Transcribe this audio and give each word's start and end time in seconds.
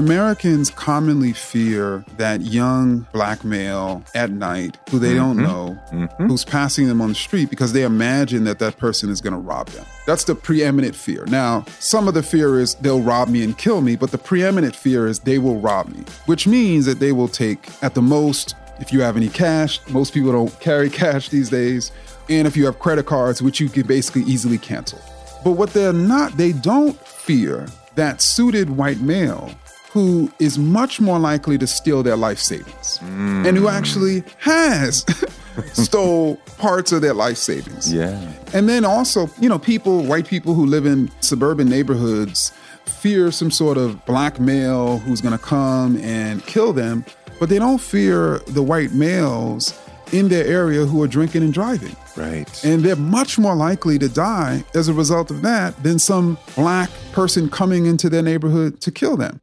Americans 0.00 0.70
commonly 0.70 1.34
fear 1.34 2.02
that 2.16 2.40
young 2.40 3.06
black 3.12 3.44
male 3.44 4.02
at 4.14 4.30
night 4.30 4.78
who 4.88 4.98
they 4.98 5.12
don't 5.12 5.36
mm-hmm. 5.36 5.44
know, 5.44 5.78
mm-hmm. 5.92 6.26
who's 6.26 6.42
passing 6.42 6.88
them 6.88 7.02
on 7.02 7.10
the 7.10 7.14
street 7.14 7.50
because 7.50 7.74
they 7.74 7.82
imagine 7.82 8.44
that 8.44 8.58
that 8.60 8.78
person 8.78 9.10
is 9.10 9.20
going 9.20 9.34
to 9.34 9.38
rob 9.38 9.68
them. 9.68 9.84
That's 10.06 10.24
the 10.24 10.34
preeminent 10.34 10.96
fear. 10.96 11.26
Now, 11.26 11.66
some 11.80 12.08
of 12.08 12.14
the 12.14 12.22
fear 12.22 12.58
is 12.58 12.76
they'll 12.76 13.02
rob 13.02 13.28
me 13.28 13.44
and 13.44 13.58
kill 13.58 13.82
me, 13.82 13.94
but 13.94 14.10
the 14.10 14.16
preeminent 14.16 14.74
fear 14.74 15.06
is 15.06 15.18
they 15.18 15.36
will 15.36 15.60
rob 15.60 15.88
me, 15.88 16.02
which 16.24 16.46
means 16.46 16.86
that 16.86 16.98
they 16.98 17.12
will 17.12 17.28
take 17.28 17.68
at 17.82 17.94
the 17.94 18.02
most, 18.02 18.54
if 18.78 18.94
you 18.94 19.02
have 19.02 19.18
any 19.18 19.28
cash, 19.28 19.86
most 19.90 20.14
people 20.14 20.32
don't 20.32 20.60
carry 20.60 20.88
cash 21.02 21.28
these 21.28 21.50
days, 21.50 21.92
and 22.30 22.48
if 22.48 22.56
you 22.56 22.64
have 22.64 22.78
credit 22.78 23.04
cards, 23.04 23.42
which 23.42 23.60
you 23.60 23.68
can 23.68 23.86
basically 23.86 24.22
easily 24.22 24.56
cancel. 24.56 24.98
But 25.44 25.52
what 25.52 25.74
they're 25.74 25.92
not, 25.92 26.38
they 26.38 26.52
don't 26.52 26.98
fear 27.06 27.68
that 27.96 28.22
suited 28.22 28.70
white 28.70 29.00
male 29.00 29.50
who 29.90 30.30
is 30.38 30.56
much 30.56 31.00
more 31.00 31.18
likely 31.18 31.58
to 31.58 31.66
steal 31.66 32.02
their 32.02 32.16
life 32.16 32.38
savings 32.38 32.98
and 33.02 33.56
who 33.56 33.68
actually 33.68 34.22
has 34.38 35.04
stole 35.72 36.36
parts 36.58 36.92
of 36.92 37.02
their 37.02 37.14
life 37.14 37.36
savings. 37.36 37.92
Yeah. 37.92 38.32
And 38.52 38.68
then 38.68 38.84
also, 38.84 39.28
you 39.40 39.48
know, 39.48 39.58
people, 39.58 40.04
white 40.04 40.28
people 40.28 40.54
who 40.54 40.64
live 40.64 40.86
in 40.86 41.10
suburban 41.20 41.68
neighborhoods 41.68 42.52
fear 42.84 43.32
some 43.32 43.50
sort 43.50 43.78
of 43.78 44.04
black 44.06 44.38
male 44.38 44.98
who's 44.98 45.20
going 45.20 45.36
to 45.36 45.44
come 45.44 45.96
and 45.98 46.44
kill 46.46 46.72
them, 46.72 47.04
but 47.40 47.48
they 47.48 47.58
don't 47.58 47.80
fear 47.80 48.38
the 48.46 48.62
white 48.62 48.92
males 48.92 49.76
in 50.12 50.28
their 50.28 50.46
area 50.46 50.84
who 50.84 51.02
are 51.02 51.08
drinking 51.08 51.42
and 51.42 51.52
driving. 51.52 51.96
Right. 52.16 52.64
And 52.64 52.82
they're 52.82 52.96
much 52.96 53.38
more 53.38 53.54
likely 53.54 53.98
to 53.98 54.08
die 54.08 54.64
as 54.74 54.88
a 54.88 54.92
result 54.92 55.30
of 55.30 55.42
that 55.42 55.80
than 55.82 55.98
some 55.98 56.38
black 56.54 56.90
person 57.12 57.48
coming 57.48 57.86
into 57.86 58.08
their 58.08 58.22
neighborhood 58.22 58.80
to 58.82 58.92
kill 58.92 59.16
them. 59.16 59.40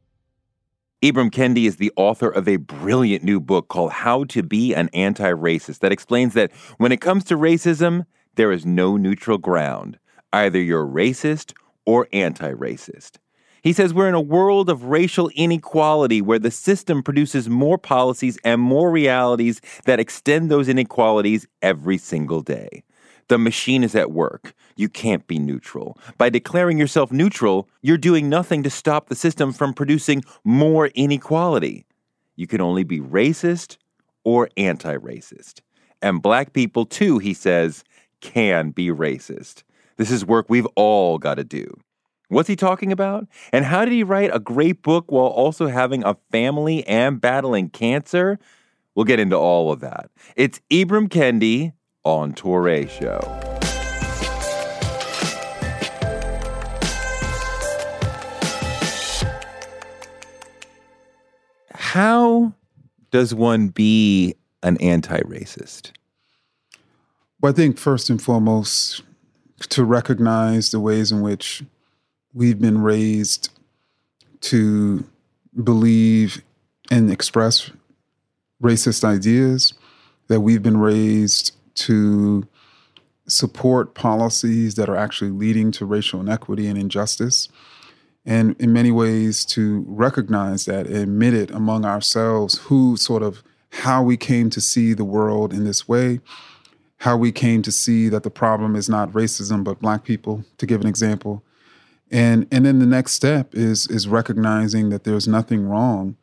Ibram 1.00 1.30
Kendi 1.30 1.66
is 1.66 1.76
the 1.76 1.92
author 1.94 2.28
of 2.28 2.48
a 2.48 2.56
brilliant 2.56 3.22
new 3.22 3.38
book 3.38 3.68
called 3.68 3.92
How 3.92 4.24
to 4.24 4.42
Be 4.42 4.74
an 4.74 4.90
Anti 4.92 5.30
Racist 5.30 5.78
that 5.78 5.92
explains 5.92 6.34
that 6.34 6.50
when 6.78 6.90
it 6.90 7.00
comes 7.00 7.22
to 7.24 7.36
racism, 7.36 8.04
there 8.34 8.50
is 8.50 8.66
no 8.66 8.96
neutral 8.96 9.38
ground. 9.38 10.00
Either 10.32 10.60
you're 10.60 10.84
racist 10.84 11.52
or 11.86 12.08
anti 12.12 12.50
racist. 12.50 13.18
He 13.62 13.72
says 13.72 13.94
we're 13.94 14.08
in 14.08 14.14
a 14.14 14.20
world 14.20 14.68
of 14.68 14.86
racial 14.86 15.30
inequality 15.36 16.20
where 16.20 16.40
the 16.40 16.50
system 16.50 17.04
produces 17.04 17.48
more 17.48 17.78
policies 17.78 18.36
and 18.42 18.60
more 18.60 18.90
realities 18.90 19.60
that 19.84 20.00
extend 20.00 20.50
those 20.50 20.68
inequalities 20.68 21.46
every 21.62 21.98
single 21.98 22.42
day. 22.42 22.82
The 23.28 23.38
machine 23.38 23.84
is 23.84 23.94
at 23.94 24.10
work. 24.10 24.54
You 24.76 24.88
can't 24.88 25.26
be 25.26 25.38
neutral. 25.38 25.98
By 26.16 26.30
declaring 26.30 26.78
yourself 26.78 27.12
neutral, 27.12 27.68
you're 27.82 27.98
doing 27.98 28.28
nothing 28.28 28.62
to 28.62 28.70
stop 28.70 29.08
the 29.08 29.14
system 29.14 29.52
from 29.52 29.74
producing 29.74 30.24
more 30.44 30.86
inequality. 30.88 31.84
You 32.36 32.46
can 32.46 32.60
only 32.60 32.84
be 32.84 33.00
racist 33.00 33.76
or 34.24 34.48
anti 34.56 34.96
racist. 34.96 35.60
And 36.00 36.22
black 36.22 36.52
people, 36.52 36.86
too, 36.86 37.18
he 37.18 37.34
says, 37.34 37.84
can 38.20 38.70
be 38.70 38.88
racist. 38.88 39.62
This 39.96 40.10
is 40.10 40.24
work 40.24 40.46
we've 40.48 40.68
all 40.76 41.18
got 41.18 41.34
to 41.34 41.44
do. 41.44 41.68
What's 42.28 42.48
he 42.48 42.56
talking 42.56 42.92
about? 42.92 43.26
And 43.52 43.64
how 43.64 43.84
did 43.84 43.92
he 43.92 44.02
write 44.02 44.30
a 44.32 44.38
great 44.38 44.82
book 44.82 45.10
while 45.10 45.26
also 45.26 45.66
having 45.66 46.04
a 46.04 46.16
family 46.30 46.86
and 46.86 47.20
battling 47.20 47.70
cancer? 47.70 48.38
We'll 48.94 49.06
get 49.06 49.18
into 49.18 49.36
all 49.36 49.72
of 49.72 49.80
that. 49.80 50.10
It's 50.36 50.60
Ibram 50.70 51.08
Kendi 51.08 51.72
on 52.08 52.32
Toure 52.32 52.88
Show. 52.88 53.20
How 61.74 62.54
does 63.10 63.34
one 63.34 63.68
be 63.68 64.34
an 64.62 64.78
anti 64.78 65.20
racist? 65.20 65.92
Well, 67.40 67.52
I 67.52 67.54
think 67.54 67.76
first 67.76 68.08
and 68.08 68.20
foremost, 68.20 69.02
to 69.68 69.84
recognize 69.84 70.70
the 70.70 70.80
ways 70.80 71.12
in 71.12 71.20
which 71.20 71.62
we've 72.32 72.58
been 72.58 72.80
raised 72.80 73.50
to 74.40 75.04
believe 75.62 76.42
and 76.90 77.10
express 77.10 77.70
racist 78.62 79.04
ideas, 79.04 79.74
that 80.28 80.40
we've 80.40 80.62
been 80.62 80.78
raised 80.78 81.57
to 81.86 82.46
support 83.26 83.94
policies 83.94 84.74
that 84.76 84.88
are 84.88 84.96
actually 84.96 85.30
leading 85.30 85.70
to 85.72 85.84
racial 85.84 86.20
inequity 86.20 86.66
and 86.66 86.78
injustice. 86.78 87.48
And 88.24 88.56
in 88.58 88.72
many 88.72 88.90
ways, 88.90 89.44
to 89.46 89.84
recognize 89.86 90.64
that 90.64 90.86
and 90.86 90.96
admit 90.96 91.34
it 91.34 91.50
among 91.50 91.84
ourselves 91.84 92.58
who 92.58 92.96
sort 92.96 93.22
of 93.22 93.42
how 93.70 94.02
we 94.02 94.16
came 94.16 94.50
to 94.50 94.60
see 94.60 94.92
the 94.92 95.04
world 95.04 95.52
in 95.52 95.64
this 95.64 95.86
way, 95.86 96.20
how 96.98 97.16
we 97.16 97.32
came 97.32 97.62
to 97.62 97.72
see 97.72 98.08
that 98.08 98.22
the 98.22 98.30
problem 98.30 98.74
is 98.74 98.88
not 98.88 99.12
racism, 99.12 99.62
but 99.62 99.80
black 99.80 100.04
people, 100.04 100.44
to 100.56 100.66
give 100.66 100.80
an 100.80 100.86
example. 100.86 101.42
And 102.10 102.46
and 102.50 102.64
then 102.64 102.78
the 102.78 102.86
next 102.86 103.12
step 103.12 103.54
is 103.54 103.86
is 103.88 104.08
recognizing 104.08 104.88
that 104.88 105.04
there's 105.04 105.28
nothing 105.28 105.68
wrong 105.68 106.16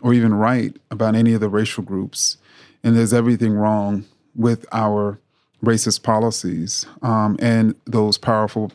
or 0.00 0.14
even 0.14 0.34
right 0.34 0.76
about 0.90 1.16
any 1.16 1.34
of 1.34 1.40
the 1.40 1.48
racial 1.48 1.82
groups. 1.82 2.36
And 2.84 2.96
there's 2.96 3.12
everything 3.12 3.54
wrong 3.54 4.04
with 4.34 4.66
our 4.72 5.18
racist 5.64 6.02
policies 6.02 6.86
um, 7.02 7.36
and 7.40 7.74
those 7.86 8.18
powerful 8.18 8.72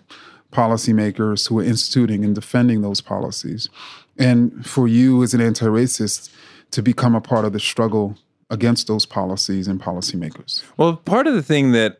policymakers 0.52 1.48
who 1.48 1.60
are 1.60 1.64
instituting 1.64 2.24
and 2.24 2.34
defending 2.36 2.82
those 2.82 3.02
policies. 3.02 3.70
And 4.18 4.66
for 4.66 4.88
you 4.88 5.22
as 5.24 5.34
an 5.34 5.42
anti 5.42 5.66
racist 5.68 6.30
to 6.72 6.82
become 6.82 7.16
a 7.16 7.22
part 7.22 7.46
of 7.46 7.54
the 7.54 7.60
struggle 7.60 8.18
against 8.50 8.88
those 8.88 9.06
policies 9.06 9.68
and 9.68 9.80
policymakers. 9.82 10.64
Well, 10.78 10.96
part 10.96 11.28
of 11.28 11.36
the 11.36 11.44
thing 11.44 11.72
that 11.74 12.00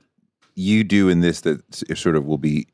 you 0.56 0.84
do 0.84 1.10
in 1.10 1.22
this 1.22 1.42
that 1.42 1.62
sort 1.96 2.16
of 2.16 2.26
will 2.26 2.38
be 2.38 2.68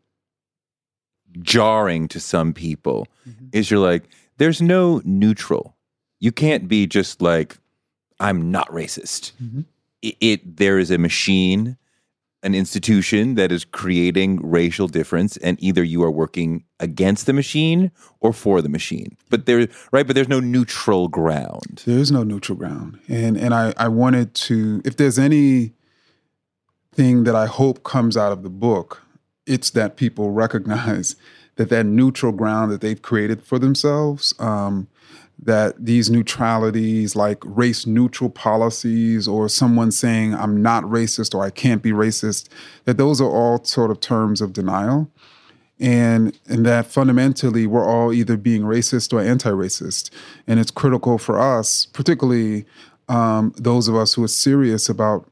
jarring 1.42 2.08
to 2.08 2.20
some 2.20 2.54
people 2.54 3.08
is 3.52 3.70
you're 3.70 3.80
like, 3.80 4.04
there's 4.38 4.62
no 4.62 5.02
neutral. 5.04 5.76
You 6.20 6.32
can't 6.32 6.68
be 6.68 6.88
just 6.88 7.22
like, 7.22 7.58
I'm 8.20 8.50
not 8.50 8.70
racist. 8.70 9.34
It, 10.02 10.16
it 10.22 10.58
there 10.58 10.80
is 10.80 10.92
a 10.92 10.98
machine 10.98 11.78
an 12.46 12.54
institution 12.54 13.34
that 13.34 13.52
is 13.52 13.66
creating 13.66 14.40
racial 14.48 14.88
difference 14.88 15.36
and 15.38 15.58
either 15.64 15.84
you 15.84 16.04
are 16.04 16.12
working 16.12 16.64
against 16.80 17.26
the 17.26 17.34
machine 17.34 17.92
or 18.20 18.32
for 18.32 18.62
the 18.62 18.70
machine. 18.70 19.18
But 19.32 19.48
there 19.48 19.68
right 19.92 20.06
but 20.06 20.16
there's 20.16 20.30
no 20.30 20.40
neutral 20.40 21.08
ground. 21.08 21.82
There 21.88 21.98
is 21.98 22.12
no 22.12 22.24
neutral 22.24 22.56
ground. 22.56 23.00
And 23.08 23.36
and 23.36 23.54
i 23.54 23.74
i 23.78 23.88
wanted 23.88 24.36
to 24.36 24.82
if 24.86 24.96
there's 24.96 25.18
any 25.18 25.74
thing 26.94 27.24
that 27.24 27.36
i 27.36 27.48
hope 27.48 27.84
comes 27.84 28.16
out 28.16 28.32
of 28.32 28.44
the 28.44 28.50
book 28.50 29.02
it's 29.48 29.70
that 29.72 29.98
people 29.98 30.32
recognize 30.32 31.16
that 31.56 31.70
that 31.70 31.86
neutral 31.86 32.32
ground 32.32 32.72
that 32.72 32.82
they've 32.82 33.02
created 33.02 33.42
for 33.42 33.58
themselves 33.60 34.34
um, 34.40 34.88
that 35.40 35.74
these 35.84 36.10
neutralities, 36.10 37.16
like 37.16 37.40
race 37.44 37.86
neutral 37.86 38.30
policies, 38.30 39.28
or 39.28 39.50
someone 39.50 39.92
saying, 39.92 40.34
I'm 40.34 40.62
not 40.62 40.84
racist 40.84 41.36
or 41.36 41.44
I 41.44 41.50
can't 41.50 41.82
be 41.82 41.92
racist, 41.92 42.48
that 42.86 42.98
those 42.98 43.20
are 43.22 43.30
all 43.30 43.64
sort 43.64 43.92
of 43.92 44.00
terms 44.00 44.42
of 44.42 44.54
denial. 44.54 45.10
And, 45.80 46.38
and 46.48 46.66
that 46.66 46.86
fundamentally 46.86 47.68
we're 47.68 47.86
all 47.86 48.14
either 48.14 48.38
being 48.38 48.62
racist 48.62 49.12
or 49.12 49.22
anti 49.22 49.50
racist. 49.50 50.10
And 50.48 50.60
it's 50.60 50.72
critical 50.72 51.18
for 51.18 51.40
us, 51.40 51.86
particularly 51.88 52.66
um, 53.10 53.54
those 53.58 53.88
of 53.88 53.96
us 53.96 54.14
who 54.14 54.24
are 54.24 54.30
serious 54.30 54.88
about 54.88 55.30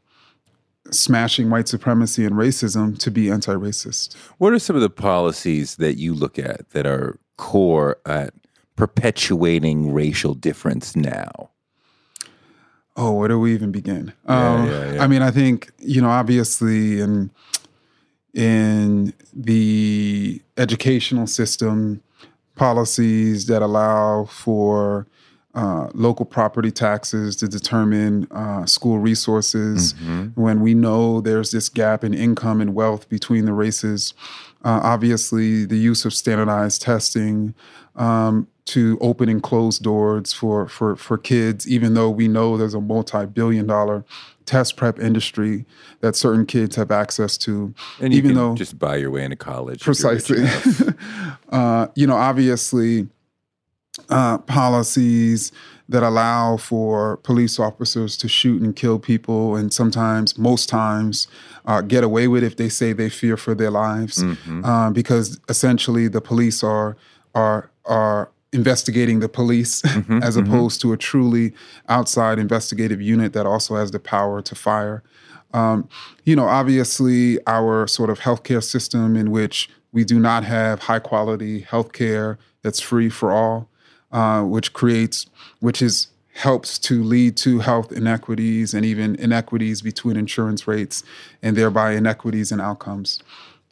smashing 0.92 1.50
white 1.50 1.68
supremacy 1.68 2.26
and 2.26 2.36
racism, 2.36 2.98
to 3.00 3.10
be 3.10 3.32
anti 3.32 3.54
racist. 3.54 4.16
What 4.38 4.54
are 4.54 4.60
some 4.60 4.76
of 4.76 4.82
the 4.82 4.90
policies 4.90 5.78
that 5.78 5.98
you 5.98 6.14
look 6.14 6.38
at 6.38 6.70
that 6.72 6.86
are 6.86 7.18
core 7.38 7.98
at 8.06 8.34
perpetuating 8.76 9.94
racial 9.94 10.34
difference 10.34 10.96
now? 10.96 11.50
Oh, 12.96 13.14
where 13.14 13.28
do 13.28 13.40
we 13.40 13.54
even 13.54 13.72
begin? 13.72 14.14
Yeah, 14.28 14.54
um, 14.54 14.68
yeah, 14.68 14.94
yeah. 14.94 15.04
I 15.04 15.08
mean, 15.08 15.22
I 15.22 15.32
think 15.32 15.72
you 15.80 16.02
know, 16.02 16.10
obviously, 16.10 17.02
in 17.02 17.32
in 18.34 19.14
the 19.34 20.42
educational 20.58 21.28
system, 21.28 22.04
policies 22.56 23.48
that 23.48 23.62
allow 23.62 24.26
for 24.26 25.08
uh, 25.56 25.88
local 25.94 26.26
property 26.26 26.72
taxes 26.72 27.36
to 27.36 27.48
determine 27.48 28.28
uh, 28.32 28.66
school 28.66 28.98
resources 28.98 29.94
mm-hmm. 29.94 30.30
when 30.30 30.62
we 30.62 30.74
know 30.74 31.22
there's 31.22 31.52
this 31.52 31.70
gap 31.70 32.04
in 32.04 32.14
income 32.14 32.60
and 32.60 32.74
wealth 32.74 33.08
between 33.08 33.46
the 33.46 33.54
races. 33.54 34.14
Uh, 34.66 34.80
obviously, 34.84 35.66
the 35.66 35.78
use 35.78 36.06
of 36.06 36.14
standardized 36.14 36.82
testing, 36.82 37.54
um, 37.96 38.48
to 38.66 38.98
open 39.02 39.28
and 39.30 39.44
close 39.44 39.78
doors 39.78 40.32
for 40.34 40.68
for 40.68 40.96
for 40.96 41.18
kids, 41.18 41.68
even 41.68 41.94
though 41.94 42.10
we 42.10 42.28
know 42.28 42.58
there's 42.58 42.74
a 42.74 42.82
multi-billion 42.82 43.68
dollar 43.68 44.06
test 44.46 44.76
prep 44.76 45.00
industry 45.00 45.66
that 46.02 46.16
certain 46.16 46.46
kids 46.46 46.76
have 46.76 46.92
access 46.92 47.38
to. 47.40 47.74
And 48.00 48.14
even 48.14 48.36
though 48.36 48.56
just 48.56 48.80
buy 48.80 48.98
your 48.98 49.12
way 49.12 49.24
into 49.24 49.36
college. 49.36 49.82
Precisely. 49.82 50.46
uh, 51.50 51.88
you 51.96 52.08
know, 52.08 52.16
obviously 52.16 53.08
uh, 54.10 54.38
policies 54.40 55.52
that 55.90 56.04
allow 56.04 56.58
for 56.58 57.18
police 57.18 57.60
officers 57.60 58.16
to 58.18 58.28
shoot 58.28 58.62
and 58.62 58.76
kill 58.76 58.98
people, 58.98 59.56
and 59.56 59.74
sometimes, 59.74 60.38
most 60.38 60.70
times, 60.70 61.28
uh, 61.66 61.82
get 61.82 62.04
away 62.04 62.28
with 62.28 62.44
it 62.44 62.48
if 62.48 62.56
they 62.58 62.70
say 62.70 62.94
they 62.94 63.10
fear 63.10 63.36
for 63.36 63.54
their 63.54 63.70
lives, 63.70 64.24
mm-hmm. 64.24 64.64
uh, 64.64 64.90
because 64.92 65.40
essentially 65.50 66.08
the 66.08 66.22
police 66.22 66.64
are 66.64 66.96
are 67.36 67.70
are 67.86 68.30
investigating 68.54 69.20
the 69.20 69.30
police 69.30 69.82
mm-hmm, 69.84 70.20
as 70.22 70.38
mm-hmm. 70.38 70.48
opposed 70.48 70.80
mm-hmm. 70.80 70.90
to 70.90 70.94
a 70.94 70.98
truly 70.98 71.54
outside 71.90 72.40
investigative 72.40 73.02
unit 73.02 73.34
that 73.34 73.46
also 73.46 73.76
has 73.76 73.92
the 73.92 74.00
power 74.00 74.42
to 74.42 74.56
fire. 74.56 75.04
Um, 75.54 75.88
you 76.24 76.36
know, 76.36 76.46
obviously, 76.46 77.40
our 77.46 77.88
sort 77.88 78.10
of 78.10 78.20
healthcare 78.20 78.64
system 78.64 79.16
in 79.16 79.32
which 79.32 79.70
we 79.92 80.04
do 80.04 80.20
not 80.20 80.44
have 80.44 80.80
high 80.80 81.00
quality 81.00 81.62
healthcare 81.62 82.38
that's 82.64 82.80
free 82.80 83.10
for 83.10 83.32
all, 83.32 83.70
uh, 84.12 84.42
which 84.42 84.74
creates, 84.74 85.28
which 85.60 85.82
is 85.82 86.08
helps 86.34 86.80
to 86.80 87.04
lead 87.04 87.38
to 87.38 87.60
health 87.60 87.92
inequities 87.92 88.74
and 88.74 88.84
even 88.86 89.16
inequities 89.16 89.82
between 89.82 90.18
insurance 90.18 90.68
rates 90.68 91.04
and 91.44 91.56
thereby 91.56 91.94
inequities 91.94 92.52
in 92.52 92.60
outcomes. 92.60 93.20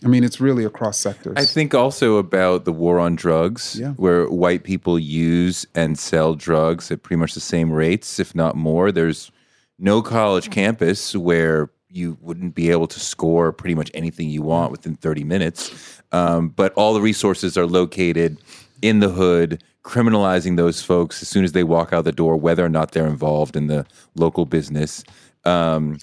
I 0.03 0.07
mean, 0.07 0.24
it's 0.24 0.42
really 0.42 0.65
across 0.65 0.98
sectors. 0.98 1.36
I 1.38 1.45
think 1.45 1.75
also 1.75 2.18
about 2.18 2.65
the 2.65 2.74
war 2.74 3.00
on 3.00 3.15
drugs, 3.15 3.77
yeah. 3.80 3.92
where 3.92 4.27
white 4.27 4.63
people 4.63 4.98
use 4.98 5.65
and 5.75 5.98
sell 5.98 6.33
drugs 6.33 6.89
at 6.89 7.03
pretty 7.03 7.19
much 7.19 7.33
the 7.33 7.39
same 7.39 7.71
rates, 7.71 8.19
if 8.19 8.33
not 8.33 8.56
more. 8.56 8.92
There's 8.92 9.31
no 9.77 10.01
college 10.01 10.50
campus 10.50 11.15
where 11.15 11.69
you 11.89 12.18
wouldn't 12.21 12.56
be 12.56 12.71
able 12.71 12.88
to 12.88 13.00
score 13.00 13.51
pretty 13.51 13.75
much 13.75 13.92
anything 13.94 14.30
you 14.30 14.42
want 14.42 14.71
within 14.71 14.95
30 14.95 15.24
minutes. 15.24 16.01
Um, 16.12 16.50
but 16.50 16.74
all 16.74 16.94
the 16.94 17.01
resources 17.01 17.57
are 17.57 17.68
located 17.68 18.38
in 18.81 19.00
the 19.00 19.09
hood, 19.09 19.63
criminalizing 19.83 20.57
those 20.57 20.81
folks 20.81 21.21
as 21.21 21.27
soon 21.27 21.44
as 21.44 21.51
they 21.51 21.63
walk 21.63 21.94
out 21.94 22.06
the 22.06 22.12
door, 22.12 22.38
whether 22.38 22.65
or 22.65 22.69
not 22.69 22.92
they're 22.92 23.07
involved 23.07 23.56
in 23.56 23.68
the 23.68 23.86
local 24.15 24.45
business. 24.45 25.03
Um, 25.44 25.98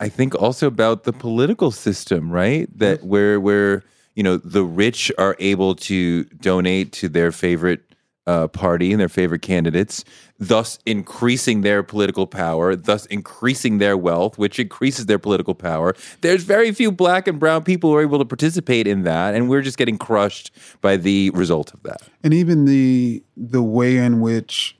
I 0.00 0.08
think 0.08 0.34
also 0.34 0.66
about 0.66 1.04
the 1.04 1.12
political 1.12 1.70
system, 1.70 2.30
right? 2.30 2.68
That 2.78 3.04
where 3.04 3.40
where 3.40 3.82
you 4.14 4.22
know 4.22 4.36
the 4.36 4.64
rich 4.64 5.10
are 5.18 5.36
able 5.38 5.74
to 5.76 6.24
donate 6.24 6.92
to 6.92 7.08
their 7.08 7.32
favorite 7.32 7.82
uh, 8.28 8.46
party 8.46 8.92
and 8.92 9.00
their 9.00 9.08
favorite 9.08 9.40
candidates, 9.40 10.04
thus 10.38 10.78
increasing 10.84 11.62
their 11.62 11.82
political 11.82 12.26
power, 12.26 12.76
thus 12.76 13.06
increasing 13.06 13.78
their 13.78 13.96
wealth, 13.96 14.36
which 14.36 14.58
increases 14.58 15.06
their 15.06 15.18
political 15.18 15.54
power. 15.54 15.96
There's 16.20 16.44
very 16.44 16.70
few 16.72 16.92
black 16.92 17.26
and 17.26 17.40
brown 17.40 17.64
people 17.64 17.90
who 17.90 17.96
are 17.96 18.02
able 18.02 18.18
to 18.18 18.26
participate 18.26 18.86
in 18.86 19.04
that, 19.04 19.34
and 19.34 19.48
we're 19.48 19.62
just 19.62 19.78
getting 19.78 19.96
crushed 19.96 20.52
by 20.82 20.98
the 20.98 21.30
result 21.30 21.72
of 21.72 21.82
that. 21.84 22.02
And 22.22 22.34
even 22.34 22.66
the 22.66 23.22
the 23.36 23.62
way 23.62 23.96
in 23.96 24.20
which 24.20 24.76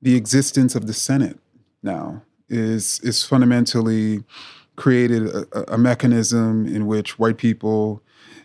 the 0.00 0.14
existence 0.14 0.74
of 0.74 0.86
the 0.86 0.94
Senate 0.94 1.38
now 1.82 2.22
is 2.54 3.00
is 3.00 3.24
fundamentally 3.24 4.22
created 4.76 5.26
a, 5.26 5.74
a, 5.74 5.78
mechanism 5.78 6.66
in 6.66 6.86
which 6.86 7.18
white 7.18 7.36
people, 7.36 8.02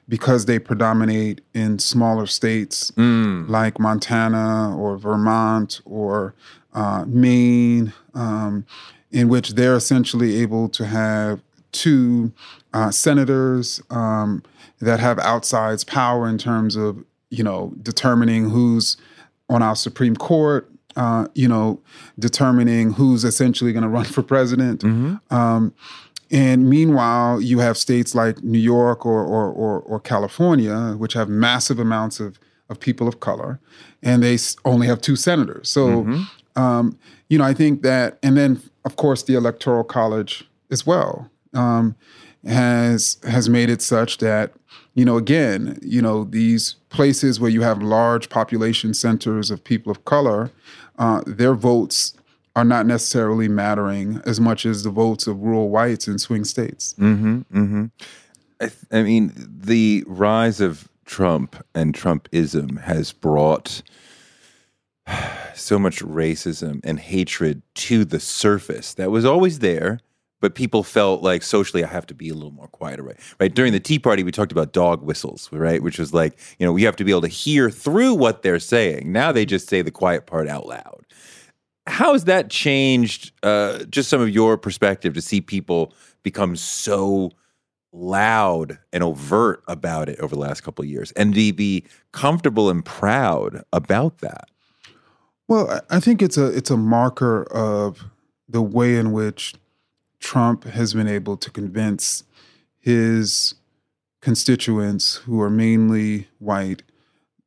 because 0.07 0.45
they 0.45 0.59
predominate 0.59 1.41
in 1.53 1.79
smaller 1.79 2.27
states 2.27 2.91
mm. 2.91 3.47
like 3.49 3.79
Montana 3.79 4.77
or 4.77 4.97
Vermont 4.97 5.81
or 5.85 6.35
uh, 6.73 7.03
Maine, 7.07 7.93
um, 8.13 8.65
in 9.11 9.27
which 9.27 9.51
they're 9.51 9.75
essentially 9.75 10.41
able 10.41 10.69
to 10.69 10.85
have 10.85 11.41
two 11.71 12.31
uh, 12.73 12.91
senators 12.91 13.81
um, 13.89 14.43
that 14.79 14.99
have 14.99 15.17
outsized 15.17 15.87
power 15.87 16.27
in 16.27 16.37
terms 16.37 16.75
of 16.75 17.03
you 17.29 17.43
know 17.43 17.73
determining 17.81 18.49
who's 18.49 18.97
on 19.49 19.63
our 19.63 19.75
Supreme 19.75 20.15
Court, 20.15 20.69
uh, 20.99 21.25
you 21.33 21.47
know, 21.47 21.81
determining 22.19 22.91
who's 22.91 23.23
essentially 23.23 23.71
going 23.71 23.83
to 23.83 23.89
run 23.89 24.03
for 24.15 24.21
president. 24.21 24.81
Mm-hmm. 24.81 25.33
Um, 25.33 25.73
and 26.29 26.69
meanwhile, 26.69 27.41
you 27.41 27.59
have 27.59 27.77
states 27.77 28.13
like 28.13 28.43
New 28.43 28.59
York 28.59 29.05
or, 29.05 29.23
or, 29.23 29.49
or, 29.49 29.79
or, 29.79 29.99
California, 30.01 30.95
which 30.97 31.13
have 31.13 31.29
massive 31.29 31.79
amounts 31.79 32.19
of, 32.19 32.37
of 32.69 32.79
people 32.81 33.07
of 33.07 33.21
color, 33.21 33.59
and 34.03 34.21
they 34.21 34.37
only 34.65 34.87
have 34.87 34.99
two 34.99 35.15
senators. 35.15 35.69
So, 35.69 36.03
mm-hmm. 36.03 36.61
um, 36.61 36.99
you 37.29 37.37
know, 37.37 37.45
I 37.45 37.53
think 37.53 37.81
that, 37.81 38.19
and 38.21 38.35
then 38.37 38.61
of 38.83 38.97
course 38.97 39.23
the 39.23 39.35
Electoral 39.35 39.85
College 39.85 40.47
as 40.69 40.85
well 40.85 41.31
um, 41.53 41.95
has 42.45 43.17
has 43.27 43.49
made 43.49 43.69
it 43.69 43.81
such 43.81 44.17
that 44.17 44.51
you 44.99 45.05
know, 45.05 45.15
again, 45.15 45.79
you 45.81 46.01
know, 46.01 46.25
these 46.25 46.75
places 46.89 47.39
where 47.39 47.49
you 47.49 47.61
have 47.61 47.81
large 47.81 48.27
population 48.27 48.93
centers 48.93 49.49
of 49.49 49.63
people 49.63 49.91
of 49.91 50.03
color, 50.03 50.51
uh, 50.99 51.21
their 51.25 51.55
votes 51.55 52.13
are 52.55 52.65
not 52.65 52.85
necessarily 52.85 53.47
mattering 53.47 54.21
as 54.25 54.39
much 54.39 54.65
as 54.65 54.83
the 54.83 54.89
votes 54.89 55.27
of 55.27 55.41
rural 55.41 55.69
whites 55.69 56.07
in 56.07 56.19
swing 56.19 56.43
states. 56.43 56.93
Mm-hmm, 56.99 57.39
mm-hmm. 57.53 57.85
I, 58.59 58.65
th- 58.65 58.77
I 58.91 59.03
mean, 59.03 59.31
the 59.35 60.03
rise 60.05 60.59
of 60.59 60.89
Trump 61.05 61.65
and 61.73 61.93
Trumpism 61.93 62.81
has 62.81 63.13
brought 63.13 63.81
so 65.55 65.79
much 65.79 66.01
racism 66.01 66.81
and 66.83 66.99
hatred 66.99 67.61
to 67.75 68.03
the 68.03 68.19
surface 68.19 68.93
that 68.95 69.09
was 69.09 69.25
always 69.25 69.59
there 69.59 70.01
but 70.39 70.55
people 70.55 70.83
felt 70.83 71.21
like 71.21 71.43
socially 71.43 71.83
I 71.83 71.87
have 71.87 72.05
to 72.07 72.13
be 72.13 72.29
a 72.29 72.33
little 72.33 72.51
more 72.51 72.67
quieter, 72.67 73.03
right? 73.03 73.17
Right. 73.39 73.53
During 73.53 73.73
the 73.73 73.79
Tea 73.79 73.99
Party, 73.99 74.23
we 74.23 74.31
talked 74.31 74.51
about 74.51 74.73
dog 74.73 75.01
whistles, 75.03 75.49
right? 75.51 75.81
Which 75.81 75.99
was 75.99 76.13
like, 76.13 76.37
you 76.57 76.65
know, 76.65 76.71
we 76.71 76.83
have 76.83 76.95
to 76.97 77.03
be 77.03 77.11
able 77.11 77.21
to 77.21 77.27
hear 77.27 77.69
through 77.69 78.13
what 78.15 78.41
they're 78.41 78.59
saying. 78.59 79.11
Now 79.11 79.31
they 79.31 79.45
just 79.45 79.69
say 79.69 79.81
the 79.81 79.91
quiet 79.91 80.25
part 80.25 80.47
out 80.47 80.65
loud. 80.65 81.05
How 81.87 82.13
has 82.13 82.25
that 82.25 82.49
changed 82.49 83.31
uh, 83.43 83.79
just 83.85 84.09
some 84.09 84.21
of 84.21 84.29
your 84.29 84.57
perspective 84.57 85.13
to 85.15 85.21
see 85.21 85.41
people 85.41 85.93
become 86.23 86.55
so 86.55 87.31
loud 87.91 88.77
and 88.93 89.03
overt 89.03 89.63
about 89.67 90.09
it 90.09 90.19
over 90.19 90.35
the 90.35 90.41
last 90.41 90.61
couple 90.61 90.83
of 90.83 90.89
years 90.89 91.11
and 91.13 91.33
to 91.33 91.53
be 91.53 91.83
comfortable 92.11 92.69
and 92.69 92.85
proud 92.85 93.63
about 93.73 94.19
that? 94.19 94.49
Well, 95.47 95.81
I 95.89 95.99
think 95.99 96.21
it's 96.21 96.37
a 96.37 96.45
it's 96.55 96.69
a 96.69 96.77
marker 96.77 97.43
of 97.51 98.05
the 98.47 98.61
way 98.61 98.95
in 98.95 99.11
which 99.11 99.55
Trump 100.19 100.63
has 100.65 100.93
been 100.93 101.07
able 101.07 101.37
to 101.37 101.49
convince 101.49 102.23
his 102.79 103.55
constituents, 104.21 105.15
who 105.17 105.41
are 105.41 105.49
mainly 105.49 106.27
white, 106.39 106.83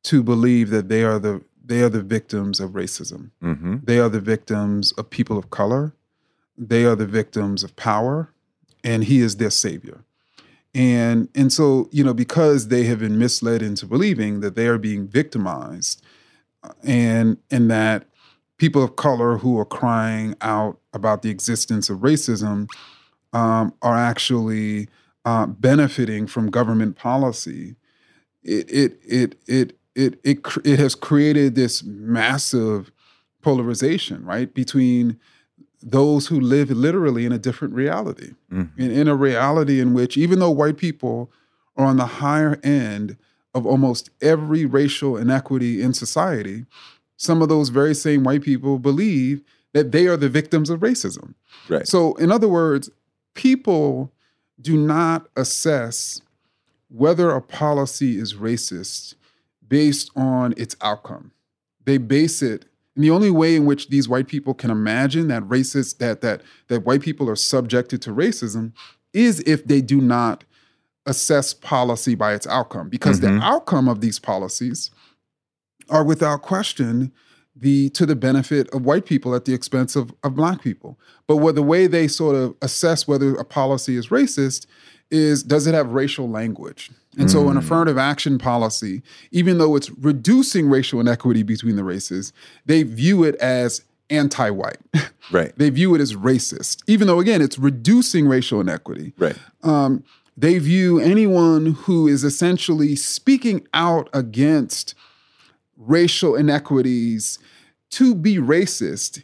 to 0.05 0.23
believe 0.23 0.71
that 0.71 0.89
they 0.89 1.05
are 1.05 1.19
the 1.19 1.43
they 1.65 1.83
are 1.83 1.89
the 1.89 2.03
victims 2.03 2.59
of 2.61 2.71
racism. 2.71 3.31
Mm-hmm. 3.43 3.77
They 3.85 3.99
are 3.99 4.09
the 4.09 4.21
victims 4.21 4.93
of 4.93 5.11
people 5.11 5.39
of 5.39 5.51
color. 5.51 5.93
They 6.59 6.85
are 6.85 6.97
the 6.97 7.07
victims 7.07 7.63
of 7.63 7.77
power, 7.77 8.31
and 8.83 9.05
he 9.05 9.21
is 9.21 9.37
their 9.37 9.51
savior. 9.51 10.05
And 10.75 11.29
and 11.35 11.53
so 11.53 11.89
you 11.93 12.03
know 12.03 12.15
because 12.15 12.69
they 12.69 12.85
have 12.85 13.01
been 13.01 13.19
misled 13.19 13.63
into 13.63 13.87
believing 13.87 14.41
that 14.41 14.57
they 14.57 14.67
are 14.67 14.79
being 14.79 15.07
victimized, 15.07 16.03
and 16.83 17.37
and 17.51 17.71
that 17.71 18.07
people 18.63 18.85
of 18.85 18.95
color 18.95 19.39
who 19.39 19.59
are 19.59 19.65
crying 19.65 20.37
out 20.41 20.79
about 20.93 21.23
the 21.23 21.31
existence 21.31 21.91
of 21.91 21.99
racism 21.99 22.69
um, 23.33 23.75
are 23.83 23.97
actually 23.97 24.89
uh, 25.25 25.47
benefiting 25.47 26.29
from 26.29 26.49
government 26.49 26.95
policy. 26.97 27.75
It 28.45 28.71
it 28.71 28.99
it 29.05 29.35
it 29.49 29.79
it 29.97 30.21
it 30.23 30.47
it 30.65 30.79
has 30.79 30.95
created 30.95 31.57
this 31.57 31.83
massive 31.83 32.93
polarization, 33.41 34.25
right, 34.25 34.55
between 34.55 35.19
those 35.83 36.29
who 36.29 36.39
live 36.39 36.71
literally 36.71 37.27
in 37.27 37.33
a 37.33 37.39
different 37.39 37.75
reality, 37.75 38.31
Mm-hmm. 38.53 38.81
in, 38.81 38.91
in 38.93 39.09
a 39.09 39.17
reality 39.17 39.81
in 39.81 39.93
which 39.93 40.17
even 40.17 40.39
though 40.39 40.53
white 40.53 40.77
people 40.77 41.33
are 41.77 41.87
on 41.87 41.97
the 41.97 42.07
higher 42.23 42.61
end 42.63 43.17
of 43.57 43.67
almost 43.67 44.11
every 44.21 44.65
racial 44.67 45.17
inequity 45.17 45.83
in 45.83 45.93
society, 45.95 46.65
some 47.23 47.41
of 47.41 47.49
those 47.49 47.69
very 47.69 47.95
same 47.95 48.25
white 48.25 48.43
people 48.43 48.81
believe 48.81 49.43
that 49.75 49.93
they 49.93 50.09
are 50.09 50.17
the 50.17 50.29
victims 50.29 50.69
of 50.69 50.81
racism. 50.81 51.35
Right. 51.69 51.87
So, 51.87 52.15
in 52.15 52.33
other 52.33 52.49
words, 52.49 52.91
people 53.35 54.11
do 54.61 54.77
not 54.77 55.29
assess 55.37 56.21
whether 56.89 57.31
a 57.31 57.41
policy 57.41 58.19
is 58.19 58.35
racist 58.35 59.15
based 59.67 60.11
on 60.17 60.53
its 60.57 60.75
outcome. 60.83 61.31
They 61.85 61.97
base 61.97 62.43
it, 62.43 62.65
and 62.97 63.05
the 63.05 63.11
only 63.11 63.31
way 63.31 63.55
in 63.55 63.67
which 63.67 63.89
these 63.89 64.09
white 64.09 64.27
people 64.27 64.53
can 64.53 64.71
imagine 64.73 65.29
that 65.29 65.45
racist 65.45 65.99
that 65.99 66.23
that 66.23 66.43
that 66.67 66.85
white 66.85 67.03
people 67.03 67.31
are 67.31 67.37
subjected 67.37 68.03
to 68.03 68.11
racism 68.11 68.73
is 69.13 69.39
if 69.47 69.65
they 69.65 69.81
do 69.81 70.01
not 70.01 70.43
assess 71.07 71.55
policy 71.55 72.17
by 72.17 72.35
its 72.35 72.47
outcome, 72.49 72.89
because 72.89 73.19
Mhm. 73.19 73.23
the 73.23 73.45
outcome 73.45 73.89
of 73.89 74.01
these 74.01 74.19
policies 74.19 74.91
are 75.91 76.05
without 76.05 76.43
question 76.43 77.13
the 77.55 77.91
to 77.91 78.07
the 78.07 78.17
benefit 78.17 78.69
of 78.71 78.85
white 78.85 79.05
people 79.05 79.35
at 79.35 79.45
the 79.45 79.53
expense 79.55 79.95
of, 79.95 80.13
of 80.25 80.35
black 80.35 80.63
people. 80.63 80.99
But 81.27 81.37
what 81.37 81.55
the 81.55 81.63
way 81.63 81.87
they 81.87 82.09
sort 82.09 82.35
of 82.35 82.55
assess 82.63 83.07
whether 83.07 83.35
a 83.35 83.45
policy 83.45 83.97
is 83.97 84.09
racist 84.09 84.67
is 85.11 85.43
does 85.43 85.67
it 85.67 85.75
have 85.75 85.93
racial 85.93 86.29
language? 86.29 86.91
And 87.19 87.31
so 87.31 87.51
an 87.51 87.59
affirmative 87.59 87.99
action 87.99 88.39
policy, 88.39 89.03
even 89.33 89.59
though 89.59 89.77
it's 89.77 89.91
reducing 89.99 90.71
racial 90.71 90.99
inequity 90.99 91.43
between 91.43 91.77
the 91.77 91.85
races, 91.85 92.33
they 92.65 92.85
view 92.85 93.23
it 93.23 93.35
as 93.37 93.83
anti-white. 94.09 94.79
Right. 95.31 95.53
they 95.57 95.71
view 95.71 95.95
it 95.95 96.01
as 96.01 96.15
racist, 96.15 96.83
even 96.89 97.07
though 97.07 97.21
again 97.21 97.41
it's 97.41 97.59
reducing 97.59 98.27
racial 98.27 98.61
inequity 98.61 99.13
Right. 99.17 99.37
um, 99.63 100.03
they 100.37 100.59
view 100.59 100.99
anyone 100.99 101.67
who 101.73 102.09
is 102.09 102.25
essentially 102.25 102.97
speaking 102.97 103.67
out 103.73 104.11
against 104.13 104.95
racial 105.87 106.35
inequities 106.37 107.39
to 107.93 108.15
be 108.15 108.37
racist, 108.37 109.23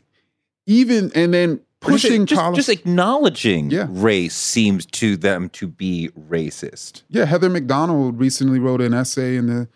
even 0.67 1.11
and 1.15 1.33
then 1.33 1.61
pushing 1.81 2.27
just, 2.27 2.38
policy. 2.41 2.57
just 2.59 2.69
acknowledging 2.69 3.71
Yeah. 3.71 3.87
race 3.91 4.35
seems 4.35 4.85
to 4.87 5.17
them 5.17 5.49
to 5.50 5.69
be 5.69 6.11
racist. 6.29 7.03
yeah, 7.09 7.25
Heather 7.25 7.49
Mac 7.49 7.67
Donald 7.67 8.19
recently 8.19 8.59
wrote 8.59 8.81
an 8.81 8.93
essay 8.95 9.37
in 9.37 9.47
the 9.47 9.69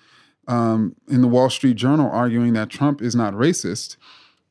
um, 0.48 0.96
in 1.08 1.20
the 1.20 1.28
Wall 1.28 1.48
Street 1.48 1.76
Journal 1.76 2.10
arguing 2.10 2.52
that 2.54 2.68
Trump 2.68 3.00
is 3.00 3.14
not 3.14 3.32
racist 3.34 3.96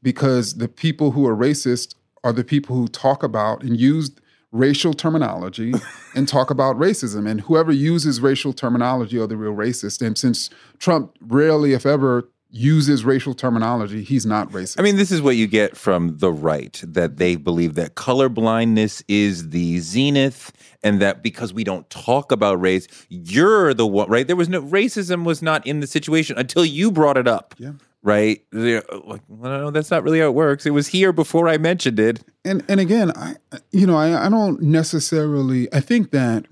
because 0.02 0.56
the 0.56 0.70
people 0.70 1.12
who 1.12 1.28
are 1.28 1.36
racist 1.36 1.96
are 2.24 2.32
the 2.32 2.46
people 2.46 2.78
who 2.78 2.88
talk 2.88 3.24
about 3.24 3.62
and 3.64 3.78
use 3.78 4.12
racial 4.52 4.94
terminology 4.94 5.74
and 6.16 6.28
talk 6.28 6.50
about 6.50 6.78
racism. 6.78 7.30
And 7.30 7.42
whoever 7.42 7.72
uses 7.72 8.22
racial 8.22 8.54
terminology 8.54 9.18
are 9.18 9.28
the 9.28 9.38
real 9.38 9.54
racist. 9.54 10.06
And 10.06 10.18
since 10.18 10.50
Trump 10.80 11.16
rarely, 11.22 11.74
if 11.74 11.86
ever, 11.86 12.28
uses 12.52 13.06
racial 13.06 13.34
terminology, 13.34 14.04
he's 14.04 14.26
not 14.26 14.50
racist. 14.50 14.80
I 14.80 14.84
mean, 14.84 14.98
this 14.98 15.12
is 15.12 15.22
what 15.22 15.38
you 15.38 15.48
get 15.48 15.78
from 15.78 16.18
the 16.18 16.32
right 16.32 16.82
that 16.86 17.18
they 17.18 17.38
believe 17.38 17.76
that 17.76 17.96
colorblindness 17.96 19.04
is 19.08 19.50
the 19.50 19.80
zenith, 19.80 20.52
and 20.84 21.02
that 21.02 21.24
because 21.24 21.54
we 21.54 21.64
don't 21.64 21.90
talk 21.90 22.32
about 22.32 22.60
race, 22.60 22.88
you're 23.10 23.74
the 23.74 23.88
one, 23.88 24.10
right? 24.10 24.28
There 24.28 24.36
was 24.36 24.50
no 24.50 24.62
racism 24.62 25.24
was 25.24 25.42
not 25.42 25.66
in 25.66 25.80
the 25.80 25.88
situation 25.88 26.38
until 26.38 26.66
you 26.66 26.92
brought 26.92 27.18
it 27.18 27.28
up. 27.28 27.56
Yeah. 27.58 27.74
Right? 28.04 28.44
Like, 28.52 29.22
well, 29.28 29.60
no, 29.60 29.72
that's 29.72 29.92
not 29.92 30.04
really 30.04 30.20
how 30.20 30.26
it 30.26 30.34
works. 30.34 30.66
It 30.66 30.72
was 30.72 30.88
here 30.88 31.14
before 31.14 31.48
I 31.48 31.58
mentioned 31.58 32.00
it. 32.00 32.24
And 32.44 32.64
and 32.68 32.80
again, 32.80 33.12
I 33.16 33.36
you 33.72 33.86
know 33.86 33.98
I, 33.98 34.26
I 34.26 34.30
don't 34.30 34.62
necessarily. 34.62 35.72
I 35.74 35.80
think 35.80 36.12
that 36.12 36.46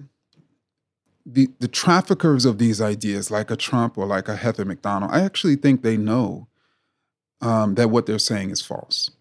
the 1.26 1.50
the 1.60 1.68
traffickers 1.68 2.46
of 2.46 2.58
these 2.58 2.82
ideas, 2.82 3.32
like 3.32 3.52
a 3.52 3.56
Trump 3.56 3.98
or 3.98 4.06
like 4.06 4.28
a 4.28 4.36
Heather 4.36 4.66
Mac 4.66 4.82
Donald, 4.82 5.12
I 5.12 5.22
actually 5.22 5.56
think 5.56 5.82
they 5.82 5.98
know 5.98 6.48
um, 7.42 7.76
that 7.76 7.90
what 7.90 8.06
they're 8.06 8.20
saying 8.20 8.52
is 8.52 8.62
false. 8.62 9.12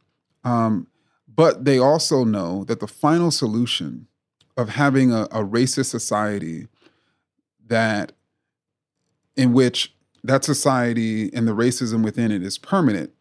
Um, 0.45 0.89
but 1.35 1.65
they 1.65 1.79
also 1.79 2.25
know 2.25 2.65
that 2.65 2.81
the 2.81 2.87
final 2.87 3.31
solution 3.31 4.09
of 4.57 4.71
having 4.71 5.13
a, 5.13 5.23
a 5.25 5.45
racist 5.45 5.87
society 5.87 6.67
that 7.67 8.13
in 9.37 9.53
which 9.53 9.95
that 10.25 10.45
society 10.45 11.33
and 11.33 11.47
the 11.47 11.55
racism 11.55 12.03
within 12.03 12.33
it 12.33 12.43
is 12.43 12.59
permanent 12.59 13.13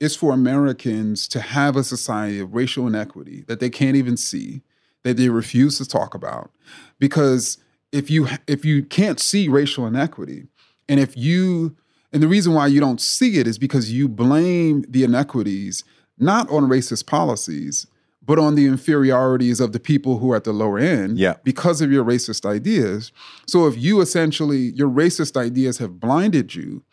is 0.00 0.16
for 0.16 0.32
Americans 0.32 1.28
to 1.28 1.40
have 1.40 1.76
a 1.76 1.84
society 1.84 2.38
of 2.40 2.54
racial 2.54 2.86
inequity 2.86 3.44
that 3.46 3.60
they 3.60 3.70
can't 3.70 3.96
even 3.96 4.16
see, 4.16 4.62
that 5.02 5.16
they 5.16 5.28
refuse 5.28 5.78
to 5.78 5.86
talk 5.86 6.14
about. 6.14 6.50
Because 6.98 7.58
if 7.92 8.10
you 8.10 8.26
if 8.46 8.64
you 8.64 8.82
can't 8.82 9.20
see 9.20 9.48
racial 9.48 9.86
inequity, 9.86 10.46
and 10.88 10.98
if 11.00 11.16
you 11.16 11.76
and 12.12 12.22
the 12.22 12.28
reason 12.28 12.54
why 12.54 12.66
you 12.66 12.80
don't 12.80 13.00
see 13.00 13.38
it 13.38 13.46
is 13.46 13.58
because 13.58 13.92
you 13.92 14.08
blame 14.08 14.84
the 14.88 15.04
inequities 15.04 15.84
not 16.18 16.48
on 16.48 16.68
racist 16.68 17.06
policies, 17.06 17.88
but 18.24 18.38
on 18.38 18.54
the 18.54 18.66
inferiorities 18.66 19.58
of 19.60 19.72
the 19.72 19.80
people 19.80 20.18
who 20.18 20.30
are 20.32 20.36
at 20.36 20.44
the 20.44 20.52
lower 20.52 20.78
end 20.78 21.18
Yeah. 21.18 21.34
because 21.42 21.80
of 21.80 21.90
your 21.90 22.04
racist 22.04 22.46
ideas. 22.46 23.10
So 23.48 23.66
if 23.66 23.76
you 23.76 24.00
essentially, 24.00 24.70
your 24.76 24.88
racist 24.88 25.36
ideas 25.36 25.78
have 25.78 25.98
blinded 25.98 26.54
you 26.54 26.84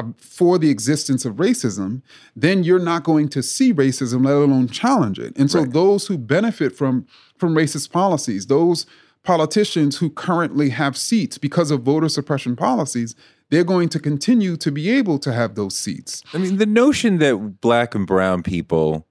Uh, 0.00 0.12
for 0.18 0.58
the 0.58 0.70
existence 0.70 1.24
of 1.24 1.36
racism, 1.36 2.02
then 2.34 2.62
you're 2.64 2.78
not 2.78 3.04
going 3.04 3.28
to 3.28 3.42
see 3.42 3.72
racism, 3.74 4.24
let 4.24 4.34
alone 4.34 4.68
challenge 4.68 5.18
it. 5.18 5.32
And 5.36 5.50
so 5.50 5.60
Right. 5.60 5.72
those 5.72 6.06
who 6.06 6.16
benefit 6.18 6.74
from 6.74 7.06
from 7.36 7.54
racist 7.54 7.90
policies, 7.90 8.46
those 8.46 8.86
politicians 9.22 9.98
who 9.98 10.08
currently 10.10 10.70
have 10.70 10.96
seats 10.96 11.38
because 11.38 11.70
of 11.70 11.82
voter 11.82 12.08
suppression 12.08 12.56
policies, 12.56 13.14
they're 13.50 13.64
going 13.64 13.88
to 13.90 13.98
continue 13.98 14.56
to 14.56 14.70
be 14.70 14.90
able 14.90 15.18
to 15.18 15.32
have 15.32 15.54
those 15.54 15.76
seats. 15.76 16.22
I 16.32 16.38
mean, 16.38 16.56
the 16.58 16.66
notion 16.66 17.18
that 17.18 17.60
black 17.60 17.94
and 17.94 18.06
brown 18.06 18.42
people 18.42 19.06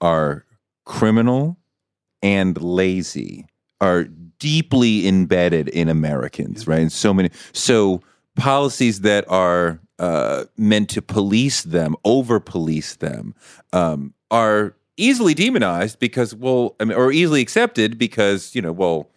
are 0.00 0.44
criminal 0.84 1.56
and 2.22 2.60
lazy 2.60 3.46
are 3.80 4.04
deeply 4.38 5.06
embedded 5.08 5.68
in 5.68 5.88
Americans, 5.88 6.66
right? 6.66 6.80
And 6.80 6.92
so 6.92 7.12
many, 7.14 7.30
so 7.52 8.00
policies 8.36 9.00
that 9.00 9.24
are 9.28 9.80
uh, 9.98 10.44
meant 10.56 10.88
to 10.90 11.02
police 11.02 11.62
them, 11.62 11.96
over 12.04 12.40
police 12.40 12.96
them, 12.96 13.34
um, 13.72 14.14
are 14.30 14.74
easily 14.96 15.34
demonized 15.34 15.98
because, 15.98 16.34
well, 16.34 16.76
I 16.80 16.84
mean, 16.84 16.96
or 16.96 17.12
easily 17.12 17.40
accepted 17.40 17.98
because, 17.98 18.54
you 18.54 18.62
know, 18.62 18.72
well, 18.72 19.08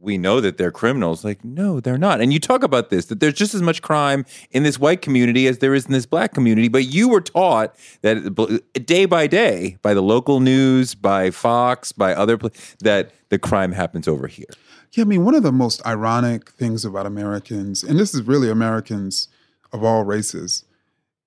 we 0.00 0.16
know 0.16 0.40
that 0.40 0.56
they're 0.56 0.72
criminals. 0.72 1.24
Like, 1.24 1.44
no, 1.44 1.78
they're 1.78 1.98
not. 1.98 2.20
And 2.20 2.32
you 2.32 2.40
talk 2.40 2.62
about 2.62 2.90
this 2.90 3.06
that 3.06 3.20
there's 3.20 3.34
just 3.34 3.54
as 3.54 3.62
much 3.62 3.82
crime 3.82 4.24
in 4.50 4.62
this 4.62 4.78
white 4.78 5.02
community 5.02 5.46
as 5.46 5.58
there 5.58 5.74
is 5.74 5.86
in 5.86 5.92
this 5.92 6.06
black 6.06 6.32
community. 6.32 6.68
But 6.68 6.86
you 6.86 7.08
were 7.08 7.20
taught 7.20 7.76
that 8.02 8.64
day 8.86 9.04
by 9.04 9.26
day 9.26 9.76
by 9.82 9.94
the 9.94 10.02
local 10.02 10.40
news, 10.40 10.94
by 10.94 11.30
Fox, 11.30 11.92
by 11.92 12.14
other 12.14 12.38
that 12.80 13.10
the 13.28 13.38
crime 13.38 13.72
happens 13.72 14.08
over 14.08 14.26
here. 14.26 14.46
Yeah, 14.92 15.02
I 15.02 15.04
mean, 15.04 15.24
one 15.24 15.34
of 15.34 15.42
the 15.42 15.52
most 15.52 15.84
ironic 15.86 16.50
things 16.50 16.84
about 16.84 17.06
Americans, 17.06 17.84
and 17.84 17.98
this 17.98 18.12
is 18.14 18.22
really 18.22 18.50
Americans 18.50 19.28
of 19.72 19.82
all 19.84 20.04
races, 20.04 20.64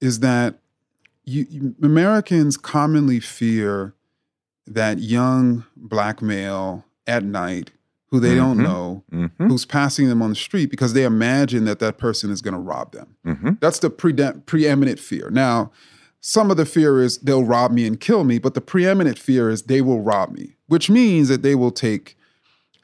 is 0.02 0.20
that 0.20 0.56
you, 1.26 1.46
you- 1.50 1.76
Americans 1.82 2.58
commonly 2.58 3.20
fear 3.20 3.94
that 4.68 5.00
young 5.00 5.66
black 5.76 6.22
male 6.22 6.86
at 7.08 7.24
night 7.24 7.72
who 8.12 8.20
they 8.20 8.36
don't 8.36 8.58
Mhm. 8.60 8.64
know, 8.64 9.04
Mm-hmm. 9.12 9.48
who's 9.48 9.66
passing 9.66 10.08
them 10.08 10.22
on 10.22 10.30
the 10.30 10.36
street 10.36 10.70
because 10.70 10.94
they 10.94 11.04
imagine 11.04 11.66
that 11.66 11.80
that 11.80 11.98
person 11.98 12.30
is 12.30 12.42
going 12.42 12.54
to 12.54 12.60
rob 12.60 12.92
them. 12.92 13.16
Mm-hmm. 13.26 13.50
That's 13.60 13.80
the 13.80 13.90
pre- 13.90 14.14
preeminent 14.46 15.00
fear. 15.00 15.30
Now, 15.32 15.72
some 16.22 16.52
of 16.52 16.58
the 16.58 16.66
fear 16.66 17.02
is 17.02 17.18
they'll 17.18 17.44
rob 17.44 17.72
me 17.72 17.86
and 17.88 18.00
kill 18.00 18.24
me, 18.24 18.38
but 18.38 18.54
the 18.54 18.62
preeminent 18.62 19.18
fear 19.18 19.50
is 19.50 19.64
they 19.64 19.82
will 19.82 20.00
rob 20.02 20.32
me, 20.32 20.56
which 20.68 20.90
means 20.90 21.28
that 21.30 21.42
they 21.42 21.56
will 21.56 21.72
take, 21.72 22.16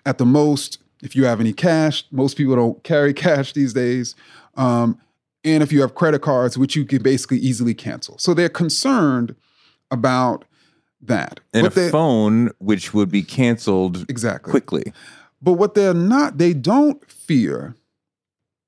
at 0.06 0.18
the 0.18 0.26
most, 0.26 0.80
if 1.04 1.16
you 1.16 1.26
have 1.26 1.40
any 1.40 1.54
cash, 1.54 2.04
most 2.12 2.36
people 2.36 2.56
don't 2.56 2.84
carry 2.84 3.14
cash 3.26 3.54
these 3.54 3.72
days. 3.74 4.16
Um, 4.58 4.98
and 5.44 5.64
if 5.64 5.72
you 5.72 5.82
have 5.82 5.96
credit 5.96 6.22
cards, 6.22 6.58
which 6.58 6.76
you 6.76 6.86
can 6.86 7.02
basically 7.02 7.38
easily 7.38 7.74
cancel. 7.74 8.18
So 8.18 8.34
they're 8.34 8.50
concerned 8.50 9.36
about 9.92 10.46
that. 11.02 11.40
And 11.54 11.64
What 11.64 11.72
a 11.74 11.76
they- 11.76 11.90
phone, 11.90 12.52
which 12.60 12.94
would 12.94 13.10
be 13.10 13.24
canceled 13.24 14.06
exactly. 14.10 14.52
quickly. 14.52 14.94
But 15.42 15.54
what 15.54 15.74
they're 15.74 15.94
not, 15.94 16.38
they 16.38 16.54
don't 16.54 17.04
fear 17.10 17.76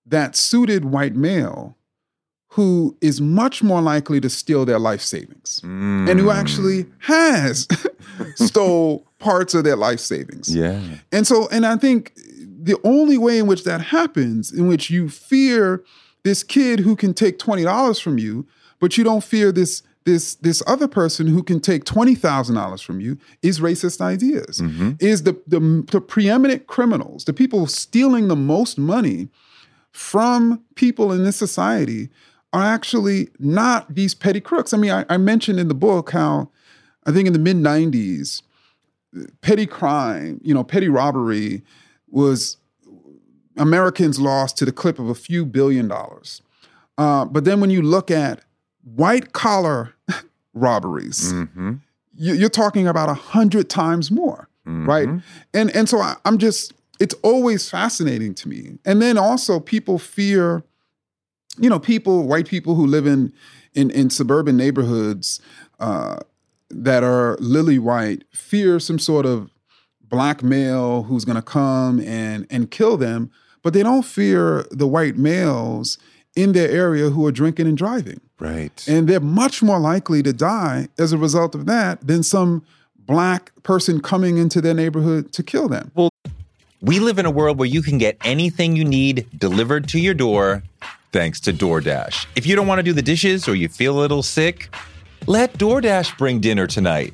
that 0.06 0.36
suited 0.36 0.86
white 0.86 1.16
male 1.16 1.78
who 2.56 2.98
is 3.02 3.22
much 3.22 3.64
more 3.64 3.82
likely 3.82 4.20
to 4.20 4.30
steal 4.30 4.66
their 4.66 4.80
life 4.80 5.02
savings 5.02 5.62
and 5.64 6.20
who 6.20 6.26
Mm. 6.28 6.34
actually 6.36 6.86
has 7.00 7.68
stole 8.36 9.06
parts 9.20 9.54
of 9.54 9.64
their 9.64 9.76
life 9.78 10.00
savings. 10.00 10.54
Yeah. 10.54 10.82
And 11.12 11.26
so, 11.26 11.48
and 11.50 11.66
I 11.66 11.78
think 11.78 12.14
the 12.16 12.78
only 12.84 13.18
way 13.18 13.38
in 13.40 13.48
which 13.48 13.64
that 13.64 13.82
happens, 13.82 14.52
in 14.52 14.68
which 14.68 14.90
you 14.90 15.08
fear 15.10 15.84
this 16.24 16.44
kid 16.44 16.80
who 16.80 16.96
can 16.96 17.14
take 17.14 17.40
twenty 17.40 17.64
dollars 17.64 18.00
from 18.00 18.18
you, 18.18 18.46
but 18.80 18.98
you 18.98 19.04
don't 19.04 19.24
fear 19.24 19.52
this 19.52 19.84
this 20.06 20.36
this 20.36 20.64
other 20.68 20.88
person 20.88 21.28
who 21.28 21.44
can 21.44 21.60
take 21.60 21.86
twenty 21.86 22.16
thousand 22.16 22.56
dollars 22.56 22.82
from 22.82 23.00
you, 23.00 23.18
is 23.42 23.60
racist 23.60 24.02
ideas. 24.02 24.60
Mm-hmm. 24.60 24.92
Is 25.00 25.24
the, 25.24 25.34
the 25.48 25.60
the 25.92 26.02
preeminent 26.02 26.68
criminals, 26.68 27.26
the 27.26 27.34
people 27.34 27.68
stealing 27.68 28.28
the 28.28 28.36
most 28.36 28.78
money 28.78 29.30
from 29.92 30.64
people 30.76 31.12
in 31.12 31.24
this 31.24 31.36
society, 31.36 32.10
are 32.54 32.64
actually 32.64 33.30
not 33.40 33.94
these 33.94 34.14
petty 34.14 34.40
crooks. 34.40 34.74
I 34.74 34.78
mean, 34.78 34.92
I, 34.92 35.06
I 35.10 35.18
mentioned 35.18 35.60
in 35.60 35.68
the 35.68 35.74
book 35.76 36.12
how 36.12 36.50
I 37.06 37.12
think 37.12 37.28
in 37.28 37.34
the 37.34 37.40
mid 37.40 37.58
'90s 37.58 38.42
petty 39.42 39.66
crime, 39.66 40.40
you 40.44 40.54
know, 40.54 40.64
petty 40.64 40.90
robbery 40.90 41.64
was 42.10 42.58
Americans 43.58 44.20
lost 44.20 44.58
to 44.58 44.66
the 44.66 44.72
clip 44.72 45.00
of 45.00 45.10
a 45.10 45.16
few 45.16 45.46
billion 45.46 45.88
dollars. 45.88 46.42
Uh, 46.98 47.26
but 47.26 47.46
then 47.46 47.60
when 47.62 47.70
you 47.70 47.82
look 47.82 48.10
at 48.12 48.42
white 48.84 49.34
collar 49.34 49.94
robberies, 50.54 51.34
Mm-hmm. 51.34 51.74
you, 52.16 52.34
you're 52.34 52.50
talking 52.50 52.88
about 52.88 53.10
a 53.10 53.14
hundred 53.14 53.70
times 53.70 54.12
more, 54.12 54.48
right? 54.66 55.10
And 55.54 55.76
and 55.76 55.90
so 55.90 56.00
I, 56.00 56.16
I'm 56.26 56.38
just 56.38 56.74
it's 57.00 57.16
always 57.24 57.70
fascinating 57.70 58.34
to 58.36 58.48
me. 58.50 58.78
And 58.86 59.02
then 59.02 59.18
also 59.18 59.60
people 59.60 59.98
fear, 59.98 60.64
you 61.58 61.70
know, 61.70 61.80
people 61.80 62.28
white 62.28 62.48
people 62.48 62.76
who 62.76 62.86
live 62.86 63.06
in 63.08 63.34
in 63.74 63.90
in 63.92 64.10
suburban 64.10 64.56
neighborhoods 64.58 65.42
uh, 65.80 66.18
that 66.70 67.04
are 67.04 67.38
lily 67.40 67.80
white 67.80 68.24
fear 68.32 68.80
some 68.80 69.00
sort 69.00 69.26
of 69.26 69.50
black 70.12 70.44
male 70.44 71.04
who's 71.04 71.26
going 71.26 71.38
to 71.38 71.42
come 71.42 72.00
and 72.02 72.46
and 72.52 72.70
kill 72.70 72.98
them, 72.98 73.32
but 73.64 73.74
they 73.74 73.82
don't 73.82 74.06
fear 74.06 74.68
the 74.70 74.86
white 74.86 75.18
males 75.18 75.98
in 76.36 76.52
their 76.52 76.70
area 76.70 77.10
who 77.10 77.26
are 77.26 77.32
drinking 77.32 77.68
and 77.68 77.78
driving. 77.78 78.22
Right. 78.40 78.86
And 78.88 79.08
they're 79.08 79.20
much 79.20 79.64
more 79.64 79.80
likely 79.80 80.22
to 80.24 80.34
die 80.34 80.90
as 81.00 81.12
a 81.12 81.18
result 81.18 81.56
of 81.56 81.66
that 81.66 82.06
than 82.06 82.24
some 82.24 82.64
black 82.96 83.52
person 83.64 84.02
coming 84.02 84.38
into 84.38 84.62
their 84.62 84.74
neighborhood 84.74 85.34
to 85.34 85.44
kill 85.44 85.68
them. 85.68 85.92
Well, 85.96 86.10
we 86.82 87.00
live 87.00 87.20
in 87.20 87.26
a 87.26 87.32
world 87.32 87.60
where 87.60 87.68
you 87.68 87.82
can 87.82 87.98
get 87.98 88.18
anything 88.24 88.76
you 88.76 88.86
need 88.86 89.28
delivered 89.38 89.88
to 89.90 90.00
your 90.00 90.14
door 90.14 90.64
thanks 91.12 91.40
to 91.42 91.54
DoorDash. 91.54 92.26
If 92.36 92.46
you 92.46 92.56
don't 92.56 92.68
want 92.68 92.80
to 92.80 92.84
do 92.84 92.94
the 92.94 93.02
dishes 93.02 93.48
or 93.48 93.56
you 93.56 93.68
feel 93.68 93.98
a 93.98 94.00
little 94.00 94.24
sick, 94.24 94.74
let 95.28 95.54
DoorDash 95.54 96.18
bring 96.18 96.40
dinner 96.40 96.66
tonight. 96.68 97.14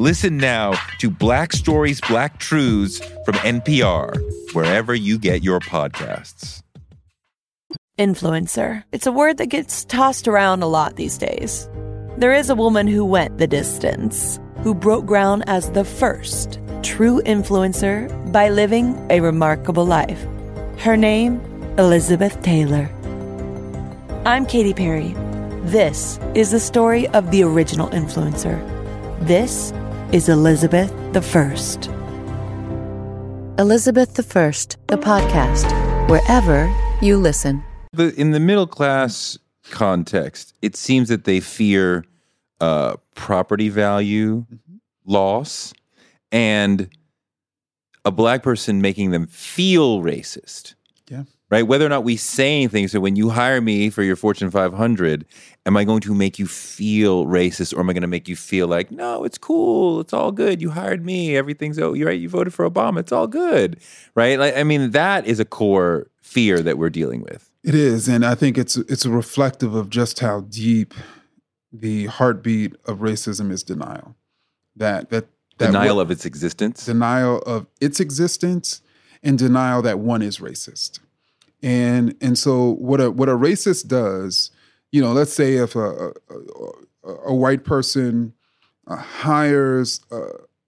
Listen 0.00 0.36
now 0.36 0.74
to 1.00 1.10
Black 1.10 1.52
Stories, 1.52 2.00
Black 2.02 2.38
Truths 2.38 3.00
from 3.24 3.34
NPR, 3.42 4.14
wherever 4.54 4.94
you 4.94 5.18
get 5.18 5.42
your 5.42 5.58
podcasts. 5.58 6.62
Influencer. 7.98 8.84
It's 8.92 9.08
a 9.08 9.12
word 9.12 9.38
that 9.38 9.46
gets 9.46 9.84
tossed 9.86 10.28
around 10.28 10.62
a 10.62 10.68
lot 10.68 10.94
these 10.94 11.18
days. 11.18 11.68
There 12.16 12.32
is 12.32 12.48
a 12.48 12.54
woman 12.54 12.86
who 12.86 13.04
went 13.04 13.38
the 13.38 13.48
distance, 13.48 14.38
who 14.62 14.72
broke 14.72 15.04
ground 15.04 15.42
as 15.48 15.72
the 15.72 15.84
first 15.84 16.60
true 16.84 17.20
influencer 17.22 18.06
by 18.30 18.50
living 18.50 19.04
a 19.10 19.18
remarkable 19.18 19.84
life. 19.84 20.24
Her 20.78 20.96
name, 20.96 21.40
Elizabeth 21.76 22.40
Taylor. 22.44 22.88
I'm 24.24 24.46
Katy 24.46 24.74
Perry. 24.74 25.12
This 25.62 26.20
is 26.36 26.52
the 26.52 26.60
story 26.60 27.08
of 27.08 27.32
the 27.32 27.42
original 27.42 27.88
influencer. 27.88 28.64
This 29.26 29.72
is 30.12 30.30
Elizabeth 30.30 30.90
the 31.12 31.20
First. 31.20 31.90
Elizabeth 33.58 34.14
the 34.14 34.22
First, 34.22 34.78
the 34.86 34.96
podcast, 34.96 35.70
wherever 36.08 36.74
you 37.02 37.18
listen. 37.18 37.62
The, 37.92 38.14
in 38.18 38.30
the 38.30 38.40
middle 38.40 38.66
class 38.66 39.38
context, 39.70 40.54
it 40.62 40.76
seems 40.76 41.10
that 41.10 41.24
they 41.24 41.40
fear 41.40 42.06
uh, 42.58 42.96
property 43.14 43.68
value 43.68 44.46
loss 45.04 45.74
and 46.32 46.88
a 48.06 48.10
black 48.10 48.42
person 48.42 48.80
making 48.80 49.10
them 49.10 49.26
feel 49.26 50.00
racist. 50.00 50.74
Right? 51.50 51.62
Whether 51.66 51.86
or 51.86 51.88
not 51.88 52.04
we 52.04 52.16
say 52.18 52.56
anything. 52.56 52.88
So 52.88 53.00
when 53.00 53.16
you 53.16 53.30
hire 53.30 53.62
me 53.62 53.88
for 53.88 54.02
your 54.02 54.16
Fortune 54.16 54.50
500, 54.50 55.24
am 55.64 55.78
I 55.78 55.84
going 55.84 56.00
to 56.02 56.14
make 56.14 56.38
you 56.38 56.46
feel 56.46 57.24
racist 57.24 57.74
or 57.74 57.80
am 57.80 57.88
I 57.88 57.94
going 57.94 58.02
to 58.02 58.06
make 58.06 58.28
you 58.28 58.36
feel 58.36 58.66
like, 58.68 58.90
no, 58.90 59.24
it's 59.24 59.38
cool. 59.38 60.00
It's 60.00 60.12
all 60.12 60.30
good. 60.30 60.60
You 60.60 60.68
hired 60.68 61.06
me. 61.06 61.36
Everything's, 61.38 61.78
oh, 61.78 61.94
you're 61.94 62.08
right. 62.08 62.20
You 62.20 62.28
voted 62.28 62.52
for 62.52 62.68
Obama. 62.68 62.98
It's 63.00 63.12
all 63.12 63.26
good, 63.26 63.78
right? 64.14 64.38
Like, 64.38 64.58
I 64.58 64.62
mean, 64.62 64.90
that 64.90 65.26
is 65.26 65.40
a 65.40 65.46
core 65.46 66.08
fear 66.20 66.60
that 66.60 66.76
we're 66.76 66.90
dealing 66.90 67.22
with. 67.22 67.50
It 67.64 67.74
is. 67.74 68.08
And 68.08 68.26
I 68.26 68.34
think 68.34 68.58
it's, 68.58 68.76
it's 68.76 69.06
reflective 69.06 69.74
of 69.74 69.88
just 69.88 70.20
how 70.20 70.40
deep 70.42 70.92
the 71.72 72.06
heartbeat 72.06 72.74
of 72.84 72.98
racism 72.98 73.50
is 73.50 73.62
denial. 73.62 74.16
That, 74.76 75.08
that, 75.08 75.28
that 75.56 75.66
Denial 75.68 75.96
what- 75.96 76.02
of 76.02 76.10
its 76.10 76.26
existence. 76.26 76.84
denial 76.84 77.38
of 77.38 77.66
its 77.80 78.00
existence 78.00 78.82
and 79.22 79.38
denial 79.38 79.80
that 79.80 79.98
one 79.98 80.20
is 80.20 80.38
racist. 80.40 81.00
And 81.62 82.14
and 82.20 82.38
so 82.38 82.74
what 82.74 83.00
a 83.00 83.10
what 83.10 83.28
a 83.28 83.36
racist 83.36 83.88
does, 83.88 84.50
you 84.92 85.00
know, 85.02 85.12
let's 85.12 85.32
say 85.32 85.54
if 85.54 85.74
a 85.74 86.12
a, 86.30 87.12
a, 87.26 87.34
white 87.34 87.64
person 87.64 88.32
uh, 88.86 88.96
hires 88.96 90.00
a, 90.10 90.20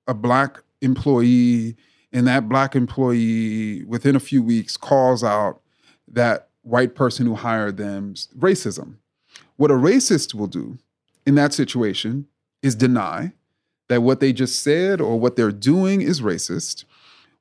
a 0.09 0.15
black 0.15 0.63
employee 0.81 1.77
and 2.13 2.27
that 2.27 2.49
black 2.49 2.75
employee 2.75 3.85
within 3.85 4.17
a 4.17 4.21
few 4.21 4.43
weeks 4.43 4.77
calls 4.77 5.23
out 5.23 5.61
that 6.09 6.49
white 6.63 6.95
person 6.95 7.27
who 7.27 7.35
hired 7.35 7.77
them's 7.77 8.29
racism. 8.39 8.97
What 9.57 9.71
a 9.71 9.75
racist 9.75 10.35
will 10.35 10.47
do 10.47 10.79
in 11.25 11.35
that 11.37 11.53
situation 11.53 12.27
is 12.63 12.75
deny 12.75 13.33
that 13.89 14.03
what 14.03 14.21
they 14.21 14.33
just 14.33 14.63
said 14.63 15.01
or 15.01 15.19
what 15.19 15.37
they're 15.37 15.53
doing 15.53 16.01
is 16.01 16.21
racist. 16.21 16.85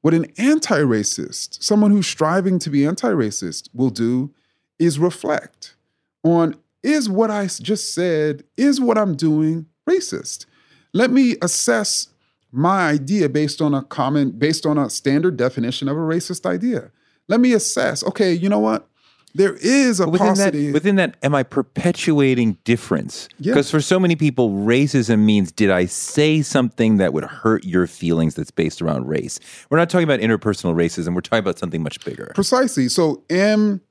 What 0.01 0.13
an 0.13 0.27
anti 0.37 0.79
racist, 0.79 1.61
someone 1.61 1.91
who's 1.91 2.07
striving 2.07 2.59
to 2.59 2.69
be 2.69 2.85
anti 2.85 3.09
racist, 3.09 3.69
will 3.73 3.89
do 3.89 4.33
is 4.77 4.97
reflect 4.97 5.75
on 6.23 6.55
is 6.81 7.09
what 7.09 7.29
I 7.29 7.47
just 7.47 7.93
said, 7.93 8.43
is 8.55 8.79
what 8.79 8.97
I'm 8.97 9.15
doing 9.15 9.65
racist? 9.87 10.45
Let 10.93 11.11
me 11.11 11.35
assess 11.41 12.07
my 12.51 12.89
idea 12.89 13.29
based 13.29 13.61
on 13.61 13.73
a 13.73 13.83
common, 13.83 14.31
based 14.31 14.65
on 14.65 14.77
a 14.77 14.89
standard 14.89 15.37
definition 15.37 15.87
of 15.87 15.97
a 15.97 15.99
racist 15.99 16.45
idea. 16.45 16.91
Let 17.27 17.39
me 17.39 17.53
assess, 17.53 18.03
okay, 18.03 18.33
you 18.33 18.49
know 18.49 18.59
what? 18.59 18.88
There 19.35 19.55
is 19.61 19.99
a 19.99 20.05
But 20.05 20.11
within 20.11 20.33
that, 20.35 20.53
within 20.73 20.95
that, 20.95 21.17
am 21.21 21.35
I 21.35 21.43
perpetuating 21.43 22.57
difference? 22.63 23.29
Yeah. 23.37 23.53
Because 23.53 23.69
for 23.69 23.79
so 23.79 23.99
many 23.99 24.15
people, 24.15 24.49
racism 24.49 25.19
means 25.19 25.51
did 25.51 25.69
I 25.69 25.85
say 25.85 26.41
something 26.41 26.97
that 26.97 27.13
would 27.13 27.23
hurt 27.23 27.63
your 27.63 27.85
feelings 27.85 28.35
that's 28.35 28.51
based 28.51 28.81
around 28.81 29.07
race? 29.07 29.39
We're 29.69 29.77
not 29.77 29.89
talking 29.89 30.05
about 30.05 30.19
interpersonal 30.19 30.73
racism. 30.73 31.13
We're 31.13 31.21
talking 31.21 31.39
about 31.39 31.59
something 31.59 31.83
much 31.83 32.03
bigger. 32.03 32.31
Precisely. 32.33 32.89
So, 32.89 33.23
am 33.29 33.81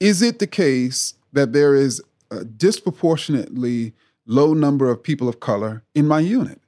is 0.00 0.22
it 0.22 0.38
the 0.38 0.46
case 0.46 1.14
that 1.32 1.52
there 1.52 1.74
is 1.74 2.02
a 2.30 2.44
disproportionately 2.44 3.92
low 4.26 4.54
number 4.54 4.90
of 4.90 5.02
people 5.02 5.28
of 5.28 5.40
color 5.40 5.82
in 5.94 6.08
my 6.08 6.20
unit? 6.20 6.60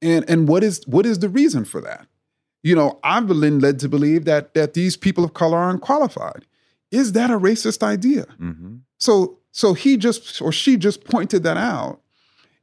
And 0.00 0.24
and 0.28 0.48
what 0.48 0.62
is 0.62 0.86
what 0.86 1.06
is 1.06 1.18
the 1.18 1.28
reason 1.28 1.64
for 1.64 1.80
that? 1.80 2.06
You 2.62 2.76
know, 2.76 3.00
I've 3.02 3.26
been 3.26 3.58
led 3.58 3.80
to 3.80 3.88
believe 3.88 4.24
that 4.26 4.54
that 4.54 4.74
these 4.74 4.96
people 4.96 5.24
of 5.24 5.34
color 5.34 5.58
are 5.58 5.70
unqualified. 5.70 6.44
Is 6.92 7.12
that 7.12 7.30
a 7.30 7.38
racist 7.38 7.82
idea? 7.82 8.26
hmm 8.38 8.76
So 8.98 9.38
so 9.50 9.74
he 9.74 9.96
just 9.96 10.40
or 10.40 10.52
she 10.52 10.76
just 10.76 11.04
pointed 11.04 11.42
that 11.42 11.56
out. 11.56 12.00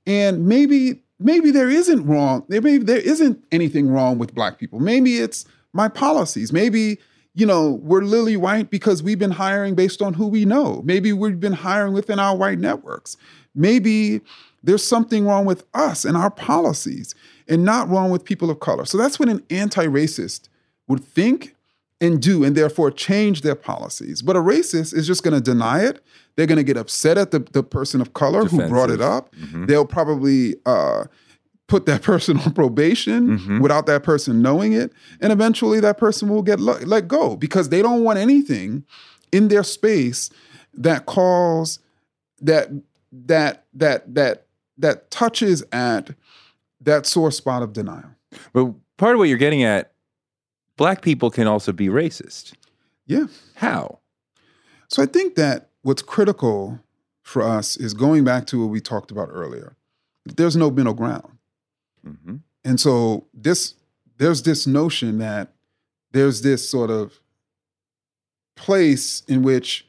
And 0.07 0.47
maybe 0.47 1.01
maybe 1.19 1.51
there 1.51 1.69
isn't 1.69 2.05
wrong. 2.05 2.45
There 2.47 2.61
maybe 2.61 2.85
there 2.85 2.97
isn't 3.01 3.43
anything 3.51 3.89
wrong 3.89 4.17
with 4.17 4.33
black 4.33 4.57
people. 4.57 4.79
Maybe 4.79 5.17
it's 5.17 5.45
my 5.73 5.89
policies. 5.89 6.53
Maybe 6.53 6.99
you 7.35 7.45
know, 7.45 7.79
we're 7.83 8.01
lily 8.01 8.35
white 8.35 8.69
because 8.69 9.01
we've 9.03 9.19
been 9.19 9.31
hiring 9.31 9.75
based 9.75 10.01
on 10.01 10.13
who 10.15 10.27
we 10.27 10.45
know. 10.45 10.81
Maybe 10.83 11.13
we've 11.13 11.39
been 11.39 11.53
hiring 11.53 11.93
within 11.93 12.19
our 12.19 12.35
white 12.35 12.59
networks. 12.59 13.17
Maybe 13.55 14.21
there's 14.63 14.83
something 14.83 15.25
wrong 15.25 15.45
with 15.45 15.63
us 15.73 16.05
and 16.05 16.17
our 16.17 16.31
policies 16.31 17.15
and 17.47 17.63
not 17.63 17.87
wrong 17.87 18.09
with 18.11 18.25
people 18.25 18.49
of 18.49 18.59
color. 18.59 18.85
So 18.85 18.97
that's 18.97 19.19
what 19.19 19.29
an 19.29 19.43
anti-racist 19.49 20.49
would 20.87 21.03
think 21.03 21.55
and 22.01 22.21
do 22.21 22.43
and 22.43 22.55
therefore 22.55 22.91
change 22.91 23.41
their 23.41 23.55
policies. 23.55 24.21
But 24.21 24.35
a 24.35 24.39
racist 24.39 24.93
is 24.93 25.05
just 25.05 25.23
going 25.23 25.33
to 25.33 25.41
deny 25.41 25.83
it. 25.83 26.01
They're 26.35 26.47
going 26.47 26.57
to 26.57 26.63
get 26.63 26.77
upset 26.77 27.17
at 27.17 27.31
the, 27.31 27.39
the 27.39 27.63
person 27.63 27.99
of 27.99 28.13
color 28.13 28.45
who 28.45 28.67
brought 28.69 28.89
it 28.89 28.97
Defensive. 28.97 29.55
up. 29.55 29.67
They'll 29.67 29.85
probably 29.85 30.55
uh, 30.65 31.05
put 31.67 31.85
that 31.87 32.01
person 32.03 32.37
on 32.39 32.53
probation 32.53 33.59
without 33.61 33.85
that 33.87 34.03
person 34.03 34.41
knowing 34.41 34.71
it. 34.73 34.93
And 35.19 35.33
eventually 35.33 35.79
that 35.81 35.97
person 35.97 36.29
will 36.29 36.41
get 36.41 36.59
let, 36.59 36.87
let 36.87 37.07
go 37.07 37.35
because 37.35 37.69
they 37.69 37.81
don't 37.81 38.03
want 38.03 38.17
anything 38.19 38.85
in 39.31 39.49
their 39.49 39.63
space 39.63 40.29
that 40.73 41.05
calls 41.05 41.79
that 42.41 42.69
that 43.11 43.65
that 43.73 44.15
that 44.15 44.45
that 44.77 45.11
touches 45.11 45.63
at 45.73 46.11
that 46.79 47.05
sore 47.05 47.31
spot 47.31 47.61
of 47.61 47.73
denial. 47.73 48.11
But 48.53 48.73
part 48.97 49.15
of 49.15 49.19
what 49.19 49.27
you're 49.27 49.37
getting 49.37 49.63
at, 49.63 49.91
black 50.79 51.01
people 51.01 51.29
can 51.29 51.45
also 51.45 51.73
be 51.73 51.87
racist. 51.89 52.53
Yeah. 53.05 53.25
How? 53.55 53.99
So 54.87 55.03
I 55.03 55.05
think 55.05 55.35
that 55.35 55.71
what's 55.81 56.01
critical 56.01 56.79
for 57.21 57.43
us 57.43 57.75
is 57.75 57.93
going 57.93 58.23
back 58.23 58.47
to 58.47 58.61
what 58.61 58.69
we 58.69 58.79
talked 58.79 59.11
about 59.11 59.27
earlier. 59.29 59.75
There's 60.25 60.55
no 60.55 60.71
middle 60.71 60.93
ground. 60.93 61.37
hmm 62.03 62.37
And 62.63 62.79
so 62.79 63.27
this 63.33 63.75
there's 64.17 64.43
this 64.43 64.65
notion 64.65 65.17
that 65.19 65.53
there's 66.13 66.41
this 66.43 66.67
sort 66.67 66.89
of 66.89 67.19
place 68.55 69.21
in 69.27 69.43
which 69.43 69.85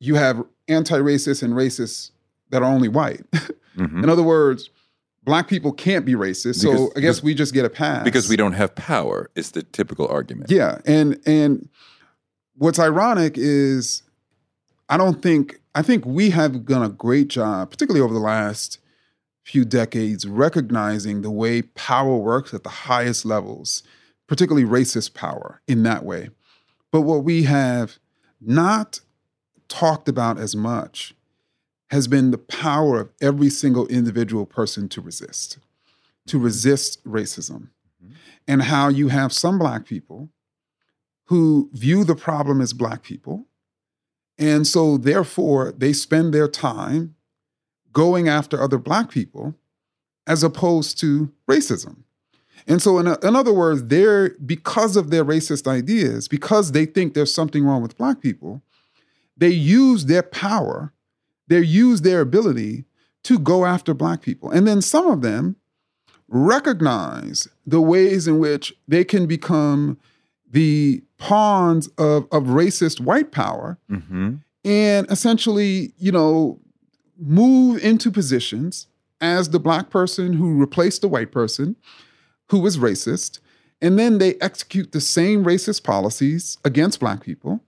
you 0.00 0.14
have 0.14 0.44
anti-racists 0.68 1.42
and 1.42 1.52
racists 1.52 2.12
that 2.48 2.62
are 2.62 2.72
only 2.76 2.88
white. 2.88 3.24
hmm 3.76 4.02
in 4.02 4.08
other 4.08 4.22
words, 4.22 4.70
black 5.24 5.48
people 5.48 5.72
can't 5.72 6.04
be 6.04 6.14
racist. 6.14 6.56
so 6.56 6.90
I 6.96 7.00
guess 7.00 7.22
we 7.22 7.34
just 7.34 7.54
get 7.54 7.64
a 7.64 7.70
pass. 7.70 8.04
Because 8.04 8.28
we 8.28 8.36
don't 8.36 8.52
have 8.52 8.74
power 8.74 9.30
is 9.34 9.52
the 9.52 9.62
typical 9.62 10.06
argument. 10.08 10.50
Yeah, 10.50 10.78
and 10.84 11.20
and 11.26 11.68
what's 12.56 12.78
ironic 12.78 13.36
is 13.36 14.02
I 14.88 14.96
don't 14.96 15.22
think 15.22 15.60
I 15.74 15.82
think 15.82 16.04
we 16.06 16.30
have 16.30 16.66
done 16.66 16.82
a 16.82 16.88
great 16.88 17.28
job, 17.28 17.70
particularly 17.70 18.04
over 18.04 18.14
the 18.14 18.20
last 18.20 18.78
few 19.42 19.64
decades, 19.64 20.26
recognizing 20.26 21.22
the 21.22 21.30
way 21.30 21.62
power 21.62 22.16
works 22.16 22.54
at 22.54 22.62
the 22.62 22.70
highest 22.70 23.24
levels, 23.24 23.82
particularly 24.26 24.66
racist 24.66 25.14
power 25.14 25.60
in 25.66 25.82
that 25.82 26.04
way. 26.04 26.30
But 26.90 27.02
what 27.02 27.24
we 27.24 27.42
have 27.42 27.98
not 28.40 29.00
talked 29.68 30.08
about 30.08 30.38
as 30.38 30.54
much 30.54 31.14
has 31.94 32.08
been 32.08 32.32
the 32.32 32.38
power 32.38 32.98
of 32.98 33.10
every 33.20 33.48
single 33.48 33.86
individual 33.86 34.44
person 34.44 34.88
to 34.88 35.00
resist, 35.00 35.58
to 36.26 36.40
resist 36.40 37.02
racism, 37.04 37.68
mm-hmm. 38.04 38.14
and 38.48 38.62
how 38.62 38.88
you 38.88 39.06
have 39.08 39.32
some 39.32 39.60
black 39.60 39.86
people 39.86 40.28
who 41.26 41.70
view 41.72 42.02
the 42.02 42.16
problem 42.16 42.60
as 42.60 42.72
black 42.72 43.04
people. 43.04 43.46
And 44.36 44.66
so, 44.66 44.96
therefore, 44.96 45.72
they 45.78 45.92
spend 45.92 46.34
their 46.34 46.48
time 46.48 47.14
going 47.92 48.28
after 48.28 48.60
other 48.60 48.78
black 48.78 49.08
people 49.08 49.54
as 50.26 50.42
opposed 50.42 50.98
to 50.98 51.32
racism. 51.48 51.98
And 52.66 52.82
so, 52.82 52.98
in, 52.98 53.06
in 53.06 53.36
other 53.36 53.52
words, 53.52 53.84
they're 53.84 54.30
because 54.44 54.96
of 54.96 55.10
their 55.10 55.24
racist 55.24 55.68
ideas, 55.68 56.26
because 56.26 56.72
they 56.72 56.86
think 56.86 57.14
there's 57.14 57.32
something 57.32 57.62
wrong 57.62 57.82
with 57.82 57.96
black 57.96 58.20
people, 58.20 58.62
they 59.36 59.50
use 59.50 60.06
their 60.06 60.24
power, 60.24 60.92
they 61.48 61.60
use 61.60 62.00
their 62.00 62.20
ability 62.20 62.84
to 63.24 63.38
go 63.38 63.64
after 63.64 63.94
black 63.94 64.22
people. 64.22 64.50
And 64.50 64.66
then 64.66 64.82
some 64.82 65.06
of 65.06 65.22
them 65.22 65.56
recognize 66.28 67.48
the 67.66 67.80
ways 67.80 68.26
in 68.26 68.38
which 68.38 68.74
they 68.88 69.04
can 69.04 69.26
become 69.26 69.98
the 70.50 71.02
pawns 71.18 71.88
of, 71.98 72.26
of 72.30 72.44
racist 72.44 73.00
white 73.00 73.32
power 73.32 73.78
hmm 73.88 74.34
and 74.64 75.06
essentially, 75.10 75.92
you 75.98 76.10
know, 76.10 76.58
move 77.18 77.82
into 77.84 78.10
positions 78.10 78.86
as 79.20 79.50
the 79.50 79.60
black 79.60 79.90
person 79.90 80.32
who 80.32 80.58
replaced 80.58 81.02
the 81.02 81.08
white 81.08 81.30
person 81.30 81.76
who 82.50 82.58
was 82.58 82.78
racist. 82.78 83.40
And 83.82 83.98
then 83.98 84.18
they 84.18 84.34
execute 84.36 84.92
the 84.92 85.00
same 85.00 85.44
racist 85.44 85.84
policies 85.84 86.58
against 86.64 87.00
black 87.00 87.22
people. 87.22 87.60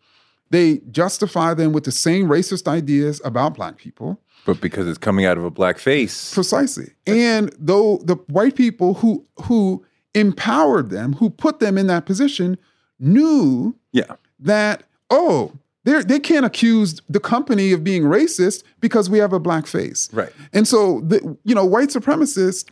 They 0.50 0.78
justify 0.90 1.54
them 1.54 1.72
with 1.72 1.84
the 1.84 1.92
same 1.92 2.26
racist 2.26 2.68
ideas 2.68 3.20
about 3.24 3.54
black 3.54 3.76
people. 3.76 4.20
But 4.44 4.60
because 4.60 4.86
it's 4.86 4.98
coming 4.98 5.24
out 5.24 5.36
of 5.36 5.44
a 5.44 5.50
black 5.50 5.78
face. 5.78 6.32
Precisely. 6.32 6.92
And 7.06 7.52
though 7.58 7.98
the 8.04 8.14
white 8.28 8.54
people 8.54 8.94
who 8.94 9.26
who 9.42 9.84
empowered 10.14 10.90
them, 10.90 11.14
who 11.14 11.30
put 11.30 11.58
them 11.58 11.76
in 11.76 11.88
that 11.88 12.06
position, 12.06 12.56
knew 13.00 13.74
yeah. 13.92 14.14
that 14.38 14.84
oh, 15.10 15.52
they 15.84 16.02
they 16.02 16.20
can't 16.20 16.46
accuse 16.46 17.00
the 17.08 17.20
company 17.20 17.72
of 17.72 17.82
being 17.82 18.04
racist 18.04 18.62
because 18.80 19.10
we 19.10 19.18
have 19.18 19.32
a 19.32 19.40
black 19.40 19.66
face. 19.66 20.08
Right. 20.12 20.32
And 20.52 20.68
so 20.68 21.00
the 21.00 21.36
you 21.44 21.54
know 21.54 21.64
white 21.64 21.88
supremacists 21.88 22.68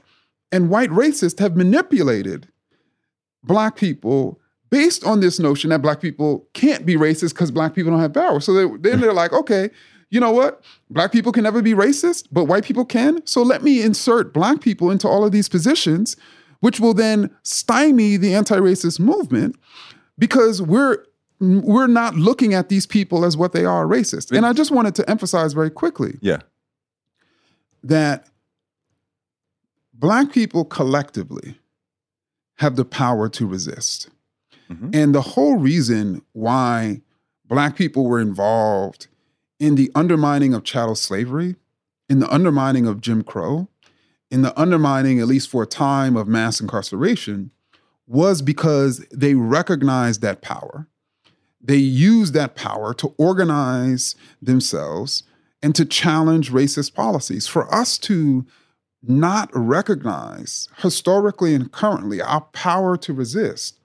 and 0.53 0.71
white 0.71 0.91
racists 0.91 1.41
have 1.41 1.57
manipulated 1.57 2.49
black 3.43 3.77
people 3.77 4.41
based 4.75 5.05
on 5.05 5.21
this 5.21 5.39
notion 5.39 5.71
that 5.71 5.81
black 5.83 6.01
people 6.01 6.49
can't 6.53 6.85
be 6.85 6.97
racist 6.97 7.31
because 7.35 7.53
black 7.53 7.75
people 7.77 7.93
don't 7.93 8.01
have 8.01 8.13
power. 8.13 8.41
So 8.41 8.53
they, 8.53 8.77
then 8.89 9.01
they're 9.01 9.13
like, 9.13 9.33
okay, 9.33 9.71
you 10.11 10.19
know 10.19 10.33
what? 10.33 10.65
Black 10.91 11.13
people 11.13 11.31
can 11.31 11.45
never 11.45 11.63
be 11.63 11.75
racist, 11.75 12.27
but 12.33 12.47
white 12.47 12.65
people 12.65 12.85
can. 12.85 13.25
So 13.25 13.41
let 13.43 13.63
me 13.63 13.83
insert 13.83 14.35
black 14.35 14.61
people 14.61 14.91
into 14.91 15.07
all 15.07 15.25
of 15.25 15.31
these 15.31 15.49
positions, 15.49 16.17
which 16.59 16.81
will 16.81 16.93
then 16.95 17.31
stymie 17.45 18.17
the 18.17 18.35
anti-racist 18.35 18.99
movement 18.99 19.55
because 20.19 20.61
we're 20.61 20.99
we're 21.41 21.87
not 22.03 22.15
looking 22.17 22.53
at 22.55 22.69
these 22.69 22.87
people 22.87 23.25
as 23.25 23.37
what 23.37 23.53
they 23.53 23.65
are 23.65 23.85
racist. 23.87 24.37
And 24.37 24.45
I 24.47 24.53
just 24.53 24.71
wanted 24.73 24.95
to 24.97 25.09
emphasize 25.11 25.53
very 25.53 25.71
quickly 25.71 26.17
Yeah. 26.21 26.39
that 27.83 28.27
black 29.93 30.33
people 30.33 30.65
collectively 30.65 31.59
have 32.57 32.75
the 32.77 32.85
power 32.85 33.29
to 33.29 33.47
resist. 33.47 34.09
Mm-hmm. 34.71 34.91
And 34.93 35.15
the 35.15 35.21
whole 35.21 35.57
reason 35.57 36.23
why 36.33 37.03
black 37.45 37.77
people 37.77 38.07
were 38.07 38.21
involved 38.21 39.09
in 39.59 39.75
the 39.75 39.91
undermining 39.95 40.55
of 40.55 40.65
chattel 40.65 40.95
slavery, 40.95 41.57
in 42.09 42.21
the 42.21 42.33
undermining 42.33 42.87
of 42.87 43.01
Jim 43.01 43.23
Crow, 43.23 43.69
in 44.31 44.43
the 44.43 44.59
undermining, 44.61 45.21
at 45.21 45.27
least 45.27 45.49
for 45.49 45.63
a 45.63 45.67
time, 45.67 46.17
of 46.17 46.27
mass 46.27 46.61
incarceration, 46.61 47.51
was 48.07 48.43
because 48.43 49.07
they 49.11 49.35
recognized 49.35 50.21
that 50.23 50.43
power. 50.43 50.89
They 51.61 51.77
used 51.77 52.35
that 52.35 52.55
power 52.55 52.93
to 52.95 53.15
organize 53.17 54.15
themselves 54.43 55.23
and 55.63 55.75
to 55.75 55.87
challenge 55.87 56.51
racist 56.51 56.95
policies. 56.95 57.47
For 57.47 57.73
us 57.75 57.97
to 57.99 58.45
not 59.03 59.51
recognize 59.55 60.69
historically 60.79 61.55
and 61.55 61.71
currently 61.71 62.21
our 62.21 62.43
power 62.53 62.97
to 62.99 63.13
resist 63.13 63.79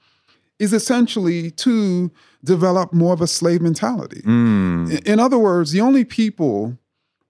is 0.60 0.74
essentially 0.74 1.52
to 1.52 2.12
develop 2.44 2.94
more 2.94 3.14
of 3.14 3.22
a 3.22 3.28
slave 3.28 3.62
mentality. 3.62 4.22
Mm. 4.22 4.92
In- 4.92 5.14
In 5.14 5.20
other 5.20 5.38
words, 5.38 5.72
the 5.72 5.82
only 5.82 6.04
people 6.06 6.78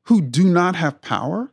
who 0.03 0.21
do 0.21 0.43
not 0.45 0.75
have 0.75 1.01
power 1.01 1.51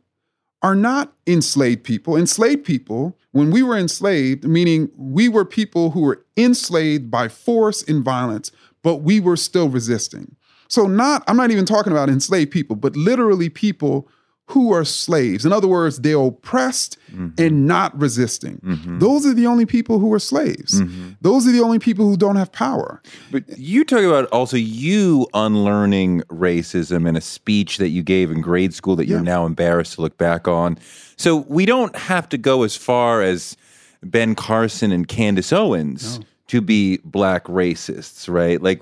are 0.63 0.75
not 0.75 1.13
enslaved 1.27 1.83
people. 1.83 2.15
Enslaved 2.17 2.65
people, 2.65 3.15
when 3.31 3.51
we 3.51 3.61
were 3.61 3.77
enslaved, 3.77 4.43
meaning 4.43 4.89
we 4.97 5.29
were 5.29 5.45
people 5.45 5.91
who 5.91 6.01
were 6.01 6.25
enslaved 6.35 7.11
by 7.11 7.27
force 7.27 7.83
and 7.87 8.03
violence, 8.03 8.51
but 8.81 8.97
we 8.97 9.19
were 9.19 9.37
still 9.37 9.69
resisting. 9.69 10.35
So, 10.69 10.87
not, 10.87 11.23
I'm 11.27 11.37
not 11.37 11.51
even 11.51 11.65
talking 11.65 11.91
about 11.93 12.09
enslaved 12.09 12.51
people, 12.51 12.75
but 12.75 12.95
literally 12.95 13.49
people 13.49 14.09
who 14.47 14.71
are 14.71 14.85
slaves. 14.85 15.45
In 15.45 15.51
other 15.51 15.67
words, 15.67 15.99
they're 15.99 16.17
oppressed 16.17 16.97
mm-hmm. 17.11 17.29
and 17.37 17.67
not 17.67 17.97
resisting. 17.99 18.59
Mm-hmm. 18.59 18.99
Those 18.99 19.25
are 19.25 19.33
the 19.33 19.45
only 19.45 19.65
people 19.65 19.99
who 19.99 20.11
are 20.13 20.19
slaves. 20.19 20.81
Mm-hmm. 20.81 21.11
Those 21.21 21.45
are 21.45 21.51
the 21.51 21.59
only 21.59 21.79
people 21.79 22.07
who 22.07 22.15
don't 22.15 22.37
have 22.37 22.51
power. 22.53 23.01
But 23.29 23.43
you 23.57 23.83
talk 23.83 24.03
about 24.03 24.25
also 24.29 24.55
you 24.55 25.27
unlearning 25.33 26.21
racism 26.29 27.07
in 27.07 27.17
a 27.17 27.21
speech 27.21 27.77
that 27.77 27.89
you 27.89 28.03
gave 28.03 28.31
in 28.31 28.39
grade 28.39 28.73
school 28.73 28.95
that 28.95 29.07
you're 29.07 29.19
Yeah. 29.19 29.23
now 29.23 29.45
embarrassed 29.45 29.95
to 29.95 30.01
look 30.01 30.17
back 30.17 30.47
on. 30.47 30.77
So 31.17 31.45
we 31.49 31.65
don't 31.65 31.95
have 31.97 32.29
to 32.29 32.37
go 32.37 32.63
as 32.63 32.75
far 32.75 33.21
as 33.21 33.57
Ben 34.01 34.33
Carson 34.33 34.93
and 34.93 35.07
Candace 35.07 35.51
Owens 35.51 36.21
to 36.47 36.61
be 36.61 36.99
black 37.03 37.43
racists, 37.45 38.29
right? 38.33 38.61
Like, 38.61 38.79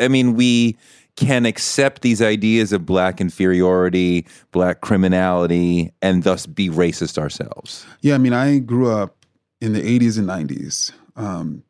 I 0.00 0.08
mean, 0.08 0.34
we 0.34 0.76
can 1.16 1.46
accept 1.46 2.02
these 2.02 2.20
ideas 2.20 2.72
of 2.72 2.84
black 2.84 3.20
inferiority, 3.20 4.26
black 4.52 4.82
criminality, 4.82 5.92
and 6.02 6.22
thus 6.22 6.46
be 6.46 6.68
racist 6.68 7.18
ourselves. 7.18 7.86
Yeah, 8.02 8.14
I 8.14 8.18
mean, 8.18 8.34
I 8.34 8.58
grew 8.58 8.90
up 8.90 9.24
in 9.60 9.72
the 9.72 9.80
80s 9.80 10.18
and 10.18 10.28
90s 10.28 10.92
um, 11.16 11.64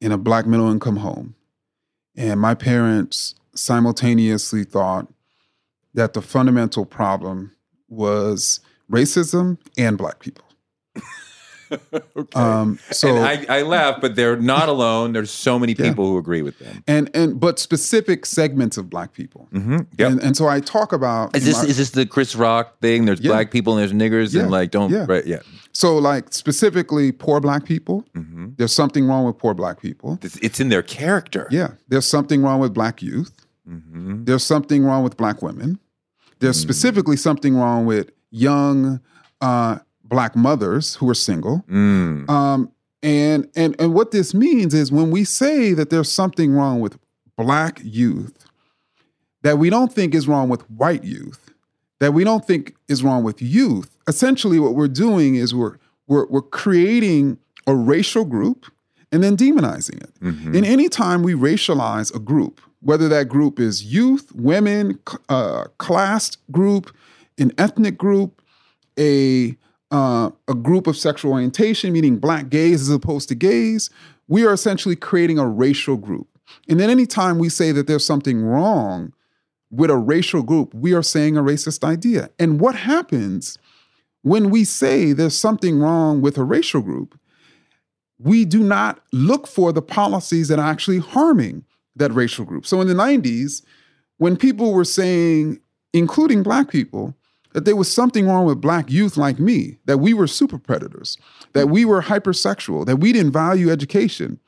in 0.00 0.12
a 0.12 0.18
black 0.18 0.46
middle 0.46 0.70
income 0.70 0.96
home. 0.96 1.34
And 2.16 2.40
my 2.40 2.54
parents 2.54 3.34
simultaneously 3.54 4.64
thought 4.64 5.08
that 5.94 6.12
the 6.14 6.22
fundamental 6.22 6.86
problem 6.86 7.52
was 7.88 8.60
racism 8.90 9.58
and 9.76 9.98
black 9.98 10.20
people. 10.20 10.44
Um, 12.34 12.78
so 12.90 13.16
I, 13.18 13.44
I 13.48 13.62
laugh, 13.62 14.00
but 14.00 14.14
they're 14.16 14.36
not 14.36 14.68
alone. 14.68 15.12
There's 15.12 15.30
so 15.30 15.58
many 15.58 15.72
Yeah. 15.74 15.88
people 15.88 16.06
who 16.06 16.16
agree 16.18 16.40
with 16.42 16.58
them. 16.58 16.82
and 16.86 17.10
and 17.14 17.38
but 17.38 17.58
specific 17.58 18.24
segments 18.24 18.76
of 18.78 18.88
black 18.88 19.12
people. 19.12 19.48
Mm-hmm. 19.52 19.78
Yep. 19.98 20.10
And, 20.12 20.22
and 20.22 20.36
so 20.36 20.48
I 20.48 20.60
talk 20.60 20.92
about 20.92 21.36
Is 21.36 21.44
this 21.44 21.62
is 21.64 21.76
this 21.76 21.90
the 21.90 22.06
Chris 22.06 22.34
Rock 22.36 22.80
thing? 22.80 23.04
There's 23.04 23.20
Yeah. 23.20 23.32
black 23.32 23.50
people 23.50 23.76
and 23.76 23.80
there's 23.82 23.92
niggers 23.92 24.34
Yeah. 24.34 24.42
and 24.42 24.50
like 24.50 24.70
don't 24.70 24.90
Yeah. 24.90 25.04
right 25.08 25.26
yeah. 25.26 25.40
so 25.72 25.98
like 25.98 26.32
specifically 26.32 27.12
poor 27.12 27.40
black 27.40 27.64
people. 27.64 28.04
Mm-hmm. 28.16 28.50
There's 28.56 28.72
something 28.74 29.06
wrong 29.06 29.24
with 29.26 29.36
poor 29.38 29.52
black 29.54 29.80
people. 29.82 30.18
It's, 30.22 30.36
it's 30.36 30.60
in 30.60 30.68
their 30.70 30.82
character. 30.82 31.48
Yeah, 31.50 31.72
there's 31.88 32.06
something 32.06 32.42
wrong 32.42 32.60
with 32.60 32.72
black 32.72 33.02
youth. 33.02 33.32
Mm-hmm. 33.68 34.24
There's 34.24 34.44
something 34.44 34.84
wrong 34.84 35.02
with 35.04 35.16
black 35.16 35.42
women. 35.42 35.78
There's 36.38 36.58
Mm. 36.58 36.62
specifically 36.62 37.16
something 37.16 37.54
wrong 37.56 37.84
with 37.86 38.10
young 38.30 39.00
uh, 39.40 39.78
black 40.12 40.36
mothers 40.36 40.94
who 40.96 41.08
are 41.08 41.14
single. 41.14 41.64
Mm. 41.68 42.28
Um, 42.28 42.70
and 43.02 43.48
and 43.56 43.74
and 43.80 43.94
what 43.94 44.12
this 44.12 44.32
means 44.34 44.74
is 44.74 44.92
when 44.92 45.10
we 45.10 45.24
say 45.24 45.72
that 45.72 45.90
there's 45.90 46.12
something 46.12 46.52
wrong 46.52 46.80
with 46.80 46.98
black 47.36 47.80
youth 47.82 48.46
that 49.42 49.58
we 49.58 49.70
don't 49.70 49.92
think 49.92 50.14
is 50.14 50.28
wrong 50.28 50.48
with 50.48 50.70
white 50.70 51.02
youth, 51.02 51.50
that 51.98 52.12
we 52.12 52.22
don't 52.22 52.46
think 52.46 52.76
is 52.88 53.02
wrong 53.02 53.24
with 53.24 53.42
youth. 53.42 53.96
Essentially, 54.06 54.60
what 54.60 54.74
we're 54.74 54.86
doing 54.86 55.34
is 55.34 55.52
we're 55.54 55.76
we're, 56.06 56.26
we're 56.26 56.42
creating 56.42 57.38
a 57.66 57.74
racial 57.74 58.24
group 58.24 58.66
and 59.10 59.22
then 59.24 59.36
demonizing 59.36 60.02
it. 60.02 60.14
Mhm. 60.20 60.56
And 60.56 60.66
anytime 60.66 61.22
we 61.22 61.32
racialize 61.34 62.14
a 62.14 62.18
group, 62.18 62.60
whether 62.80 63.08
that 63.08 63.28
group 63.28 63.58
is 63.58 63.84
youth, 63.84 64.30
women, 64.34 64.98
uh, 65.28 65.64
classed 65.78 66.36
group, 66.50 66.94
an 67.38 67.52
ethnic 67.56 67.96
group, 67.96 68.42
a 68.98 69.56
uh, 69.92 70.30
a 70.48 70.54
group 70.54 70.86
of 70.86 70.96
sexual 70.96 71.32
orientation, 71.32 71.92
meaning 71.92 72.18
black 72.18 72.48
gays 72.48 72.80
as 72.80 72.88
opposed 72.88 73.28
to 73.28 73.34
gays, 73.34 73.90
we 74.26 74.44
are 74.44 74.52
essentially 74.52 74.96
creating 74.96 75.38
a 75.38 75.46
racial 75.46 75.96
group. 75.96 76.26
And 76.68 76.80
then 76.80 76.90
anytime 76.90 77.38
we 77.38 77.48
say 77.48 77.72
that 77.72 77.86
there's 77.86 78.04
something 78.04 78.42
wrong 78.42 79.12
with 79.70 79.90
a 79.90 79.96
racial 79.96 80.42
group, 80.42 80.74
we 80.74 80.94
are 80.94 81.02
saying 81.02 81.36
a 81.36 81.42
racist 81.42 81.84
idea. 81.84 82.30
And 82.38 82.58
what 82.58 82.74
happens 82.74 83.58
when 84.22 84.50
we 84.50 84.64
say 84.64 85.12
there's 85.12 85.38
something 85.38 85.78
wrong 85.78 86.22
with 86.22 86.38
a 86.38 86.44
racial 86.44 86.80
group? 86.80 87.18
We 88.18 88.44
do 88.44 88.62
not 88.62 89.00
look 89.12 89.46
for 89.46 89.72
the 89.72 89.82
policies 89.82 90.48
that 90.48 90.58
are 90.58 90.70
actually 90.70 90.98
harming 90.98 91.64
that 91.96 92.12
racial 92.12 92.44
group. 92.44 92.64
So 92.66 92.80
in 92.80 92.88
the 92.88 92.94
90s, 92.94 93.62
when 94.18 94.36
people 94.36 94.72
were 94.72 94.84
saying, 94.84 95.60
including 95.92 96.42
black 96.42 96.70
people, 96.70 97.14
that 97.52 97.64
there 97.64 97.76
was 97.76 97.92
something 97.92 98.26
wrong 98.26 98.44
with 98.44 98.60
black 98.60 98.90
youth 98.90 99.16
like 99.16 99.38
me, 99.38 99.78
that 99.84 99.98
we 99.98 100.14
were 100.14 100.26
super 100.26 100.58
predators, 100.58 101.18
that 101.52 101.68
we 101.68 101.84
were 101.84 102.02
hypersexual, 102.02 102.86
that 102.86 102.96
we 102.96 103.12
didn't 103.12 103.32
value 103.32 103.70
education, 103.70 104.38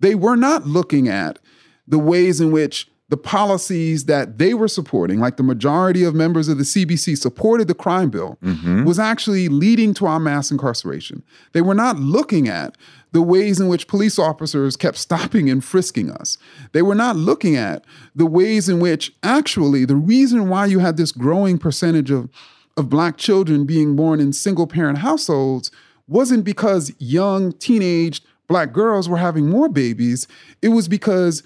they 0.00 0.14
were 0.14 0.36
not 0.36 0.66
looking 0.66 1.08
at 1.08 1.38
the 1.86 1.98
ways 1.98 2.40
in 2.40 2.50
which 2.50 2.90
the 3.10 3.16
policies 3.16 4.04
that 4.04 4.36
they 4.36 4.52
were 4.52 4.68
supporting, 4.68 5.18
like 5.18 5.38
the 5.38 5.42
majority 5.42 6.04
of 6.04 6.14
members 6.14 6.48
of 6.48 6.58
the 6.58 6.64
CBC 6.64 7.16
supported 7.16 7.66
the 7.66 7.74
crime 7.74 8.10
bill, 8.10 8.36
mm-hmm. 8.42 8.84
was 8.84 8.98
actually 8.98 9.48
leading 9.48 9.94
to 9.94 10.06
our 10.06 10.20
mass 10.20 10.50
incarceration. 10.50 11.22
They 11.52 11.62
were 11.62 11.74
not 11.74 11.98
looking 11.98 12.48
at 12.48 12.76
the 13.12 13.22
ways 13.22 13.58
in 13.58 13.68
which 13.68 13.88
police 13.88 14.18
officers 14.18 14.76
kept 14.76 14.98
stopping 14.98 15.48
and 15.48 15.64
frisking 15.64 16.10
us. 16.10 16.36
They 16.72 16.82
were 16.82 16.94
not 16.94 17.16
looking 17.16 17.56
at 17.56 17.84
the 18.14 18.26
ways 18.26 18.68
in 18.68 18.80
which 18.80 19.12
actually 19.22 19.86
the 19.86 19.96
reason 19.96 20.50
why 20.50 20.66
you 20.66 20.80
had 20.80 20.98
this 20.98 21.12
growing 21.12 21.56
percentage 21.56 22.10
of, 22.10 22.28
of 22.76 22.90
black 22.90 23.16
children 23.16 23.64
being 23.64 23.96
born 23.96 24.20
in 24.20 24.34
single 24.34 24.66
parent 24.66 24.98
households 24.98 25.70
wasn't 26.06 26.44
because 26.44 26.92
young 26.98 27.52
teenage 27.52 28.22
black 28.48 28.72
girls 28.72 29.08
were 29.08 29.16
having 29.18 29.48
more 29.48 29.68
babies. 29.68 30.26
It 30.60 30.68
was 30.68 30.88
because 30.88 31.42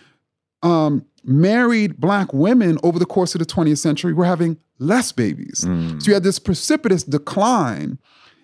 um, 0.63 1.05
married 1.25 1.99
black 1.99 2.33
women 2.33 2.79
over 2.83 2.99
the 2.99 3.07
course 3.07 3.35
of 3.35 3.39
the 3.39 3.47
20th 3.47 3.79
century 3.79 4.13
were 4.13 4.25
having 4.25 4.59
less 4.79 5.13
babies. 5.13 5.61
So 6.01 6.09
you 6.09 6.15
had 6.15 6.25
this 6.25 6.39
precipitous 6.39 7.05
decline 7.05 7.99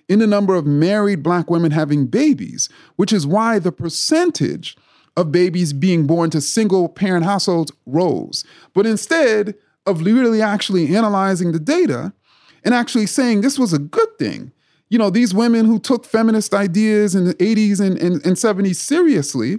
in 0.09 0.21
the 0.21 0.27
number 0.27 0.55
of 0.55 0.67
married 0.67 1.23
black 1.23 1.51
women 1.51 1.71
having 1.71 2.07
babies, 2.07 2.69
which 2.97 3.13
is 3.13 3.27
why 3.27 3.59
the 3.59 3.73
percentage 3.73 4.77
of 5.17 5.33
babies 5.33 5.73
being 5.73 6.07
born 6.07 6.31
to 6.31 6.41
single 6.41 6.89
parent 6.89 7.25
households 7.25 7.73
rose. 7.87 8.45
But 8.73 8.87
instead 8.87 9.55
of 9.85 10.03
really 10.03 10.41
actually 10.41 10.95
analyzing 10.95 11.53
the 11.53 11.59
data 11.59 12.13
and 12.65 12.73
actually 12.73 13.07
saying 13.07 13.41
this 13.41 13.59
was 13.59 13.73
a 13.73 13.79
good 13.79 14.19
thing, 14.19 14.53
you 14.91 14.99
know, 14.99 15.11
these 15.11 15.35
women 15.35 15.67
who 15.67 15.79
took 15.79 16.05
feminist 16.05 16.55
ideas 16.55 17.15
in 17.15 17.25
the 17.25 17.35
80s 17.35 17.81
and, 17.81 17.99
and, 17.99 18.25
and 18.25 18.37
70s 18.37 18.77
seriously, 18.77 19.59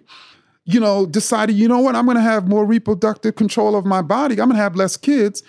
you 0.72 0.80
know, 0.80 1.06
decided, 1.06 1.56
you 1.56 1.68
know 1.68 1.80
what, 1.80 1.96
I'm 1.96 2.06
going 2.06 2.18
to 2.18 2.22
have 2.22 2.48
more 2.48 2.66
reproductive 2.66 3.36
control 3.36 3.76
of 3.76 3.86
my 3.86 4.02
body. 4.02 4.34
I'm 4.34 4.48
going 4.50 4.58
to 4.58 4.62
have 4.62 4.76
less 4.76 4.98
kids. 4.98 5.42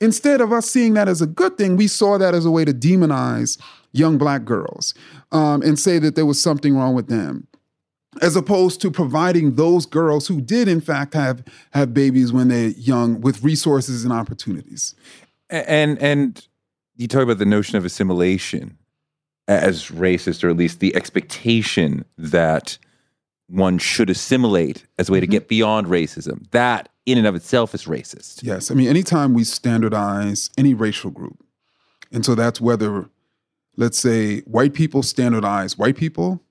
Instead 0.00 0.40
of 0.40 0.52
us 0.52 0.68
seeing 0.68 0.94
that 0.94 1.08
as 1.08 1.22
a 1.22 1.26
good 1.26 1.56
thing, 1.56 1.76
we 1.76 1.86
saw 1.86 2.18
that 2.18 2.34
as 2.34 2.44
a 2.44 2.50
way 2.50 2.64
to 2.64 2.72
demonize 2.72 3.58
young 3.92 4.18
black 4.18 4.44
girls 4.44 4.92
um, 5.30 5.62
and 5.62 5.78
say 5.78 6.00
that 6.00 6.16
there 6.16 6.26
was 6.26 6.42
something 6.42 6.76
wrong 6.76 6.94
with 6.94 7.08
them. 7.08 7.46
as 8.22 8.36
opposed 8.36 8.80
to 8.80 8.90
providing 8.90 9.56
those 9.56 9.86
girls 9.86 10.26
who 10.26 10.40
did 10.40 10.68
in 10.68 10.80
fact 10.80 11.14
have 11.14 11.42
have 11.72 11.92
babies 11.92 12.32
when 12.32 12.48
they're 12.48 12.68
young 12.68 13.20
with 13.20 13.42
resources 13.42 14.04
and 14.04 14.12
opportunities. 14.12 14.94
And 15.50 15.98
and 15.98 16.46
you 16.96 17.08
talk 17.08 17.22
about 17.22 17.38
the 17.38 17.46
notion 17.46 17.76
of 17.76 17.84
assimilation 17.84 18.78
as 19.46 19.90
racist, 19.90 20.42
or 20.42 20.48
at 20.48 20.56
least 20.56 20.80
the 20.80 20.94
expectation 20.96 22.04
that 22.16 22.78
one 23.54 23.78
should 23.78 24.10
assimilate 24.10 24.84
as 24.98 25.08
a 25.08 25.12
way 25.12 25.20
to 25.20 25.26
get 25.26 25.48
beyond 25.48 25.86
racism. 25.86 26.50
That 26.50 26.88
in 27.06 27.18
and 27.18 27.26
of 27.26 27.34
itself 27.34 27.74
is 27.74 27.84
racist. 27.84 28.42
Yes. 28.42 28.70
I 28.70 28.74
mean, 28.74 28.88
anytime 28.88 29.34
we 29.34 29.44
standardize 29.44 30.50
any 30.58 30.74
racial 30.74 31.10
group, 31.10 31.44
and 32.12 32.24
so 32.24 32.34
that's 32.34 32.60
whether, 32.60 33.08
let's 33.76 33.98
say, 33.98 34.40
white 34.40 34.74
people 34.74 35.02
standardize 35.02 35.78
white 35.78 35.96
people 35.96 36.42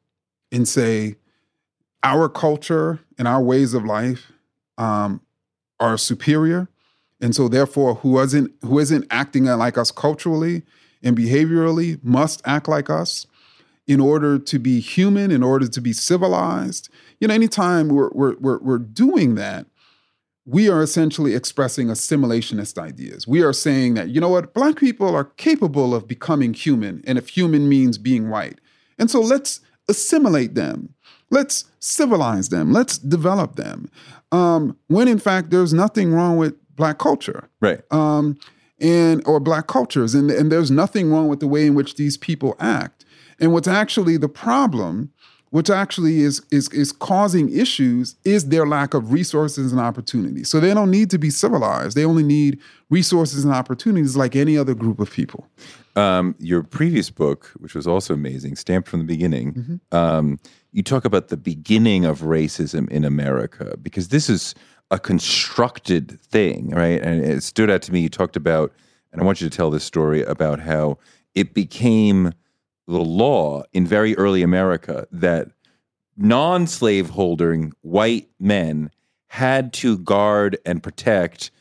and 0.52 0.68
say, 0.68 1.16
our 2.04 2.28
culture 2.28 3.00
and 3.18 3.28
our 3.28 3.42
ways 3.42 3.74
of 3.74 3.86
life 3.86 4.32
um, 4.78 5.22
are 5.80 5.98
superior. 5.98 6.68
And 7.22 7.34
so 7.34 7.48
therefore, 7.48 7.96
who 7.96 8.20
isn't 8.20 8.52
who 8.62 8.80
isn't 8.80 9.08
acting 9.10 9.46
like 9.46 9.78
us 9.78 9.92
culturally 9.92 10.64
and 11.02 11.18
behaviorally 11.18 12.04
must 12.04 12.42
act 12.46 12.68
like 12.68 12.90
us 12.90 13.26
in 13.88 14.00
order 14.00 14.40
to 14.40 14.60
be 14.60 14.80
human, 14.80 15.32
in 15.32 15.44
order 15.44 15.68
to 15.68 15.82
be 15.82 15.94
civilized. 15.94 16.90
You 17.20 17.28
know, 17.28 17.34
anytime 17.34 17.90
we're 17.90 18.10
we're 18.12 18.36
we're, 18.40 18.60
we're 18.60 18.78
doing 18.78 19.36
that, 19.36 19.66
we 20.46 20.70
are 20.70 20.82
essentially 20.82 21.36
expressing 21.36 21.88
assimilationist 21.88 22.78
ideas. 22.78 23.28
We 23.28 23.42
are 23.44 23.54
saying 23.54 23.94
that, 23.96 24.10
you 24.10 24.20
know 24.22 24.30
what, 24.30 24.54
black 24.54 24.78
people 24.78 25.16
are 25.16 25.26
capable 25.26 25.94
of 25.96 26.08
becoming 26.08 26.54
human, 26.54 27.04
and 27.06 27.18
if 27.18 27.30
human 27.30 27.68
means 27.70 27.98
being 27.98 28.30
white. 28.30 28.60
And 28.98 29.10
so 29.10 29.20
let's 29.20 29.62
assimilate 29.90 30.56
them. 30.56 30.94
Let's 31.30 31.66
civilize 31.80 32.50
them. 32.50 32.72
Let's 32.72 32.98
develop 32.98 33.56
them. 33.56 33.90
Um, 34.32 34.78
when 34.88 35.08
in 35.08 35.20
fact, 35.20 35.50
there's 35.50 35.74
nothing 35.74 36.14
wrong 36.14 36.38
with 36.38 36.56
black 36.76 37.00
culture. 37.00 37.50
Right. 37.60 37.82
Um, 37.92 38.38
and 38.80 39.26
or 39.26 39.40
black 39.40 39.68
cultures. 39.68 40.14
And, 40.14 40.30
and 40.30 40.52
there's 40.52 40.70
nothing 40.70 41.10
wrong 41.10 41.28
with 41.28 41.40
the 41.40 41.48
way 41.48 41.66
in 41.66 41.74
which 41.74 41.96
these 41.96 42.18
people 42.18 42.56
act. 42.60 42.93
And 43.40 43.54
what's 43.54 43.68
actually 43.68 44.18
the 44.18 44.30
problem, 44.30 45.12
which 45.50 45.70
actually 45.70 46.22
is, 46.22 46.42
is, 46.52 46.68
is 46.70 46.92
causing 46.92 47.56
issues, 47.56 48.16
is 48.26 48.50
their 48.50 48.66
lack 48.66 48.94
of 48.94 49.12
resources 49.12 49.72
and 49.72 49.80
opportunities. 49.80 50.50
So 50.50 50.60
they 50.60 50.74
don't 50.74 50.92
need 50.92 51.10
to 51.12 51.18
be 51.18 51.30
civilized. 51.30 51.96
They 51.96 52.06
only 52.06 52.24
need 52.24 52.60
resources 52.90 53.44
and 53.44 53.54
opportunities 53.54 54.18
like 54.18 54.36
any 54.36 54.58
other 54.58 54.74
group 54.74 55.00
of 55.00 55.12
people. 55.12 55.48
Um, 55.96 56.36
your 56.40 56.64
previous 56.64 57.12
book, 57.12 57.52
which 57.58 57.76
was 57.76 57.86
also 57.86 58.16
amazing, 58.16 58.56
Stamped 58.56 58.90
from 58.90 59.00
the 59.00 59.06
Beginning, 59.06 59.80
um, 59.92 60.40
you 60.72 60.82
talk 60.82 61.06
about 61.06 61.28
the 61.28 61.38
beginning 61.38 62.04
of 62.04 62.22
racism 62.22 62.90
in 62.90 63.06
America 63.06 63.78
because 63.80 64.08
this 64.08 64.28
is 64.28 64.56
a 64.90 65.00
constructed 65.00 66.20
thing, 66.22 66.72
right? 66.72 67.02
And 67.02 67.24
it 67.24 67.44
stood 67.44 67.70
out 67.70 67.84
to 67.84 67.94
me. 67.94 68.02
You 68.02 68.10
talked 68.10 68.36
about, 68.36 68.74
and 69.12 69.22
I 69.22 69.24
want 69.24 69.40
you 69.40 69.50
to 69.50 69.56
tell 69.56 69.70
this 69.70 69.84
story 69.84 70.24
about 70.24 70.60
how 70.60 70.98
it 71.36 71.54
became 71.54 72.34
the 72.88 73.04
law 73.04 73.64
in 73.74 73.88
very 73.88 74.16
early 74.18 74.44
America 74.44 75.08
that 75.12 75.50
non 76.18 76.68
slaveholding 76.68 77.74
white 77.82 78.30
men 78.40 78.92
had 79.28 79.74
to 79.74 79.98
guard 79.98 80.58
and 80.66 80.84
protect 80.84 81.52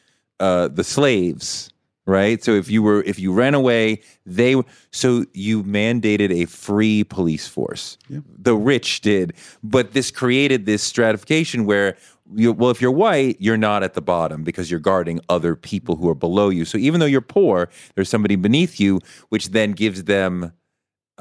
uh, 0.41 0.69
the 0.69 0.85
slaves 0.85 1.73
right? 2.07 2.43
So 2.43 2.53
if 2.53 2.71
you 2.71 2.83
were 2.83 3.03
if 3.03 3.19
you 3.19 3.33
ran 3.33 3.55
away 3.55 4.01
they 4.27 4.61
so 4.91 5.25
you 5.33 5.63
mandated 5.63 6.31
a 6.31 6.47
free 6.47 7.05
police 7.05 7.47
force. 7.47 7.97
The 8.39 8.57
rich 8.57 9.01
did. 9.03 9.35
But 9.63 9.93
this 9.93 10.11
created 10.11 10.67
this 10.67 10.83
stratification 10.83 11.65
where 11.65 11.97
you, 12.35 12.53
well 12.53 12.71
if 12.71 12.81
you're 12.81 12.91
white 12.91 13.37
you're 13.41 13.57
not 13.57 13.83
at 13.83 13.95
the 13.95 14.03
bottom 14.03 14.43
because 14.43 14.71
you're 14.71 14.81
guarding 14.81 15.21
other 15.29 15.55
people 15.55 15.97
who 15.97 16.09
are 16.09 16.15
below 16.15 16.49
you. 16.49 16.65
So 16.65 16.79
even 16.79 17.01
though 17.01 17.07
you're 17.07 17.21
poor 17.21 17.69
there's 17.95 18.09
somebody 18.09 18.37
beneath 18.37 18.81
you 18.81 19.01
which 19.29 19.51
then 19.51 19.73
gives 19.73 20.05
them 20.05 20.53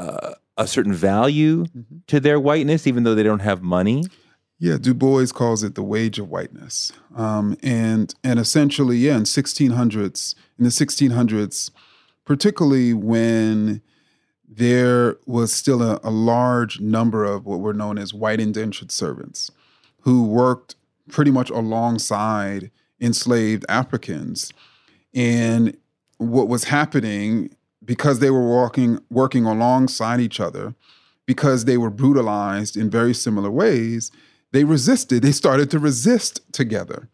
uh, 0.02 0.34
a 0.58 0.68
certain 0.68 0.94
value 0.94 1.66
to 2.08 2.20
their 2.20 2.40
whiteness 2.40 2.88
even 2.88 3.04
though 3.04 3.16
they 3.16 3.24
don't 3.24 3.40
have 3.40 3.62
money? 3.62 4.04
Yeah, 4.60 4.78
Du 4.78 4.94
Bois 4.94 5.26
calls 5.34 5.64
it 5.64 5.74
the 5.74 5.84
wage 5.84 6.20
of 6.20 6.30
whiteness, 6.30 6.92
um, 7.16 7.58
and 7.64 8.14
and 8.24 8.40
essentially, 8.40 8.98
yeah, 8.98 9.18
in 9.18 9.24
1600s, 9.24 10.36
in 10.60 10.64
the 10.64 10.70
1600s, 10.70 11.72
particularly 12.26 12.94
when 12.94 13.82
there 14.48 15.18
was 15.26 15.52
still 15.52 15.82
a, 15.82 16.00
a 16.04 16.12
large 16.12 16.80
number 16.80 17.26
of 17.26 17.48
what 17.48 17.60
were 17.60 17.74
known 17.74 17.98
as 17.98 18.14
white 18.14 18.40
indentured 18.40 18.92
servants, 18.92 19.50
who 20.02 20.26
worked 20.26 20.76
pretty 21.10 21.32
much 21.32 21.50
alongside 21.50 22.70
enslaved 23.00 23.66
Africans, 23.68 24.54
and 25.12 25.76
what 26.18 26.48
was 26.48 26.66
happening 26.66 27.50
because 27.84 28.20
they 28.20 28.30
were 28.30 28.48
walking 28.48 29.00
working 29.10 29.46
alongside 29.46 30.20
each 30.20 30.40
other, 30.40 30.76
because 31.26 31.66
they 31.66 31.78
were 31.78 31.90
brutalized 31.90 32.78
in 32.78 32.90
very 32.90 33.14
similar 33.14 33.50
ways 33.52 34.12
they 34.52 34.64
resisted. 34.64 35.24
They 35.24 35.32
started 35.32 35.72
to 35.72 35.80
resist 35.80 36.42
together. 36.52 37.10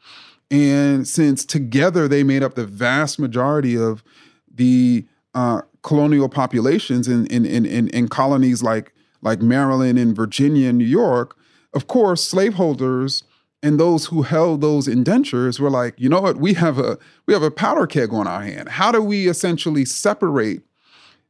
And 0.49 1.07
since 1.07 1.45
together 1.45 2.07
they 2.07 2.23
made 2.23 2.43
up 2.43 2.55
the 2.55 2.65
vast 2.65 3.19
majority 3.19 3.77
of 3.77 4.03
the 4.53 5.05
uh, 5.33 5.61
colonial 5.83 6.29
populations 6.29 7.07
in, 7.07 7.27
in, 7.27 7.45
in, 7.45 7.65
in, 7.65 7.89
in 7.89 8.07
colonies 8.07 8.63
like, 8.63 8.93
like 9.21 9.41
Maryland 9.41 9.99
and 9.99 10.15
Virginia 10.15 10.69
and 10.69 10.77
New 10.77 10.85
York, 10.85 11.35
of 11.73 11.87
course, 11.87 12.23
slaveholders 12.23 13.23
and 13.63 13.79
those 13.79 14.05
who 14.05 14.21
held 14.21 14.61
those 14.61 14.87
indentures 14.87 15.59
were 15.59 15.69
like, 15.69 15.95
you 15.97 16.09
know 16.09 16.21
what, 16.21 16.37
we 16.37 16.53
have 16.53 16.77
a 16.77 16.97
we 17.25 17.33
have 17.33 17.43
a 17.43 17.51
powder 17.51 17.87
keg 17.87 18.13
on 18.13 18.27
our 18.27 18.41
hand. 18.41 18.69
How 18.69 18.91
do 18.91 19.01
we 19.01 19.27
essentially 19.27 19.85
separate 19.85 20.61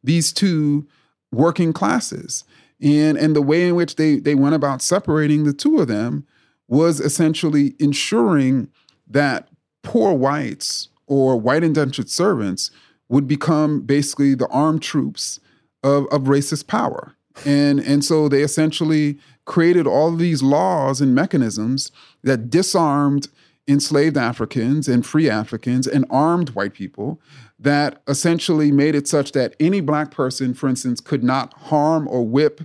these 0.03 0.33
two 0.33 0.87
working 1.31 1.73
classes? 1.73 2.43
And 2.81 3.17
and 3.17 3.35
the 3.35 3.41
way 3.41 3.67
in 3.67 3.75
which 3.75 3.95
they 3.95 4.17
they 4.17 4.35
went 4.35 4.55
about 4.55 4.81
separating 4.81 5.43
the 5.43 5.53
two 5.53 5.79
of 5.79 5.87
them 5.87 6.25
was 6.67 6.99
essentially 6.99 7.75
ensuring 7.79 8.69
that 9.07 9.47
poor 9.83 10.13
whites 10.13 10.89
or 11.07 11.39
white 11.39 11.63
indentured 11.63 12.09
servants 12.09 12.71
would 13.09 13.27
become 13.27 13.81
basically 13.81 14.35
the 14.35 14.47
armed 14.47 14.81
troops 14.81 15.39
of, 15.81 16.05
of 16.07 16.23
racist 16.23 16.67
power. 16.67 17.15
And 17.45 17.79
and 17.79 18.03
so 18.03 18.27
they 18.27 18.41
essentially 18.41 19.17
created 19.47 19.87
all 19.87 20.15
these 20.15 20.43
laws 20.43 21.01
and 21.01 21.15
mechanisms 21.15 21.91
that 22.21 22.51
disarmed 22.51 23.29
enslaved 23.67 24.17
Africans 24.17 24.87
and 24.87 25.05
free 25.05 25.29
Africans 25.29 25.87
and 25.87 26.05
armed 26.09 26.49
white 26.51 26.73
people 26.73 27.19
that 27.57 28.01
essentially 28.07 28.71
made 28.71 28.93
it 28.93 29.07
such 29.07 29.31
that 29.31 29.55
any 29.59 29.81
black 29.81 30.11
person, 30.11 30.53
for 30.53 30.69
instance, 30.69 31.01
could 31.01 31.23
not 31.23 31.53
harm 31.53 32.07
or 32.07 32.25
whip 32.25 32.61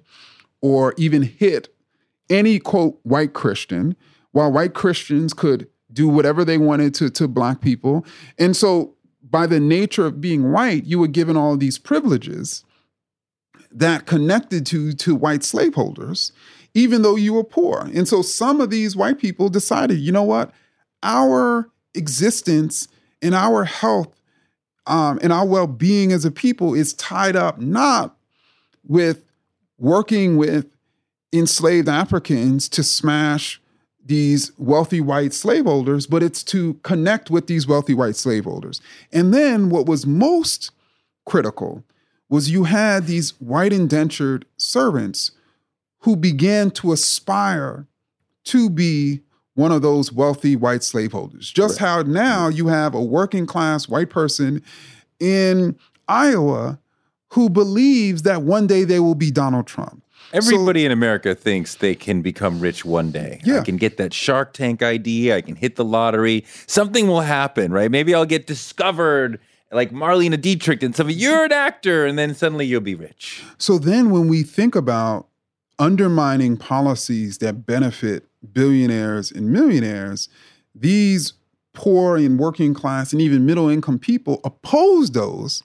or 0.60 0.92
even 0.98 1.22
hit 1.22 1.74
any 2.28 2.58
quote 2.58 2.98
white 3.02 3.32
Christian, 3.32 3.96
while 4.32 4.52
white 4.52 4.74
Christians 4.74 5.32
could 5.32 5.68
do 5.92 6.08
whatever 6.08 6.44
they 6.44 6.58
wanted 6.58 6.94
to, 6.94 7.10
to 7.10 7.28
black 7.28 7.60
people. 7.60 8.04
And 8.38 8.56
so 8.56 8.94
by 9.22 9.46
the 9.46 9.60
nature 9.60 10.06
of 10.06 10.20
being 10.20 10.52
white, 10.52 10.84
you 10.84 10.98
were 10.98 11.08
given 11.08 11.36
all 11.36 11.56
these 11.56 11.78
privileges 11.78 12.64
that 13.70 14.06
connected 14.06 14.66
to, 14.66 14.92
to 14.92 15.14
white 15.14 15.42
slaveholders, 15.42 16.32
even 16.74 17.02
though 17.02 17.16
you 17.16 17.34
were 17.34 17.44
poor. 17.44 17.88
And 17.94 18.08
so 18.08 18.22
some 18.22 18.60
of 18.60 18.70
these 18.70 18.96
white 18.96 19.18
people 19.18 19.48
decided, 19.48 19.98
you 19.98 20.12
know 20.12 20.22
what? 20.22 20.52
Our 21.02 21.70
existence 21.94 22.88
and 23.20 23.34
our 23.34 23.64
health 23.64 24.14
um, 24.86 25.18
and 25.22 25.32
our 25.32 25.46
well 25.46 25.66
being 25.66 26.12
as 26.12 26.24
a 26.24 26.30
people 26.30 26.74
is 26.74 26.92
tied 26.94 27.36
up 27.36 27.60
not 27.60 28.16
with 28.86 29.24
working 29.78 30.36
with 30.36 30.66
enslaved 31.32 31.88
Africans 31.88 32.68
to 32.70 32.82
smash 32.82 33.60
these 34.04 34.50
wealthy 34.58 35.00
white 35.00 35.32
slaveholders, 35.32 36.06
but 36.06 36.22
it's 36.22 36.42
to 36.42 36.74
connect 36.82 37.30
with 37.30 37.46
these 37.46 37.66
wealthy 37.66 37.94
white 37.94 38.16
slaveholders. 38.16 38.80
And 39.12 39.32
then 39.32 39.70
what 39.70 39.86
was 39.86 40.06
most 40.06 40.72
critical 41.24 41.84
was 42.28 42.50
you 42.50 42.64
had 42.64 43.06
these 43.06 43.40
white 43.40 43.72
indentured 43.72 44.44
servants 44.56 45.30
who 46.02 46.16
began 46.16 46.70
to 46.70 46.92
aspire 46.92 47.86
to 48.44 48.68
be 48.70 49.20
one 49.54 49.72
of 49.72 49.82
those 49.82 50.12
wealthy 50.12 50.56
white 50.56 50.82
slaveholders. 50.82 51.50
Just 51.50 51.78
how 51.78 52.02
now 52.02 52.48
you 52.48 52.68
have 52.68 52.94
a 52.94 53.02
working 53.02 53.46
class 53.46 53.88
white 53.88 54.10
person 54.10 54.62
in 55.20 55.76
Iowa 56.08 56.78
who 57.30 57.48
believes 57.48 58.22
that 58.22 58.42
one 58.42 58.66
day 58.66 58.84
they 58.84 59.00
will 59.00 59.14
be 59.14 59.30
Donald 59.30 59.66
Trump. 59.66 60.02
Everybody 60.32 60.86
in 60.86 60.92
America 60.92 61.34
thinks 61.34 61.74
they 61.74 61.94
can 61.94 62.22
become 62.22 62.58
rich 62.58 62.84
one 62.84 63.10
day. 63.10 63.40
Yeah. 63.44 63.60
I 63.60 63.64
can 63.64 63.76
get 63.76 63.98
that 63.98 64.14
Shark 64.14 64.54
Tank 64.54 64.82
idea. 64.82 65.36
I 65.36 65.42
can 65.42 65.56
hit 65.56 65.76
the 65.76 65.84
lottery. 65.84 66.44
Something 66.66 67.06
will 67.06 67.20
happen, 67.20 67.70
right? 67.70 67.90
Maybe 67.90 68.14
I'll 68.14 68.24
get 68.24 68.46
discovered 68.46 69.38
like 69.70 69.90
Marlene 69.90 70.38
Dietrich 70.40 70.82
and 70.82 70.96
some 70.96 71.10
you're 71.10 71.44
an 71.44 71.52
actor, 71.52 72.06
and 72.06 72.18
then 72.18 72.34
suddenly 72.34 72.64
you'll 72.66 72.80
be 72.80 72.94
rich. 72.94 73.42
So 73.58 73.78
then 73.78 74.10
when 74.10 74.28
we 74.28 74.42
think 74.42 74.74
about 74.74 75.28
undermining 75.78 76.56
policies 76.56 77.38
that 77.38 77.66
benefit 77.66 78.24
billionaires 78.52 79.30
and 79.30 79.50
millionaires, 79.50 80.28
these 80.74 81.34
poor 81.72 82.16
and 82.16 82.38
working 82.38 82.74
class 82.74 83.12
and 83.12 83.22
even 83.22 83.46
middle 83.46 83.68
income 83.68 83.98
people 83.98 84.40
oppose 84.44 85.10
those 85.10 85.62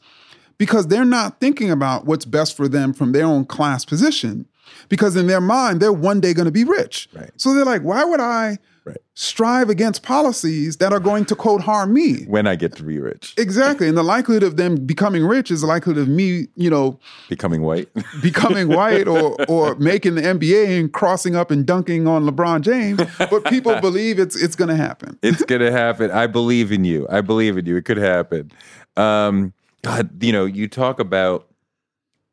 because 0.57 0.87
they're 0.87 1.05
not 1.05 1.39
thinking 1.39 1.69
about 1.69 2.05
what's 2.05 2.25
best 2.25 2.55
for 2.55 2.67
them 2.67 2.93
from 2.93 3.11
their 3.11 3.25
own 3.25 3.45
class 3.45 3.85
position. 3.85 4.47
Because 4.89 5.15
in 5.15 5.27
their 5.27 5.41
mind, 5.41 5.79
they're 5.79 5.93
one 5.93 6.19
day 6.19 6.33
going 6.33 6.45
to 6.45 6.51
be 6.51 6.63
rich. 6.63 7.07
Right. 7.13 7.31
So 7.37 7.53
they're 7.53 7.65
like, 7.65 7.83
why 7.83 8.03
would 8.03 8.19
I 8.19 8.57
Right. 8.87 8.97
strive 9.15 9.69
against 9.69 10.01
policies 10.03 10.77
that 10.77 10.93
are 10.93 10.99
going 10.99 11.25
to 11.25 11.35
quote 11.35 11.61
harm 11.61 11.93
me? 11.93 12.23
When 12.25 12.47
I 12.47 12.55
get 12.55 12.75
to 12.77 12.83
be 12.83 12.99
rich, 12.99 13.33
Exactly. 13.37 13.87
And 13.87 13.97
the 13.97 14.03
likelihood 14.03 14.43
of 14.43 14.55
them 14.55 14.85
becoming 14.85 15.25
rich 15.25 15.51
is 15.51 15.61
the 15.61 15.67
likelihood 15.67 16.01
of 16.01 16.07
me, 16.07 16.47
you 16.55 16.69
know, 16.69 16.99
becoming 17.27 17.61
white. 17.63 17.89
becoming 18.21 18.69
white 18.69 19.07
or 19.07 19.35
or 19.49 19.75
making 19.75 20.15
the 20.15 20.21
NBA 20.21 20.79
and 20.79 20.93
crossing 20.93 21.35
up 21.35 21.51
and 21.51 21.65
dunking 21.65 22.07
on 22.07 22.23
LeBron 22.25 22.61
James. 22.61 23.01
But 23.17 23.43
people 23.45 23.79
believe 23.81 24.19
it's 24.19 24.35
it's 24.35 24.55
gonna 24.55 24.77
happen. 24.77 25.19
it's 25.21 25.43
gonna 25.43 25.71
happen. 25.71 26.09
I 26.11 26.27
believe 26.27 26.71
in 26.71 26.85
you. 26.85 27.07
I 27.09 27.21
believe 27.21 27.57
in 27.57 27.65
you. 27.65 27.75
It 27.75 27.85
could 27.85 27.97
happen. 27.97 28.51
Um, 28.95 29.53
God, 29.83 30.23
you 30.23 30.31
know, 30.31 30.45
you 30.45 30.67
talk 30.67 30.99
about 30.99 31.47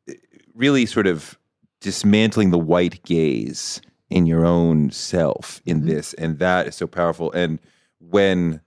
eh, 0.09 0.13
really 0.55 0.85
sort 0.85 1.07
of 1.07 1.37
dismantling 1.81 2.49
the 2.51 2.57
white 2.57 3.03
gaze 3.03 3.81
in 4.09 4.25
your 4.25 4.45
own 4.45 4.91
self 4.91 5.61
in 5.65 5.77
mm-hmm. 5.79 5.89
this, 5.89 6.13
and 6.15 6.39
that 6.39 6.67
is 6.67 6.75
so 6.75 6.87
powerful. 6.87 7.31
And 7.31 7.59
when, 7.99 8.61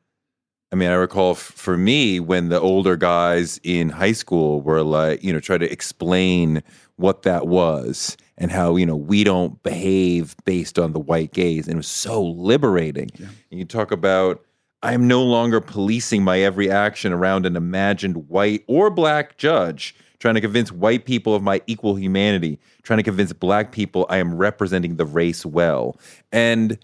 I 0.72 0.76
mean, 0.76 0.91
I 0.91 0.95
recall 0.95 1.32
f- 1.32 1.39
for 1.39 1.76
me 1.76 2.20
when 2.20 2.49
the 2.49 2.61
older 2.61 2.97
guys 2.97 3.61
in 3.62 3.91
high 3.91 4.12
school 4.12 4.61
were 4.61 4.82
like, 4.82 5.22
you 5.22 5.32
know, 5.32 5.41
try 5.41 5.59
to 5.59 5.70
explain 5.70 6.62
what 6.97 7.22
that 7.22 7.47
was 7.47 8.16
and 8.36 8.51
how 8.51 8.76
you 8.76 8.86
know 8.86 8.97
we 8.97 9.24
don't 9.24 9.62
behave 9.62 10.36
based 10.45 10.78
on 10.78 10.93
the 10.93 11.01
white 11.01 11.32
gaze, 11.32 11.66
and 11.66 11.74
it 11.74 11.76
was 11.76 11.89
so 11.89 12.22
liberating. 12.22 13.11
And 13.18 13.59
you 13.59 13.64
talk 13.64 13.91
about. 13.91 14.45
I 14.80 14.95
am 14.95 15.09
no 15.09 15.24
longer 15.24 15.61
policing 15.61 16.22
my 16.22 16.39
every 16.39 16.70
action 16.70 17.12
around 17.12 17.47
an 17.47 17.57
imagined 17.57 18.28
white 18.28 18.62
or 18.68 18.91
black 18.91 19.36
judge, 19.36 19.93
trying 20.19 20.35
to 20.35 20.41
convince 20.41 20.73
white 20.73 21.05
people 21.05 21.35
of 21.35 21.43
my 21.43 21.62
equal 21.66 21.95
humanity, 21.95 22.59
trying 22.83 22.99
to 22.99 23.03
convince 23.03 23.33
black 23.33 23.73
people 23.73 24.07
I 24.09 24.19
am 24.19 24.35
representing 24.35 24.97
the 24.97 25.07
race 25.07 25.47
well. 25.47 25.99
And 26.33 26.79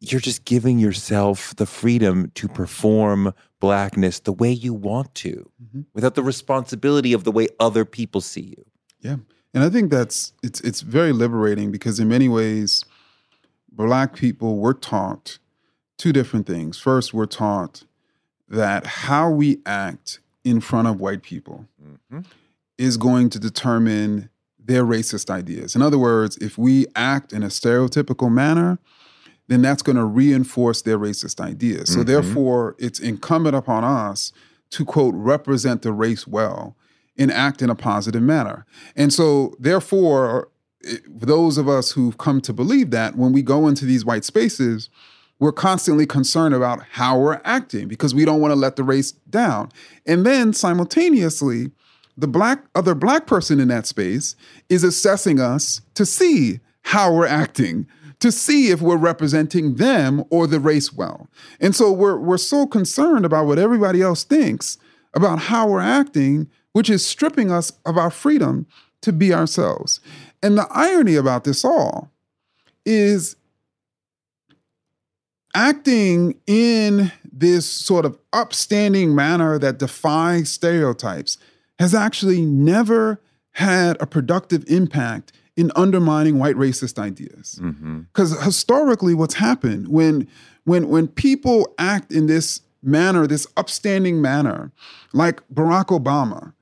you're 0.00 0.20
just 0.20 0.44
giving 0.44 0.78
yourself 0.80 1.54
the 1.56 1.66
freedom 1.66 2.32
to 2.34 2.48
perform 2.48 3.32
blackness 3.60 4.18
the 4.18 4.32
way 4.32 4.50
you 4.50 4.74
want 4.74 5.14
to 5.14 5.48
mm-hmm. 5.62 5.82
without 5.94 6.16
the 6.16 6.22
responsibility 6.22 7.12
of 7.12 7.22
the 7.22 7.30
way 7.30 7.46
other 7.60 7.84
people 7.84 8.20
see 8.20 8.54
you. 8.56 8.64
Yeah. 9.00 9.16
And 9.54 9.62
I 9.62 9.70
think 9.70 9.90
that's 9.90 10.32
it's 10.42 10.60
it's 10.62 10.80
very 10.80 11.12
liberating 11.12 11.70
because 11.70 12.00
in 12.00 12.08
many 12.08 12.28
ways, 12.28 12.84
black 13.70 14.16
people 14.16 14.58
were 14.58 14.74
taught 14.74 15.38
two 15.98 16.12
different 16.12 16.46
things. 16.46 16.78
First, 16.78 17.14
we're 17.14 17.26
taught 17.26 17.84
that 18.48 18.86
how 18.86 19.30
we 19.30 19.60
act 19.64 20.20
in 20.44 20.60
front 20.60 20.88
of 20.88 21.00
white 21.00 21.22
people 21.22 21.66
mm-hmm. 21.82 22.20
is 22.78 22.96
going 22.96 23.30
to 23.30 23.38
determine 23.38 24.28
their 24.58 24.84
racist 24.84 25.30
ideas. 25.30 25.74
In 25.74 25.82
other 25.82 25.98
words, 25.98 26.36
if 26.38 26.56
we 26.56 26.86
act 26.94 27.32
in 27.32 27.42
a 27.42 27.48
stereotypical 27.48 28.30
manner, 28.30 28.78
then 29.48 29.62
that's 29.62 29.82
going 29.82 29.96
to 29.96 30.04
reinforce 30.04 30.82
their 30.82 30.98
racist 30.98 31.40
ideas. 31.40 31.92
So 31.92 31.98
mm-hmm. 31.98 32.08
therefore, 32.08 32.76
it's 32.78 33.00
incumbent 33.00 33.56
upon 33.56 33.84
us 33.84 34.32
to 34.70 34.84
quote 34.84 35.14
represent 35.14 35.82
the 35.82 35.92
race 35.92 36.26
well 36.26 36.76
and 37.18 37.30
act 37.30 37.60
in 37.60 37.68
a 37.68 37.74
positive 37.74 38.22
manner. 38.22 38.64
And 38.96 39.12
so 39.12 39.54
therefore, 39.58 40.48
i- 40.88 40.98
those 41.06 41.58
of 41.58 41.68
us 41.68 41.92
who've 41.92 42.16
come 42.16 42.40
to 42.42 42.52
believe 42.52 42.90
that 42.90 43.16
when 43.16 43.32
we 43.32 43.42
go 43.42 43.68
into 43.68 43.84
these 43.84 44.04
white 44.04 44.24
spaces, 44.24 44.88
we're 45.42 45.50
constantly 45.50 46.06
concerned 46.06 46.54
about 46.54 46.84
how 46.92 47.18
we're 47.18 47.40
acting 47.44 47.88
because 47.88 48.14
we 48.14 48.24
don't 48.24 48.40
want 48.40 48.52
to 48.52 48.56
let 48.56 48.76
the 48.76 48.84
race 48.84 49.10
down. 49.28 49.72
And 50.06 50.24
then 50.24 50.52
simultaneously, 50.52 51.72
the 52.16 52.28
black 52.28 52.64
other 52.76 52.94
black 52.94 53.26
person 53.26 53.58
in 53.58 53.66
that 53.66 53.84
space 53.84 54.36
is 54.68 54.84
assessing 54.84 55.40
us 55.40 55.80
to 55.94 56.06
see 56.06 56.60
how 56.82 57.12
we're 57.12 57.26
acting, 57.26 57.88
to 58.20 58.30
see 58.30 58.70
if 58.70 58.80
we're 58.80 58.96
representing 58.96 59.74
them 59.74 60.22
or 60.30 60.46
the 60.46 60.60
race 60.60 60.92
well. 60.92 61.28
And 61.58 61.74
so 61.74 61.90
we're 61.90 62.18
we're 62.18 62.38
so 62.38 62.64
concerned 62.64 63.24
about 63.24 63.46
what 63.46 63.58
everybody 63.58 64.00
else 64.00 64.22
thinks 64.22 64.78
about 65.12 65.40
how 65.40 65.66
we're 65.66 65.80
acting, 65.80 66.48
which 66.70 66.88
is 66.88 67.04
stripping 67.04 67.50
us 67.50 67.72
of 67.84 67.96
our 67.96 68.12
freedom 68.12 68.68
to 69.00 69.12
be 69.12 69.34
ourselves. 69.34 69.98
And 70.40 70.56
the 70.56 70.68
irony 70.70 71.16
about 71.16 71.42
this 71.42 71.64
all 71.64 72.12
is 72.86 73.34
acting 75.54 76.38
in 76.46 77.12
this 77.30 77.66
sort 77.66 78.04
of 78.04 78.18
upstanding 78.32 79.14
manner 79.14 79.58
that 79.58 79.78
defies 79.78 80.50
stereotypes 80.50 81.38
has 81.78 81.94
actually 81.94 82.42
never 82.42 83.20
had 83.52 84.00
a 84.00 84.06
productive 84.06 84.64
impact 84.68 85.32
in 85.56 85.70
undermining 85.76 86.38
white 86.38 86.56
racist 86.56 86.98
ideas. 86.98 87.58
Mm-hmm. 87.62 88.00
Because 88.12 88.42
historically, 88.42 89.14
what's 89.14 89.34
happened 89.34 89.88
when 89.88 90.26
when 90.64 90.88
when 90.88 91.08
people 91.08 91.72
act 91.78 92.12
in 92.12 92.26
this 92.26 92.62
manner, 92.82 93.26
this 93.26 93.46
upstanding 93.56 94.22
manner, 94.22 94.72
like 95.12 95.42
Barack 95.52 95.86
Obama, 95.86 96.54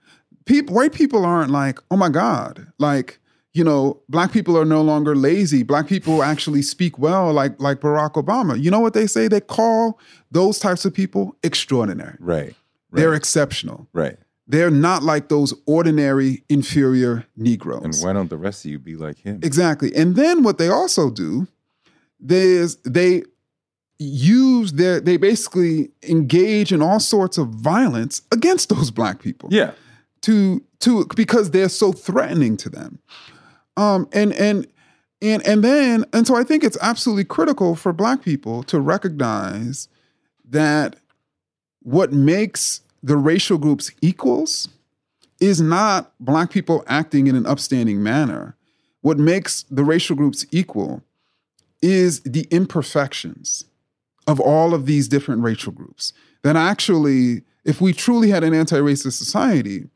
people 0.44 0.74
white 0.74 0.92
people 0.92 1.24
aren't 1.24 1.50
like, 1.50 1.78
oh 1.90 1.96
my 1.96 2.08
God, 2.08 2.66
like 2.78 3.19
you 3.52 3.64
know, 3.64 4.00
black 4.08 4.32
people 4.32 4.56
are 4.56 4.64
no 4.64 4.80
longer 4.82 5.16
lazy. 5.16 5.62
Black 5.62 5.88
people 5.88 6.22
actually 6.22 6.62
speak 6.62 6.98
well, 6.98 7.32
like 7.32 7.60
like 7.60 7.80
Barack 7.80 8.12
Obama. 8.12 8.60
You 8.60 8.70
know 8.70 8.80
what 8.80 8.94
they 8.94 9.06
say? 9.06 9.28
They 9.28 9.40
call 9.40 9.98
those 10.30 10.58
types 10.58 10.84
of 10.84 10.94
people 10.94 11.36
extraordinary. 11.42 12.16
Right. 12.20 12.54
They're 12.92 13.14
exceptional. 13.14 13.88
Right. 13.92 14.16
They're 14.46 14.70
not 14.70 15.04
like 15.04 15.28
those 15.28 15.54
ordinary 15.66 16.42
inferior 16.48 17.24
Negroes. 17.36 17.84
And 17.84 17.94
why 17.96 18.12
don't 18.12 18.30
the 18.30 18.36
rest 18.36 18.64
of 18.64 18.70
you 18.70 18.80
be 18.80 18.96
like 18.96 19.18
him? 19.18 19.40
Exactly. 19.42 19.94
And 19.94 20.16
then 20.16 20.42
what 20.42 20.58
they 20.58 20.68
also 20.68 21.08
do 21.10 21.46
is 22.28 22.76
they 22.78 23.22
use 24.00 24.72
their 24.72 25.00
they 25.00 25.16
basically 25.16 25.90
engage 26.02 26.72
in 26.72 26.82
all 26.82 26.98
sorts 26.98 27.38
of 27.38 27.48
violence 27.48 28.22
against 28.32 28.68
those 28.68 28.90
black 28.90 29.22
people. 29.22 29.48
Yeah. 29.52 29.72
To 30.22 30.62
to 30.80 31.06
because 31.14 31.50
they're 31.50 31.68
so 31.68 31.92
threatening 31.92 32.56
to 32.58 32.68
them. 32.68 32.98
Um 33.80 34.08
and 34.12 34.34
and 34.34 34.66
and 35.22 35.46
and 35.46 35.64
then 35.64 36.04
and 36.12 36.26
so 36.26 36.36
I 36.36 36.44
think 36.44 36.62
it's 36.62 36.76
absolutely 36.82 37.24
critical 37.24 37.74
for 37.74 37.94
black 37.94 38.22
people 38.22 38.62
to 38.64 38.78
recognize 38.78 39.88
that 40.48 40.96
what 41.82 42.12
makes 42.12 42.82
the 43.02 43.16
racial 43.16 43.56
groups 43.56 43.90
equals 44.02 44.68
is 45.40 45.62
not 45.62 46.12
black 46.20 46.50
people 46.50 46.84
acting 46.86 47.26
in 47.26 47.34
an 47.34 47.46
upstanding 47.46 48.02
manner. 48.02 48.54
What 49.00 49.18
makes 49.18 49.62
the 49.70 49.82
racial 49.82 50.14
groups 50.14 50.44
equal 50.50 51.02
is 51.80 52.20
the 52.20 52.46
imperfections 52.50 53.64
of 54.26 54.38
all 54.38 54.74
of 54.74 54.84
these 54.84 55.08
different 55.08 55.42
racial 55.42 55.72
groups. 55.72 56.12
That 56.42 56.56
actually, 56.56 57.42
if 57.64 57.80
we 57.80 57.94
truly 57.94 58.28
had 58.28 58.44
an 58.44 58.52
anti 58.52 58.78
racist 58.78 59.12
society, 59.12 59.88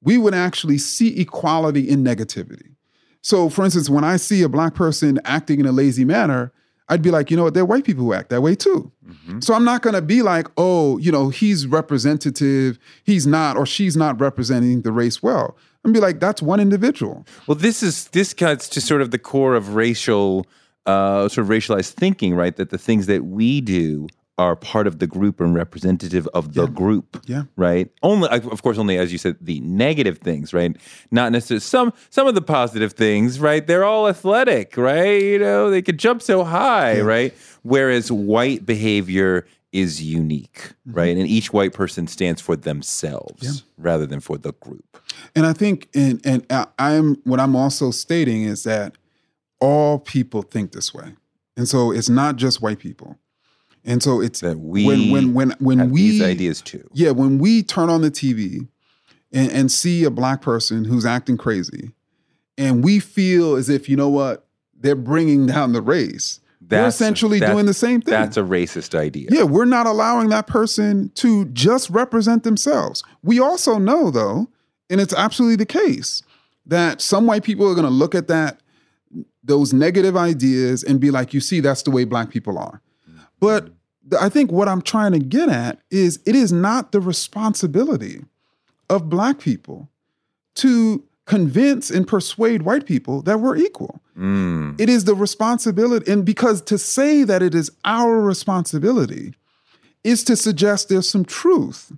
we 0.00 0.16
would 0.16 0.34
actually 0.34 0.78
see 0.78 1.18
equality 1.18 1.88
in 1.88 2.04
negativity. 2.04 2.75
So, 3.22 3.48
for 3.48 3.64
instance, 3.64 3.90
when 3.90 4.04
I 4.04 4.16
see 4.16 4.42
a 4.42 4.48
black 4.48 4.74
person 4.74 5.20
acting 5.24 5.60
in 5.60 5.66
a 5.66 5.72
lazy 5.72 6.04
manner, 6.04 6.52
I'd 6.88 7.02
be 7.02 7.10
like, 7.10 7.30
you 7.30 7.36
know 7.36 7.44
what, 7.44 7.54
there 7.54 7.64
are 7.64 7.66
white 7.66 7.84
people 7.84 8.04
who 8.04 8.12
act 8.12 8.30
that 8.30 8.42
way 8.42 8.54
too. 8.54 8.92
So 9.40 9.54
I'm 9.54 9.64
not 9.64 9.82
gonna 9.82 10.02
be 10.02 10.22
like, 10.22 10.46
oh, 10.56 10.98
you 10.98 11.10
know, 11.10 11.30
he's 11.30 11.66
representative, 11.66 12.78
he's 13.04 13.26
not, 13.26 13.56
or 13.56 13.66
she's 13.66 13.96
not 13.96 14.20
representing 14.20 14.82
the 14.82 14.92
race 14.92 15.22
well. 15.22 15.56
I'm 15.84 15.92
be 15.92 16.00
like, 16.00 16.20
that's 16.20 16.42
one 16.42 16.60
individual. 16.60 17.26
Well, 17.46 17.54
this 17.56 17.82
is 17.82 18.08
this 18.08 18.34
cuts 18.34 18.68
to 18.70 18.80
sort 18.80 19.02
of 19.02 19.10
the 19.10 19.18
core 19.18 19.54
of 19.54 19.74
racial, 19.74 20.46
uh, 20.84 21.28
sort 21.28 21.44
of 21.44 21.48
racialized 21.48 21.92
thinking, 21.92 22.34
right? 22.34 22.56
That 22.56 22.70
the 22.70 22.78
things 22.78 23.06
that 23.06 23.24
we 23.24 23.60
do 23.60 24.08
are 24.38 24.54
part 24.54 24.86
of 24.86 24.98
the 24.98 25.06
group 25.06 25.40
and 25.40 25.54
representative 25.54 26.28
of 26.34 26.54
the 26.54 26.66
group. 26.66 27.22
Yeah. 27.26 27.44
Right. 27.56 27.90
Only, 28.02 28.28
of 28.28 28.62
course, 28.62 28.76
only 28.76 28.98
as 28.98 29.10
you 29.10 29.18
said, 29.18 29.36
the 29.40 29.60
negative 29.60 30.18
things, 30.18 30.52
right? 30.52 30.76
Not 31.10 31.32
necessarily 31.32 31.60
some 31.60 31.92
some 32.10 32.26
of 32.26 32.34
the 32.34 32.42
positive 32.42 32.92
things, 32.92 33.40
right? 33.40 33.66
They're 33.66 33.84
all 33.84 34.08
athletic, 34.08 34.76
right? 34.76 35.22
You 35.22 35.38
know, 35.38 35.70
they 35.70 35.82
could 35.82 35.98
jump 35.98 36.20
so 36.20 36.44
high, 36.44 37.00
right? 37.00 37.34
Whereas 37.62 38.12
white 38.12 38.66
behavior 38.66 39.46
is 39.72 40.02
unique, 40.02 40.72
mm-hmm. 40.88 40.92
right? 40.92 41.16
And 41.16 41.26
each 41.26 41.52
white 41.52 41.72
person 41.72 42.06
stands 42.06 42.40
for 42.40 42.56
themselves 42.56 43.64
rather 43.78 44.06
than 44.06 44.20
for 44.20 44.38
the 44.38 44.52
group. 44.54 45.02
And 45.34 45.46
I 45.46 45.52
think, 45.52 45.88
and 45.94 46.20
and 46.24 46.46
I- 46.50 46.66
I'm 46.78 47.16
what 47.24 47.40
I'm 47.40 47.56
also 47.56 47.90
stating 47.90 48.44
is 48.44 48.64
that 48.64 48.96
all 49.60 49.98
people 49.98 50.42
think 50.42 50.72
this 50.72 50.92
way, 50.92 51.14
and 51.56 51.66
so 51.66 51.90
it's 51.90 52.10
not 52.10 52.36
just 52.36 52.60
white 52.60 52.78
people, 52.78 53.18
and 53.86 54.02
so 54.02 54.20
it's 54.20 54.40
That 54.40 54.58
we 54.58 54.84
when 54.86 55.10
when 55.10 55.32
when 55.34 55.50
when 55.58 55.78
have 55.78 55.90
we 55.90 56.10
these 56.10 56.22
ideas 56.22 56.60
too. 56.60 56.86
yeah 56.92 57.10
when 57.12 57.38
we 57.38 57.62
turn 57.62 57.88
on 57.88 58.02
the 58.02 58.10
TV 58.10 58.68
and, 59.32 59.50
and 59.52 59.72
see 59.72 60.04
a 60.04 60.10
black 60.10 60.42
person 60.42 60.84
who's 60.84 61.06
acting 61.06 61.36
crazy, 61.38 61.92
and 62.58 62.84
we 62.84 62.98
feel 62.98 63.56
as 63.56 63.68
if 63.70 63.88
you 63.88 63.96
know 63.96 64.08
what 64.08 64.46
they're 64.78 64.94
bringing 64.96 65.46
down 65.46 65.72
the 65.72 65.80
race. 65.82 66.40
They're 66.60 66.86
essentially 66.88 67.38
that- 67.40 67.52
doing 67.52 67.66
the 67.66 67.74
same 67.74 68.00
thing. 68.00 68.12
That's 68.12 68.36
a 68.36 68.42
racist 68.42 68.98
idea. 68.98 69.28
Yeah, 69.30 69.44
we're 69.44 69.64
not 69.66 69.86
allowing 69.86 70.30
that 70.30 70.46
person 70.48 71.10
to 71.14 71.44
just 71.46 71.88
represent 71.90 72.42
themselves. 72.42 73.04
We 73.22 73.38
also 73.38 73.78
know, 73.78 74.10
though, 74.10 74.48
and 74.90 75.00
it's 75.00 75.14
absolutely 75.14 75.56
the 75.56 75.66
case, 75.66 76.22
that 76.66 77.00
some 77.00 77.24
white 77.26 77.44
people 77.44 77.68
are 77.70 77.74
going 77.74 77.86
to 77.86 77.90
look 77.92 78.16
at 78.16 78.26
that, 78.28 78.60
those 79.44 79.72
negative 79.72 80.16
ideas, 80.16 80.82
and 80.82 80.98
be 80.98 81.12
like, 81.12 81.32
you 81.32 81.40
see, 81.40 81.60
that's 81.60 81.82
the 81.82 81.92
way 81.92 82.04
black 82.04 82.30
people 82.30 82.58
are. 82.58 82.82
But 83.38 83.68
I 84.20 84.28
think 84.28 84.52
what 84.52 84.68
I'm 84.68 84.82
trying 84.82 85.12
to 85.12 85.18
get 85.18 85.48
at 85.48 85.80
is 85.90 86.20
it 86.26 86.34
is 86.34 86.52
not 86.52 86.92
the 86.92 87.00
responsibility 87.00 88.24
of 88.88 89.08
black 89.08 89.38
people 89.40 89.88
to 90.56 91.02
convince 91.24 91.90
and 91.90 92.06
persuade 92.06 92.62
white 92.62 92.86
people 92.86 93.20
that 93.22 93.40
we're 93.40 93.56
equal. 93.56 94.00
Mm. 94.16 94.80
It 94.80 94.88
is 94.88 95.04
the 95.04 95.14
responsibility, 95.14 96.10
and 96.10 96.24
because 96.24 96.62
to 96.62 96.78
say 96.78 97.24
that 97.24 97.42
it 97.42 97.54
is 97.54 97.70
our 97.84 98.20
responsibility 98.20 99.34
is 100.04 100.22
to 100.24 100.36
suggest 100.36 100.88
there's 100.88 101.10
some 101.10 101.24
truth 101.24 101.92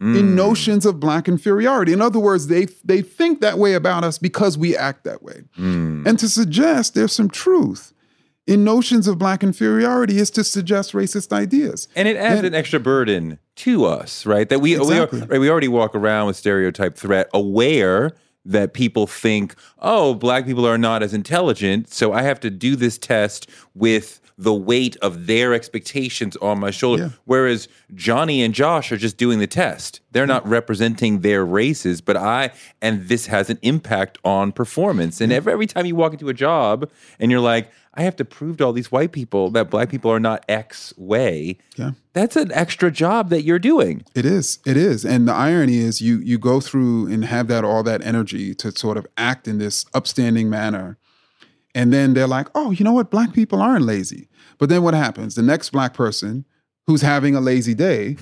Mm. 0.00 0.16
in 0.16 0.34
notions 0.36 0.86
of 0.86 1.00
black 1.00 1.26
inferiority. 1.26 1.92
In 1.92 2.00
other 2.00 2.20
words, 2.20 2.46
they 2.46 2.66
they 2.84 3.02
think 3.02 3.40
that 3.40 3.58
way 3.58 3.74
about 3.74 4.04
us 4.04 4.16
because 4.16 4.56
we 4.56 4.76
act 4.76 5.02
that 5.02 5.24
way. 5.24 5.42
Mm. 5.58 6.06
And 6.06 6.16
to 6.20 6.28
suggest 6.28 6.94
there's 6.94 7.10
some 7.12 7.28
truth 7.28 7.92
in 8.48 8.64
notions 8.64 9.06
of 9.06 9.18
black 9.18 9.42
inferiority 9.44 10.18
is 10.18 10.30
to 10.30 10.42
suggest 10.42 10.92
racist 10.94 11.32
ideas. 11.32 11.86
And 11.94 12.08
it 12.08 12.16
adds 12.16 12.38
And- 12.38 12.46
an 12.48 12.54
extra 12.54 12.80
burden 12.80 13.38
to 13.56 13.84
us, 13.84 14.24
right? 14.24 14.48
That 14.48 14.60
we 14.60 14.74
Exactly. 14.74 15.20
we, 15.20 15.26
right, 15.26 15.40
we 15.40 15.50
already 15.50 15.68
walk 15.68 15.94
around 15.94 16.26
with 16.28 16.36
stereotype 16.36 16.96
threat, 16.96 17.28
aware 17.34 18.12
that 18.46 18.72
people 18.72 19.06
think, 19.06 19.54
oh, 19.80 20.14
black 20.14 20.46
people 20.46 20.66
are 20.66 20.78
not 20.78 21.02
as 21.02 21.12
intelligent, 21.12 21.92
so 21.92 22.12
I 22.14 22.22
have 22.22 22.40
to 22.40 22.48
do 22.50 22.74
this 22.76 22.96
test 22.96 23.46
with 23.74 24.20
the 24.40 24.54
weight 24.54 24.96
of 25.02 25.26
their 25.26 25.52
expectations 25.52 26.36
on 26.36 26.60
my 26.60 26.70
shoulder. 26.70 27.02
Yeah. 27.02 27.08
Whereas 27.24 27.66
Johnny 27.94 28.40
and 28.40 28.54
Josh 28.54 28.92
are 28.92 28.96
just 28.96 29.16
doing 29.16 29.40
the 29.40 29.48
test. 29.48 30.00
They're 30.12 30.28
not 30.28 30.46
representing 30.48 31.20
their 31.22 31.44
races, 31.44 32.00
but 32.00 32.16
I, 32.16 32.52
and 32.80 33.08
this 33.08 33.26
has 33.26 33.50
an 33.50 33.58
impact 33.62 34.16
on 34.24 34.52
performance. 34.52 35.20
And 35.20 35.32
every, 35.32 35.52
every 35.52 35.66
time 35.66 35.86
you 35.86 35.96
walk 35.96 36.12
into 36.12 36.28
a 36.28 36.34
job 36.34 36.88
and 37.18 37.32
you're 37.32 37.40
like, 37.40 37.68
I 37.98 38.02
have 38.02 38.14
to 38.16 38.24
prove 38.24 38.58
to 38.58 38.64
all 38.64 38.72
these 38.72 38.92
white 38.92 39.10
people 39.10 39.50
that 39.50 39.70
black 39.70 39.90
people 39.90 40.10
are 40.12 40.20
not 40.20 40.44
X 40.48 40.94
way. 40.96 41.58
Yeah. 41.76 41.90
That's 42.12 42.36
an 42.36 42.52
extra 42.52 42.92
job 42.92 43.28
that 43.30 43.42
you're 43.42 43.58
doing. 43.58 44.04
It 44.14 44.24
is. 44.24 44.60
It 44.64 44.76
is. 44.76 45.04
And 45.04 45.26
the 45.26 45.32
irony 45.34 45.78
is 45.78 46.00
you 46.00 46.18
you 46.18 46.38
go 46.38 46.60
through 46.60 47.08
and 47.12 47.24
have 47.24 47.48
that 47.48 47.64
all 47.64 47.82
that 47.82 48.04
energy 48.06 48.54
to 48.54 48.70
sort 48.70 48.96
of 48.98 49.06
act 49.16 49.48
in 49.48 49.58
this 49.58 49.84
upstanding 49.94 50.48
manner. 50.48 50.96
And 51.74 51.92
then 51.92 52.14
they're 52.14 52.28
like, 52.28 52.46
"Oh, 52.54 52.70
you 52.70 52.84
know 52.84 52.92
what? 52.92 53.10
Black 53.10 53.32
people 53.32 53.60
aren't 53.60 53.84
lazy." 53.84 54.28
But 54.58 54.68
then 54.68 54.82
what 54.84 54.94
happens? 54.94 55.34
The 55.34 55.42
next 55.42 55.70
black 55.70 55.92
person 55.92 56.44
who's 56.86 57.02
having 57.02 57.34
a 57.34 57.40
lazy 57.40 57.74
day 57.74 58.16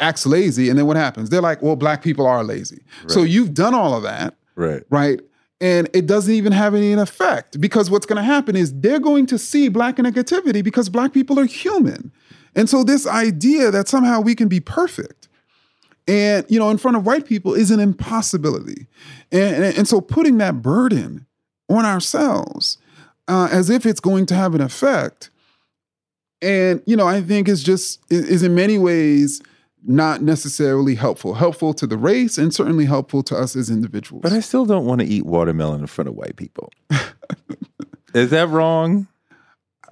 acts 0.00 0.24
lazy 0.24 0.70
and 0.70 0.78
then 0.78 0.86
what 0.86 0.96
happens? 0.96 1.28
They're 1.28 1.42
like, 1.42 1.60
"Well, 1.60 1.76
black 1.76 2.02
people 2.02 2.26
are 2.26 2.42
lazy." 2.42 2.82
So 3.06 3.22
you've 3.22 3.52
done 3.52 3.74
all 3.74 3.94
of 3.94 4.02
that, 4.02 4.34
Right. 4.56 4.82
right? 4.88 5.20
And 5.60 5.90
it 5.92 6.06
doesn't 6.06 6.32
even 6.32 6.52
have 6.52 6.74
any 6.74 6.92
effect 6.92 7.60
because 7.60 7.90
what's 7.90 8.06
going 8.06 8.16
to 8.16 8.22
happen 8.22 8.56
is 8.56 8.72
they're 8.80 8.98
going 8.98 9.26
to 9.26 9.38
see 9.38 9.68
black 9.68 9.96
negativity 9.96 10.64
because 10.64 10.88
black 10.88 11.12
people 11.12 11.38
are 11.38 11.44
human. 11.44 12.12
And 12.54 12.68
so 12.68 12.82
this 12.82 13.06
idea 13.06 13.70
that 13.70 13.86
somehow 13.86 14.20
we 14.20 14.34
can 14.34 14.48
be 14.48 14.60
perfect 14.60 15.28
and 16.08 16.44
you 16.48 16.58
know 16.58 16.70
in 16.70 16.78
front 16.78 16.96
of 16.96 17.06
white 17.06 17.26
people 17.26 17.54
is 17.54 17.70
an 17.70 17.78
impossibility. 17.78 18.86
And, 19.30 19.64
and, 19.64 19.78
and 19.78 19.88
so 19.88 20.00
putting 20.00 20.38
that 20.38 20.62
burden 20.62 21.26
on 21.68 21.84
ourselves 21.84 22.78
uh, 23.28 23.48
as 23.52 23.70
if 23.70 23.86
it's 23.86 24.00
going 24.00 24.26
to 24.26 24.34
have 24.34 24.54
an 24.54 24.60
effect 24.60 25.30
and 26.42 26.82
you 26.86 26.96
know 26.96 27.06
I 27.06 27.20
think 27.20 27.48
it's 27.48 27.62
just 27.62 28.00
is, 28.10 28.28
is 28.28 28.42
in 28.42 28.54
many 28.54 28.78
ways 28.78 29.42
not 29.84 30.22
necessarily 30.22 30.94
helpful. 30.94 31.34
Helpful 31.34 31.74
to 31.74 31.86
the 31.86 31.96
race 31.96 32.38
and 32.38 32.54
certainly 32.54 32.84
helpful 32.84 33.22
to 33.24 33.36
us 33.36 33.56
as 33.56 33.70
individuals. 33.70 34.22
But 34.22 34.32
I 34.32 34.40
still 34.40 34.66
don't 34.66 34.86
want 34.86 35.00
to 35.00 35.06
eat 35.06 35.26
watermelon 35.26 35.80
in 35.80 35.86
front 35.86 36.08
of 36.08 36.14
white 36.14 36.36
people. 36.36 36.72
Is 38.14 38.30
that 38.30 38.48
wrong? 38.48 39.06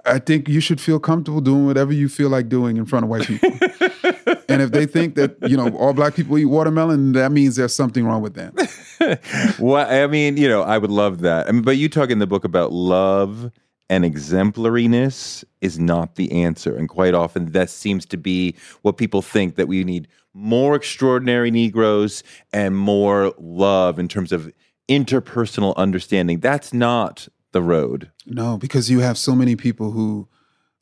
I 0.05 0.19
think 0.19 0.47
you 0.47 0.59
should 0.59 0.79
feel 0.81 0.99
comfortable 0.99 1.41
doing 1.41 1.65
whatever 1.65 1.93
you 1.93 2.09
feel 2.09 2.29
like 2.29 2.49
doing 2.49 2.77
in 2.77 2.85
front 2.85 3.03
of 3.03 3.09
white 3.09 3.27
people. 3.27 3.49
and 4.49 4.61
if 4.61 4.71
they 4.71 4.85
think 4.85 5.15
that, 5.15 5.37
you 5.47 5.57
know, 5.57 5.69
all 5.77 5.93
black 5.93 6.15
people 6.15 6.37
eat 6.37 6.45
watermelon, 6.45 7.11
that 7.13 7.31
means 7.31 7.55
there's 7.55 7.75
something 7.75 8.05
wrong 8.05 8.21
with 8.21 8.33
them. 8.33 8.53
well, 9.59 9.87
I 9.89 10.07
mean, 10.07 10.37
you 10.37 10.47
know, 10.47 10.63
I 10.63 10.77
would 10.77 10.91
love 10.91 11.19
that. 11.19 11.47
I 11.47 11.51
mean, 11.51 11.63
but 11.63 11.77
you 11.77 11.89
talk 11.89 12.09
in 12.09 12.19
the 12.19 12.27
book 12.27 12.43
about 12.43 12.71
love 12.71 13.51
and 13.89 14.03
exemplariness 14.03 15.43
is 15.61 15.79
not 15.79 16.15
the 16.15 16.31
answer. 16.31 16.75
And 16.75 16.87
quite 16.87 17.13
often 17.13 17.51
that 17.51 17.69
seems 17.69 18.05
to 18.07 18.17
be 18.17 18.55
what 18.81 18.97
people 18.97 19.21
think 19.21 19.55
that 19.55 19.67
we 19.67 19.83
need 19.83 20.07
more 20.33 20.75
extraordinary 20.75 21.49
Negroes 21.51 22.23
and 22.53 22.77
more 22.77 23.33
love 23.39 23.97
in 23.97 24.07
terms 24.07 24.31
of 24.31 24.51
interpersonal 24.87 25.75
understanding. 25.75 26.39
That's 26.39 26.73
not 26.73 27.27
the 27.51 27.61
road. 27.61 28.11
No, 28.25 28.57
because 28.57 28.89
you 28.89 28.99
have 28.99 29.17
so 29.17 29.35
many 29.35 29.55
people 29.55 29.91
who 29.91 30.27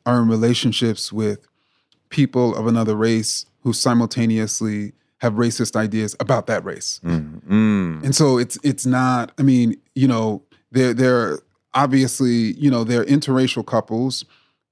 are 0.06 0.22
in 0.22 0.28
relationships 0.28 1.12
with 1.12 1.48
people 2.10 2.56
of 2.56 2.68
another 2.68 2.96
race 2.96 3.46
who 3.62 3.74
simultaneously 3.74 4.94
have 5.20 5.34
racist 5.34 5.76
ideas 5.76 6.16
about 6.20 6.48
that 6.48 6.64
race. 6.64 7.02
Mm. 7.04 8.04
And 8.04 8.16
so 8.16 8.38
it's 8.38 8.58
it's 8.64 8.86
not, 8.86 9.32
I 9.38 9.42
mean, 9.42 9.78
you 9.96 10.08
know, 10.08 10.44
there 10.72 10.94
there 10.94 11.40
obviously, 11.78 12.54
you 12.54 12.72
know, 12.72 12.84
there 12.84 13.02
are 13.02 13.06
interracial 13.06 13.66
couples 13.66 14.26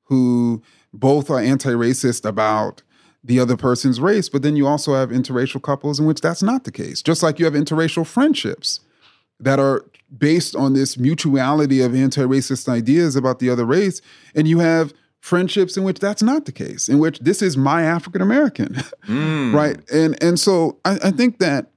who 0.06 0.62
both 0.92 1.30
are 1.30 1.40
anti-racist 1.40 2.26
about 2.26 2.82
the 3.24 3.40
other 3.40 3.56
person's 3.56 4.00
race, 4.02 4.28
but 4.28 4.42
then 4.42 4.56
you 4.56 4.66
also 4.66 4.96
have 4.96 5.10
interracial 5.10 5.62
couples 5.62 6.00
in 6.00 6.06
which 6.06 6.22
that's 6.22 6.42
not 6.42 6.64
the 6.64 6.72
case. 6.72 7.02
Just 7.02 7.22
like 7.22 7.38
you 7.38 7.46
have 7.46 7.54
interracial 7.54 8.06
friendships 8.06 8.80
that 9.40 9.60
are 9.60 9.86
based 10.18 10.56
on 10.56 10.74
this 10.74 10.98
mutuality 10.98 11.82
of 11.82 11.94
anti-racist 11.94 12.68
ideas 12.68 13.16
about 13.16 13.40
the 13.40 13.50
other 13.50 13.66
race, 13.66 14.02
and 14.34 14.48
you 14.48 14.60
have 14.60 14.94
friendships 15.20 15.78
in 15.78 15.84
which 15.84 16.00
that's 16.00 16.24
not 16.24 16.46
the 16.46 16.52
case, 16.52 16.88
in 16.90 16.98
which 17.00 17.20
this 17.20 17.42
is 17.42 17.56
my 17.58 17.84
African 17.84 18.22
American, 18.22 18.70
mm. 19.08 19.54
right? 19.54 19.78
And 19.92 20.22
and 20.24 20.40
so 20.40 20.80
I, 20.86 21.00
I 21.06 21.12
think 21.12 21.40
that 21.40 21.72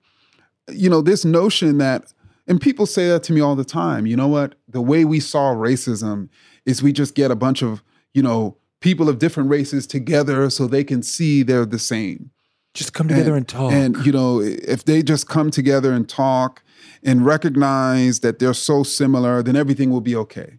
you 0.71 0.89
know 0.89 1.03
this 1.03 1.25
notion 1.25 1.79
that 1.79 2.13
and 2.49 2.61
people 2.61 2.87
say 2.87 3.09
that 3.09 3.23
to 3.25 3.33
me 3.33 3.41
all 3.41 3.55
the 3.55 3.65
time. 3.65 4.07
You 4.07 4.17
know 4.17 4.27
what? 4.27 4.55
The 4.67 4.81
way 4.81 5.05
we 5.05 5.21
solve 5.21 5.59
racism 5.59 6.31
is 6.65 6.83
we 6.83 6.93
just 6.93 7.15
get 7.15 7.31
a 7.31 7.37
bunch 7.37 7.63
of 7.63 7.83
you 8.15 8.23
know 8.23 8.57
people 8.81 9.09
of 9.09 9.19
different 9.19 9.51
races 9.51 9.87
together 9.87 10.49
so 10.51 10.67
they 10.67 10.85
can 10.85 11.03
see 11.03 11.43
they're 11.43 11.67
the 11.67 11.79
same. 11.79 12.31
Just 12.75 12.93
come 12.93 13.09
together 13.09 13.37
and, 13.37 13.47
talk. 13.47 13.73
And 13.73 13.97
you 14.05 14.13
know, 14.13 14.41
if 14.41 14.85
they 14.85 15.03
just 15.03 15.29
come 15.29 15.51
together 15.51 15.93
and 15.93 16.09
talk 16.09 16.63
and 17.03 17.25
recognize 17.25 18.21
that 18.21 18.39
they're 18.39 18.55
so 18.55 18.83
similar, 18.83 19.43
then 19.43 19.57
everything 19.57 19.91
will 19.91 20.01
be 20.01 20.17
okay. 20.17 20.59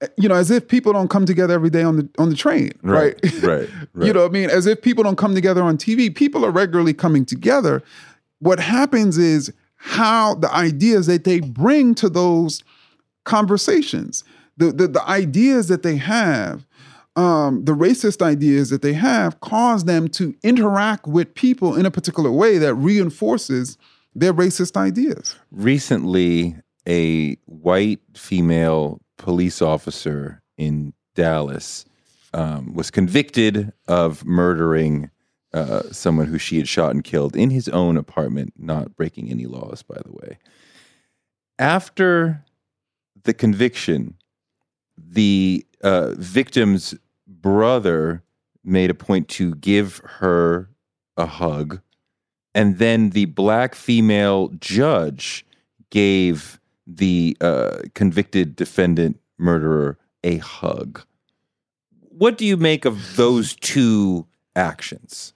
Eh, 0.00 0.06
you 0.16 0.28
know, 0.28 0.34
as 0.34 0.50
if 0.50 0.68
people 0.68 0.92
don't 0.92 1.08
come 1.08 1.26
together 1.26 1.54
every 1.54 1.70
day 1.70 1.82
on 1.82 1.96
the 1.96 2.08
on 2.18 2.30
the 2.30 2.36
train, 2.36 2.72
right? 2.82 3.18
Right, 3.22 3.42
right, 3.42 3.68
right. 3.94 4.06
you 4.06 4.12
know, 4.12 4.22
what 4.22 4.30
I 4.30 4.32
mean, 4.32 4.50
as 4.50 4.66
if 4.66 4.80
people 4.80 5.04
don't 5.04 5.16
come 5.16 5.34
together 5.34 5.62
on 5.62 5.76
TV. 5.76 6.14
People 6.14 6.46
are 6.46 6.50
regularly 6.50 6.94
coming 6.94 7.24
together. 7.26 7.82
What 8.38 8.60
happens 8.60 9.18
is 9.18 9.52
how 9.84 10.34
the 10.34 10.50
ideas 10.50 11.06
that 11.06 11.24
they 11.24 11.40
bring 11.40 11.94
to 11.94 12.08
those 12.08 12.64
conversations, 13.24 14.24
the 14.56 14.72
the, 14.72 14.88
the 14.88 15.06
ideas 15.06 15.68
that 15.68 15.82
they 15.82 15.96
have, 15.96 16.66
um, 17.16 17.66
the 17.66 17.72
racist 17.72 18.22
ideas 18.22 18.70
that 18.70 18.80
they 18.80 18.94
have, 18.94 19.40
cause 19.40 19.84
them 19.84 20.08
to 20.08 20.34
interact 20.42 21.06
with 21.06 21.34
people 21.34 21.76
in 21.76 21.84
a 21.84 21.90
particular 21.90 22.32
way 22.32 22.56
that 22.56 22.74
reinforces 22.74 23.76
their 24.14 24.32
racist 24.32 24.74
ideas. 24.76 25.36
recently 25.50 26.56
a 26.88 27.36
white 27.44 28.00
female 28.14 29.00
police 29.18 29.60
officer 29.60 30.42
in 30.56 30.94
Dallas 31.14 31.84
um, 32.32 32.72
was 32.74 32.90
convicted 32.90 33.72
of 33.86 34.24
murdering 34.24 35.10
uh, 35.54 35.84
someone 35.90 36.26
who 36.26 36.38
she 36.38 36.58
had 36.58 36.68
shot 36.68 36.90
and 36.90 37.02
killed 37.02 37.34
in 37.34 37.48
his 37.48 37.68
own 37.70 37.96
apartment, 37.96 38.52
not 38.58 38.94
breaking 38.96 39.30
any 39.30 39.46
laws, 39.46 39.82
by 39.82 39.98
the 40.04 40.12
way. 40.12 40.38
After 41.58 42.44
the 43.22 43.32
conviction, 43.32 44.14
the 44.98 45.64
uh, 45.82 46.10
victim's 46.16 46.94
brother 47.26 48.22
made 48.62 48.90
a 48.90 48.94
point 48.94 49.28
to 49.28 49.54
give 49.54 50.02
her 50.04 50.68
a 51.16 51.26
hug 51.26 51.80
and 52.54 52.78
then 52.78 53.10
the 53.10 53.24
black 53.26 53.74
female 53.74 54.48
judge 54.60 55.44
gave 55.90 56.60
the 56.86 57.36
uh, 57.40 57.78
convicted 57.94 58.54
defendant 58.54 59.18
murderer 59.38 59.98
a 60.22 60.38
hug. 60.38 61.02
What 62.08 62.38
do 62.38 62.46
you 62.46 62.56
make 62.56 62.84
of 62.84 63.16
those 63.16 63.56
two 63.56 64.26
actions? 64.54 65.33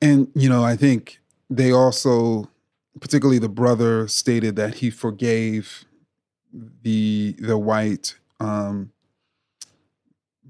And 0.00 0.28
you 0.34 0.48
know, 0.48 0.64
I 0.64 0.76
think 0.76 1.20
they 1.48 1.72
also, 1.72 2.50
particularly 3.00 3.38
the 3.38 3.48
brother, 3.48 4.08
stated 4.08 4.56
that 4.56 4.76
he 4.76 4.90
forgave 4.90 5.84
the 6.52 7.34
the 7.38 7.58
white 7.58 8.16
um, 8.40 8.92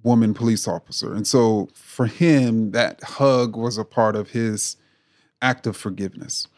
woman 0.02 0.34
police 0.34 0.66
officer, 0.66 1.14
and 1.14 1.26
so 1.26 1.68
for 1.74 2.06
him, 2.06 2.72
that 2.72 3.02
hug 3.02 3.56
was 3.56 3.78
a 3.78 3.84
part 3.84 4.16
of 4.16 4.30
his 4.30 4.76
act 5.42 5.66
of 5.66 5.76
forgiveness. 5.76 6.48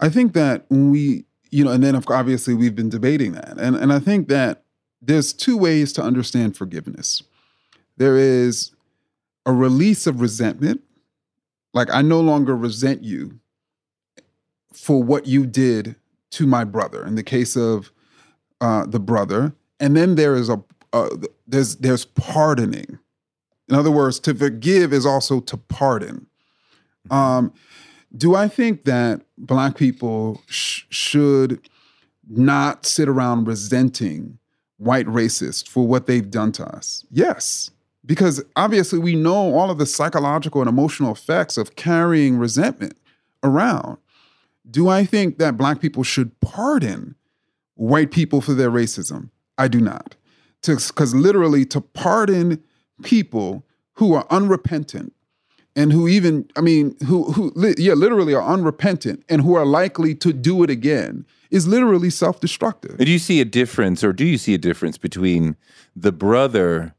I 0.00 0.08
think 0.08 0.32
that 0.32 0.64
when 0.68 0.90
we, 0.90 1.24
you 1.50 1.64
know, 1.64 1.72
and 1.72 1.82
then 1.82 1.96
obviously 2.08 2.54
we've 2.54 2.74
been 2.74 2.88
debating 2.88 3.32
that, 3.32 3.58
and 3.58 3.76
and 3.76 3.92
I 3.92 3.98
think 3.98 4.28
that 4.28 4.64
there's 5.00 5.32
two 5.32 5.56
ways 5.56 5.92
to 5.94 6.02
understand 6.02 6.56
forgiveness. 6.56 7.22
There 7.96 8.16
is 8.16 8.72
a 9.46 9.52
release 9.52 10.06
of 10.06 10.20
resentment, 10.20 10.82
like 11.74 11.92
I 11.92 12.02
no 12.02 12.20
longer 12.20 12.56
resent 12.56 13.02
you 13.04 13.38
for 14.72 15.02
what 15.02 15.26
you 15.26 15.46
did 15.46 15.96
to 16.30 16.46
my 16.46 16.64
brother. 16.64 17.04
In 17.06 17.14
the 17.14 17.22
case 17.22 17.56
of 17.56 17.92
uh, 18.60 18.86
the 18.86 19.00
brother, 19.00 19.54
and 19.80 19.96
then 19.96 20.14
there 20.14 20.34
is 20.34 20.48
a 20.48 20.62
uh, 20.92 21.08
there's 21.46 21.76
there's 21.76 22.04
pardoning. 22.04 22.98
In 23.68 23.74
other 23.74 23.90
words, 23.90 24.18
to 24.20 24.34
forgive 24.34 24.92
is 24.92 25.04
also 25.04 25.40
to 25.40 25.56
pardon. 25.56 26.26
Um, 27.10 27.52
do 28.16 28.34
I 28.34 28.48
think 28.48 28.84
that 28.84 29.22
black 29.36 29.76
people 29.76 30.40
sh- 30.46 30.84
should 30.88 31.60
not 32.28 32.86
sit 32.86 33.08
around 33.08 33.46
resenting 33.46 34.38
white 34.78 35.06
racists 35.06 35.66
for 35.66 35.86
what 35.86 36.06
they've 36.06 36.30
done 36.30 36.52
to 36.52 36.66
us? 36.66 37.04
Yes. 37.10 37.70
Because 38.08 38.42
obviously 38.56 38.98
we 38.98 39.14
know 39.14 39.54
all 39.54 39.70
of 39.70 39.76
the 39.76 39.84
psychological 39.84 40.62
and 40.62 40.68
emotional 40.68 41.12
effects 41.12 41.58
of 41.58 41.76
carrying 41.76 42.38
resentment 42.38 42.96
around. 43.44 43.98
Do 44.68 44.88
I 44.88 45.04
think 45.04 45.36
that 45.38 45.58
black 45.58 45.80
people 45.80 46.02
should 46.02 46.40
pardon 46.40 47.16
white 47.74 48.10
people 48.10 48.40
for 48.40 48.54
their 48.54 48.70
racism? 48.70 49.28
I 49.58 49.68
do 49.68 49.78
not. 49.78 50.16
Because 50.62 51.14
literally, 51.14 51.66
to 51.66 51.82
pardon 51.82 52.64
people 53.02 53.66
who 53.94 54.14
are 54.14 54.26
unrepentant 54.30 55.12
and 55.76 55.92
who 55.92 56.08
even, 56.08 56.48
I 56.56 56.62
mean, 56.62 56.96
who, 57.06 57.30
who, 57.32 57.52
yeah, 57.76 57.92
literally 57.92 58.32
are 58.32 58.42
unrepentant 58.42 59.22
and 59.28 59.42
who 59.42 59.54
are 59.54 59.66
likely 59.66 60.14
to 60.16 60.32
do 60.32 60.62
it 60.62 60.70
again 60.70 61.26
is 61.50 61.68
literally 61.68 62.08
self 62.08 62.40
destructive. 62.40 62.96
Do 62.96 63.10
you 63.10 63.18
see 63.18 63.42
a 63.42 63.44
difference, 63.44 64.02
or 64.02 64.14
do 64.14 64.24
you 64.24 64.38
see 64.38 64.54
a 64.54 64.58
difference 64.58 64.96
between 64.96 65.56
the 65.94 66.12
brother 66.12 66.94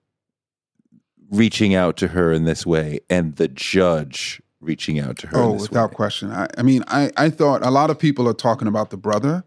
reaching 1.29 1.75
out 1.75 1.97
to 1.97 2.09
her 2.09 2.31
in 2.31 2.45
this 2.45 2.65
way 2.65 2.99
and 3.09 3.35
the 3.35 3.47
judge 3.47 4.41
reaching 4.59 4.99
out 4.99 5.17
to 5.19 5.27
her? 5.27 5.37
Oh, 5.37 5.53
without 5.53 5.91
way? 5.91 5.95
question. 5.95 6.31
I, 6.31 6.47
I 6.57 6.63
mean, 6.63 6.83
I, 6.87 7.11
I 7.17 7.29
thought 7.29 7.65
a 7.65 7.71
lot 7.71 7.89
of 7.89 7.99
people 7.99 8.27
are 8.27 8.33
talking 8.33 8.67
about 8.67 8.89
the 8.89 8.97
brother. 8.97 9.43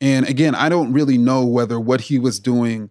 And 0.00 0.28
again, 0.28 0.54
I 0.54 0.68
don't 0.68 0.92
really 0.92 1.18
know 1.18 1.44
whether 1.44 1.78
what 1.78 2.02
he 2.02 2.18
was 2.18 2.38
doing 2.38 2.90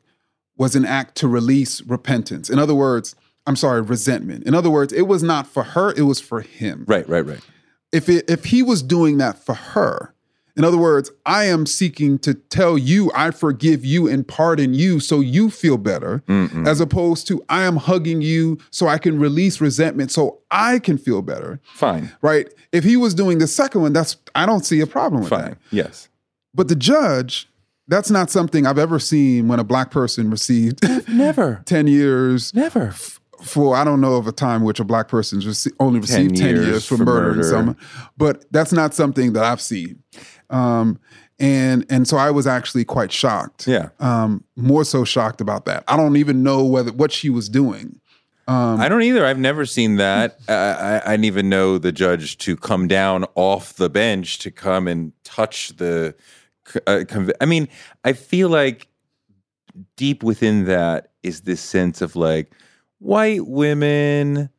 was 0.58 0.76
an 0.76 0.86
act 0.86 1.16
to 1.18 1.28
release 1.28 1.82
repentance. 1.82 2.50
In 2.50 2.60
other 2.60 2.76
words, 2.76 3.16
I'm 3.46 3.56
sorry, 3.56 3.82
resentment. 3.82 4.46
In 4.46 4.54
other 4.54 4.70
words, 4.70 4.94
it 4.94 5.04
was 5.04 5.24
not 5.24 5.48
for 5.48 5.64
her, 5.64 5.92
it 5.92 6.04
was 6.04 6.22
for 6.22 6.42
him. 6.42 6.86
Right, 6.88 7.08
right, 7.10 7.26
right. 7.26 7.42
If 7.92 8.10
it, 8.10 8.30
if 8.30 8.46
he 8.46 8.64
was 8.64 8.82
doing 8.82 9.18
that 9.18 9.38
for 9.38 9.54
her, 9.54 10.14
in 10.56 10.64
other 10.64 10.78
words, 10.78 11.10
I 11.26 11.46
am 11.46 11.66
seeking 11.66 12.20
to 12.20 12.34
tell 12.36 12.78
you 12.78 13.12
I 13.16 13.32
forgive 13.32 13.84
you 13.84 14.08
and 14.08 14.28
pardon 14.28 14.74
you 14.76 15.00
so 15.00 15.20
you 15.20 15.50
feel 15.50 15.78
better, 15.78 16.24
Mm-mm. 16.28 16.68
as 16.68 16.80
opposed 16.80 17.26
to 17.28 17.44
I 17.50 17.64
am 17.64 17.78
hugging 17.78 18.22
you 18.22 18.60
so 18.70 18.88
I 18.88 18.98
can 19.00 19.20
release 19.20 19.60
resentment 19.60 20.12
so 20.12 20.40
I 20.52 20.78
can 20.80 20.98
feel 21.00 21.22
better. 21.24 21.60
Fine. 21.74 22.12
Right? 22.22 22.54
If 22.72 22.84
he 22.84 22.98
was 22.98 23.14
doing 23.16 23.40
the 23.40 23.48
second 23.48 23.82
one, 23.82 23.94
that's 23.94 24.18
I 24.36 24.46
don't 24.46 24.64
see 24.64 24.80
a 24.80 24.88
problem 24.88 25.22
with 25.22 25.30
Fine. 25.32 25.42
that. 25.44 25.58
Yes. 25.72 26.08
But 26.54 26.68
the 26.68 26.76
judge, 26.76 27.50
that's 27.88 28.12
not 28.12 28.30
something 28.30 28.68
I've 28.68 28.78
ever 28.78 29.00
seen 29.00 29.48
when 29.48 29.60
a 29.60 29.64
black 29.64 29.90
person 29.90 30.30
received 30.30 30.80
never 31.10 31.64
10 31.66 31.88
years. 31.88 32.54
Never. 32.54 32.90
F- 32.90 33.20
for 33.42 33.76
I 33.76 33.84
don't 33.84 34.00
know 34.00 34.14
of 34.16 34.26
a 34.26 34.32
time 34.32 34.64
which 34.64 34.80
a 34.80 34.86
black 34.86 35.10
person's 35.10 35.46
rece- 35.46 35.74
only 35.82 36.00
received 36.00 36.38
10 36.38 36.48
years, 36.48 36.60
10 36.62 36.66
years 36.72 36.86
for, 36.86 36.96
for 36.98 37.04
murdering 37.04 37.36
murder. 37.38 37.50
someone. 37.50 37.78
But 38.16 38.46
that's 38.52 38.72
not 38.72 38.94
something 38.94 39.34
that 39.34 39.44
I've 39.44 39.60
seen. 39.60 40.02
Um, 40.54 41.00
and 41.40 41.86
and 41.90 42.08
so 42.08 42.18
I 42.18 42.32
was 42.32 42.48
actually 42.48 42.86
quite 42.86 43.12
shocked. 43.12 43.68
Yeah. 43.68 43.90
Um, 44.00 44.44
more 44.56 44.86
so 44.86 45.04
shocked 45.04 45.42
about 45.42 45.66
that. 45.66 45.84
I 45.88 45.98
don't 45.98 46.16
even 46.16 46.44
know 46.44 46.64
whether 46.64 46.92
what 46.92 47.12
she 47.12 47.30
was 47.30 47.50
doing. 47.50 48.00
Um, 48.48 48.80
I 48.80 48.90
don't 48.90 49.02
either. 49.02 49.26
I've 49.26 49.40
never 49.40 49.66
seen 49.66 49.96
that. 49.98 50.38
I, 50.48 50.54
I, 50.54 51.02
I, 51.06 51.12
didn't 51.12 51.26
even 51.26 51.50
know 51.50 51.78
the 51.78 51.92
judge 51.92 52.38
to 52.40 52.58
come 52.58 52.88
down 52.88 53.26
off 53.36 53.74
the 53.74 53.90
bench 53.90 54.40
to 54.40 54.52
come 54.52 54.88
and 54.88 55.12
touch 55.24 55.76
the. 55.78 56.16
Uh, 56.88 57.04
conv- 57.06 57.34
I 57.42 57.46
mean, 57.46 57.68
I 58.04 58.14
feel 58.14 58.50
like 58.50 58.88
deep 59.96 60.24
within 60.24 60.66
that 60.66 61.12
is 61.24 61.42
this 61.42 61.62
sense 61.62 62.02
of 62.02 62.16
like 62.16 62.54
white 63.00 63.48
women 63.48 64.50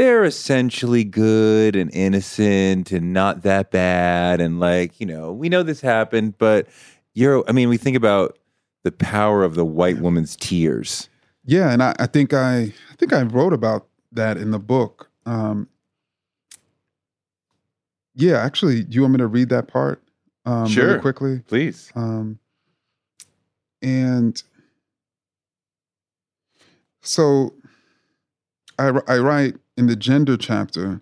they're 0.00 0.24
essentially 0.24 1.04
good 1.04 1.76
and 1.76 1.92
innocent 1.92 2.90
and 2.90 3.12
not 3.12 3.42
that 3.42 3.70
bad. 3.70 4.40
And 4.40 4.58
like, 4.58 4.98
you 4.98 5.04
know, 5.04 5.30
we 5.30 5.50
know 5.50 5.62
this 5.62 5.82
happened, 5.82 6.38
but 6.38 6.68
you're, 7.12 7.44
I 7.46 7.52
mean, 7.52 7.68
we 7.68 7.76
think 7.76 7.98
about 7.98 8.38
the 8.82 8.92
power 8.92 9.44
of 9.44 9.56
the 9.56 9.64
white 9.66 9.98
woman's 9.98 10.36
tears. 10.36 11.10
Yeah. 11.44 11.70
And 11.70 11.82
I, 11.82 11.94
I 11.98 12.06
think 12.06 12.32
I, 12.32 12.60
I 12.60 12.94
think 12.98 13.12
I 13.12 13.24
wrote 13.24 13.52
about 13.52 13.88
that 14.12 14.38
in 14.38 14.52
the 14.52 14.58
book. 14.58 15.10
Um, 15.26 15.68
yeah, 18.14 18.38
actually, 18.38 18.84
do 18.84 18.94
you 18.94 19.02
want 19.02 19.12
me 19.12 19.18
to 19.18 19.26
read 19.26 19.50
that 19.50 19.68
part? 19.68 20.02
Um, 20.46 20.66
sure. 20.66 20.86
Really 20.86 21.00
quickly? 21.00 21.40
Please. 21.46 21.92
Um, 21.94 22.38
and 23.82 24.42
so 27.02 27.52
I, 28.78 28.98
I 29.06 29.18
write 29.18 29.56
in 29.80 29.86
the 29.86 29.96
gender 29.96 30.36
chapter 30.36 31.00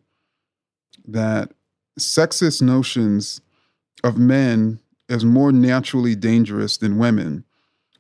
that 1.05 1.51
sexist 1.99 2.63
notions 2.63 3.41
of 4.05 4.17
men 4.17 4.79
as 5.09 5.25
more 5.25 5.51
naturally 5.51 6.15
dangerous 6.15 6.77
than 6.77 6.97
women, 6.97 7.43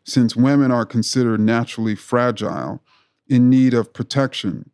since 0.05 0.37
women 0.37 0.71
are 0.71 0.87
considered 0.87 1.41
naturally 1.41 1.97
fragile, 1.97 2.81
in 3.27 3.51
need 3.51 3.75
of 3.75 3.93
protection, 3.93 4.71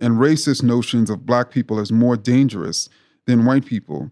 and 0.00 0.14
racist 0.14 0.62
notions 0.62 1.10
of 1.10 1.26
black 1.26 1.50
people 1.50 1.78
as 1.78 1.92
more 1.92 2.16
dangerous 2.16 2.88
than 3.26 3.44
white 3.44 3.66
people, 3.66 4.10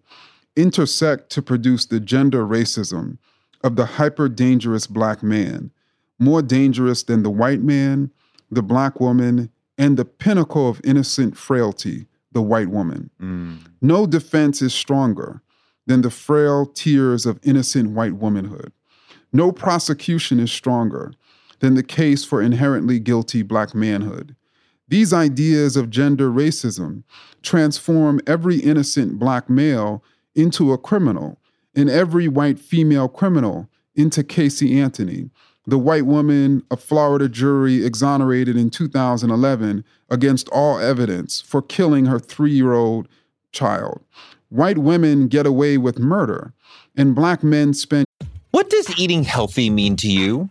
intersect 0.56 1.30
to 1.30 1.40
produce 1.40 1.86
the 1.86 2.00
gender 2.00 2.44
racism 2.44 3.16
of 3.64 3.76
the 3.76 3.86
hyper 3.86 4.28
dangerous 4.28 4.86
black 4.86 5.22
man, 5.22 5.70
more 6.18 6.42
dangerous 6.42 7.02
than 7.02 7.22
the 7.22 7.30
white 7.30 7.62
man, 7.62 8.10
the 8.50 8.62
black 8.62 9.00
woman, 9.00 9.50
and 9.80 9.96
the 9.96 10.04
pinnacle 10.04 10.68
of 10.68 10.78
innocent 10.84 11.38
frailty, 11.38 12.06
the 12.32 12.42
white 12.42 12.68
woman. 12.68 13.08
Mm. 13.18 13.60
No 13.80 14.06
defense 14.06 14.60
is 14.60 14.74
stronger 14.74 15.40
than 15.86 16.02
the 16.02 16.10
frail 16.10 16.66
tears 16.66 17.24
of 17.24 17.40
innocent 17.42 17.92
white 17.92 18.12
womanhood. 18.12 18.72
No 19.32 19.50
prosecution 19.50 20.38
is 20.38 20.52
stronger 20.52 21.12
than 21.60 21.76
the 21.76 21.82
case 21.82 22.26
for 22.26 22.42
inherently 22.42 23.00
guilty 23.00 23.40
black 23.42 23.74
manhood. 23.74 24.36
These 24.86 25.14
ideas 25.14 25.78
of 25.78 25.88
gender 25.88 26.28
racism 26.30 27.04
transform 27.42 28.20
every 28.26 28.58
innocent 28.58 29.18
black 29.18 29.48
male 29.48 30.04
into 30.34 30.74
a 30.74 30.78
criminal 30.78 31.40
and 31.74 31.88
every 31.88 32.28
white 32.28 32.58
female 32.58 33.08
criminal 33.08 33.70
into 33.94 34.22
Casey 34.22 34.78
Anthony, 34.78 35.30
the 35.70 35.78
white 35.78 36.06
woman, 36.06 36.64
a 36.70 36.76
Florida 36.76 37.28
jury 37.28 37.84
exonerated 37.84 38.56
in 38.56 38.70
2011 38.70 39.84
against 40.10 40.48
all 40.48 40.78
evidence 40.78 41.40
for 41.40 41.62
killing 41.62 42.06
her 42.06 42.18
three 42.18 42.50
year 42.50 42.72
old 42.72 43.08
child. 43.52 44.02
White 44.48 44.78
women 44.78 45.28
get 45.28 45.46
away 45.46 45.78
with 45.78 45.98
murder, 45.98 46.52
and 46.96 47.14
black 47.14 47.44
men 47.44 47.72
spend. 47.72 48.04
What 48.50 48.68
does 48.68 48.98
eating 48.98 49.22
healthy 49.22 49.70
mean 49.70 49.94
to 49.96 50.10
you? 50.10 50.50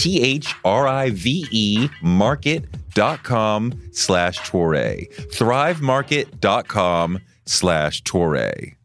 T 0.00 0.22
H 0.22 0.54
R 0.64 0.88
I 0.88 1.10
V 1.10 1.46
E 1.50 1.88
market.com 2.00 3.78
slash 3.92 4.38
Toure. 4.40 5.14
Thrivemarket.com 5.30 7.18
slash 7.44 8.02
Toure. 8.02 8.79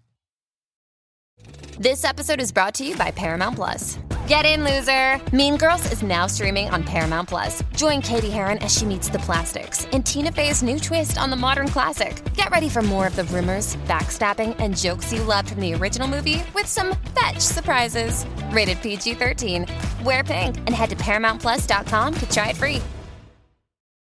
This 1.78 2.06
episode 2.06 2.40
is 2.40 2.54
brought 2.54 2.74
to 2.76 2.86
you 2.86 2.96
by 2.96 3.12
Paramount 3.12 3.58
Plus. 3.58 4.00
Get 4.30 4.46
in, 4.46 4.64
loser! 4.64 5.20
Mean 5.36 5.58
Girls 5.58 5.92
is 5.92 6.02
now 6.04 6.26
streaming 6.26 6.70
on 6.70 6.86
Paramount 6.86 7.28
Plus. 7.28 7.64
Join 7.76 8.02
Cady 8.02 8.30
Heron 8.30 8.60
as 8.60 8.74
she 8.74 8.86
meets 8.86 9.10
the 9.10 9.20
plastics 9.20 9.84
in 9.88 10.02
Tina 10.02 10.32
Fey's 10.32 10.64
new 10.64 10.80
twist 10.80 11.18
on 11.18 11.30
the 11.30 11.36
modern 11.36 11.68
classic. 11.68 12.16
Get 12.34 12.50
ready 12.50 12.70
for 12.70 12.82
more 12.82 13.06
of 13.06 13.18
the 13.18 13.26
rumors, 13.26 13.76
backstabbing, 13.88 14.56
and 14.60 14.78
jokes 14.78 15.12
you 15.12 15.22
loved 15.24 15.50
from 15.50 15.60
the 15.60 15.74
original 15.74 16.08
movie 16.08 16.44
with 16.56 16.66
some 16.66 16.96
fetch 17.14 17.40
surprises. 17.40 18.26
Rated 18.52 18.82
PG 18.82 19.16
13. 19.16 19.66
Wear 20.06 20.24
pink 20.24 20.56
and 20.56 20.70
head 20.70 20.92
to 20.92 20.96
ParamountPlus.com 20.96 22.14
to 22.14 22.30
try 22.30 22.52
it 22.52 22.56
free. 22.56 22.82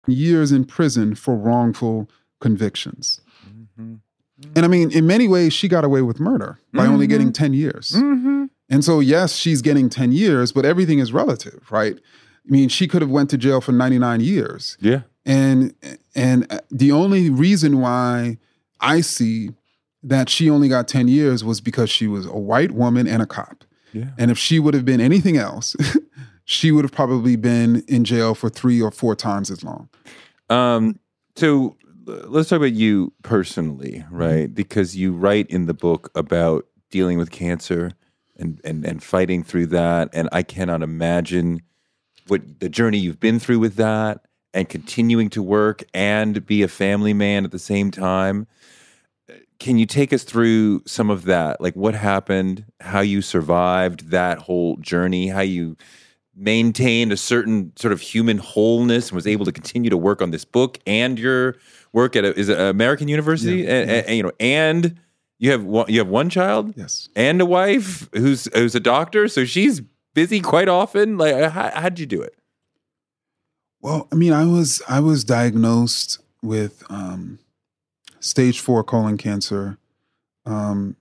Years 0.08 0.50
in 0.50 0.64
prison 0.64 1.14
for 1.14 1.36
wrongful 1.36 2.10
convictions. 2.40 3.20
Mm-hmm. 3.48 3.94
And 4.54 4.64
I 4.64 4.68
mean, 4.68 4.90
in 4.90 5.06
many 5.06 5.28
ways, 5.28 5.52
she 5.52 5.68
got 5.68 5.84
away 5.84 6.02
with 6.02 6.20
murder 6.20 6.58
by 6.72 6.86
only 6.86 7.06
getting 7.06 7.28
mm-hmm. 7.28 7.44
10 7.44 7.54
years. 7.54 7.92
Mm-hmm. 7.92 8.44
And 8.70 8.84
so, 8.84 9.00
yes, 9.00 9.36
she's 9.36 9.62
getting 9.62 9.88
10 9.88 10.12
years, 10.12 10.52
but 10.52 10.64
everything 10.64 10.98
is 10.98 11.12
relative, 11.12 11.70
right? 11.70 11.94
I 11.94 12.50
mean, 12.50 12.68
she 12.68 12.88
could 12.88 13.02
have 13.02 13.10
went 13.10 13.30
to 13.30 13.38
jail 13.38 13.60
for 13.60 13.72
99 13.72 14.20
years. 14.20 14.76
Yeah. 14.80 15.02
And 15.24 15.74
and 16.14 16.52
uh, 16.52 16.58
the 16.70 16.90
only 16.90 17.30
reason 17.30 17.80
why 17.80 18.38
I 18.80 19.00
see 19.00 19.50
that 20.02 20.28
she 20.28 20.50
only 20.50 20.68
got 20.68 20.88
10 20.88 21.06
years 21.06 21.44
was 21.44 21.60
because 21.60 21.90
she 21.90 22.08
was 22.08 22.26
a 22.26 22.36
white 22.36 22.72
woman 22.72 23.06
and 23.06 23.22
a 23.22 23.26
cop. 23.26 23.64
Yeah. 23.92 24.06
And 24.18 24.30
if 24.30 24.38
she 24.38 24.58
would 24.58 24.74
have 24.74 24.84
been 24.84 25.00
anything 25.00 25.36
else, 25.36 25.76
she 26.44 26.72
would 26.72 26.84
have 26.84 26.92
probably 26.92 27.36
been 27.36 27.84
in 27.86 28.04
jail 28.04 28.34
for 28.34 28.48
three 28.48 28.82
or 28.82 28.90
four 28.90 29.14
times 29.14 29.50
as 29.50 29.62
long. 29.62 29.88
Um, 30.50 30.98
so 31.36 31.76
let's 32.06 32.48
talk 32.48 32.58
about 32.58 32.72
you 32.72 33.12
personally, 33.22 34.04
mm-hmm. 34.04 34.16
right? 34.16 34.54
Because 34.54 34.96
you 34.96 35.12
write 35.12 35.48
in 35.48 35.66
the 35.66 35.74
book 35.74 36.10
about 36.14 36.66
dealing 36.90 37.18
with 37.18 37.30
cancer 37.30 37.92
and, 38.36 38.60
and, 38.64 38.84
and 38.84 39.02
fighting 39.02 39.42
through 39.42 39.66
that. 39.66 40.08
And 40.12 40.28
I 40.32 40.42
cannot 40.42 40.82
imagine 40.82 41.62
what 42.28 42.60
the 42.60 42.68
journey 42.68 42.98
you've 42.98 43.20
been 43.20 43.38
through 43.38 43.58
with 43.58 43.76
that 43.76 44.26
and 44.54 44.68
continuing 44.68 45.30
to 45.30 45.42
work 45.42 45.82
and 45.94 46.44
be 46.46 46.62
a 46.62 46.68
family 46.68 47.14
man 47.14 47.44
at 47.44 47.50
the 47.50 47.58
same 47.58 47.90
time. 47.90 48.46
Can 49.58 49.78
you 49.78 49.86
take 49.86 50.12
us 50.12 50.24
through 50.24 50.82
some 50.86 51.08
of 51.08 51.24
that? 51.24 51.60
Like 51.60 51.74
what 51.74 51.94
happened, 51.94 52.64
how 52.80 53.00
you 53.00 53.22
survived 53.22 54.10
that 54.10 54.38
whole 54.38 54.76
journey, 54.76 55.28
how 55.28 55.40
you 55.40 55.76
maintained 56.34 57.12
a 57.12 57.16
certain 57.16 57.72
sort 57.76 57.92
of 57.92 58.00
human 58.00 58.38
wholeness 58.38 59.08
and 59.08 59.16
was 59.16 59.26
able 59.26 59.44
to 59.44 59.52
continue 59.52 59.90
to 59.90 59.96
work 59.96 60.22
on 60.22 60.30
this 60.30 60.44
book 60.44 60.78
and 60.86 61.18
your 61.18 61.56
work 61.92 62.16
at 62.16 62.24
a, 62.24 62.38
is 62.38 62.48
it 62.48 62.58
American 62.60 63.08
University? 63.08 63.62
Yeah, 63.62 63.70
and, 63.74 63.90
and- 63.90 64.06
and, 64.06 64.16
you 64.16 64.22
know 64.22 64.32
and 64.40 64.98
you 65.38 65.50
have 65.50 65.64
one, 65.64 65.86
you 65.88 65.98
have 65.98 66.08
one 66.08 66.30
child? 66.30 66.74
Yes. 66.76 67.08
and 67.16 67.40
a 67.40 67.46
wife 67.46 68.08
who's 68.12 68.48
who's 68.54 68.74
a 68.76 68.80
doctor? 68.80 69.26
So 69.28 69.44
she's 69.44 69.80
busy 70.14 70.40
quite 70.40 70.68
often? 70.68 71.18
Like 71.18 71.50
how, 71.50 71.70
how'd 71.74 71.98
you 71.98 72.06
do 72.06 72.22
it? 72.22 72.34
Well, 73.80 74.06
I 74.12 74.14
mean, 74.14 74.32
I 74.32 74.44
was 74.44 74.80
I 74.88 75.00
was 75.00 75.24
diagnosed 75.24 76.20
with 76.42 76.84
um, 76.88 77.40
stage 78.20 78.60
four 78.60 78.84
colon 78.84 79.18
cancer 79.18 79.78
um, 80.46 80.94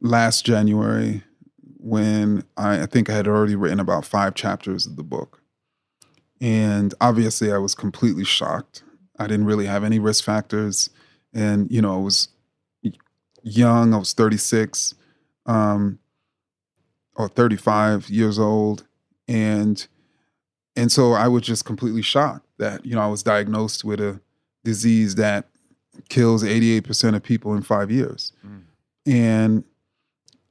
last 0.00 0.44
January 0.46 1.22
when 1.78 2.44
I, 2.56 2.82
I 2.82 2.86
think 2.86 3.10
I 3.10 3.14
had 3.14 3.28
already 3.28 3.56
written 3.56 3.80
about 3.80 4.04
five 4.06 4.34
chapters 4.34 4.86
of 4.86 4.96
the 4.96 5.02
book, 5.02 5.41
and 6.42 6.92
obviously 7.00 7.52
I 7.52 7.58
was 7.58 7.74
completely 7.74 8.24
shocked. 8.24 8.82
I 9.18 9.28
didn't 9.28 9.46
really 9.46 9.66
have 9.66 9.84
any 9.84 9.98
risk 9.98 10.24
factors, 10.24 10.90
and 11.32 11.70
you 11.70 11.80
know 11.80 11.94
I 11.94 11.98
was 11.98 12.28
young. 13.42 13.94
I 13.94 13.98
was 13.98 14.12
thirty 14.12 14.36
six, 14.36 14.92
um, 15.46 16.00
or 17.14 17.28
thirty 17.28 17.56
five 17.56 18.10
years 18.10 18.38
old, 18.38 18.84
and 19.28 19.86
and 20.74 20.90
so 20.90 21.12
I 21.12 21.28
was 21.28 21.42
just 21.42 21.64
completely 21.64 22.02
shocked 22.02 22.46
that 22.58 22.84
you 22.84 22.96
know 22.96 23.02
I 23.02 23.06
was 23.06 23.22
diagnosed 23.22 23.84
with 23.84 24.00
a 24.00 24.20
disease 24.64 25.14
that 25.14 25.46
kills 26.08 26.42
88% 26.42 27.14
of 27.14 27.22
people 27.22 27.54
in 27.54 27.62
5 27.62 27.90
years. 27.90 28.32
And 29.06 29.64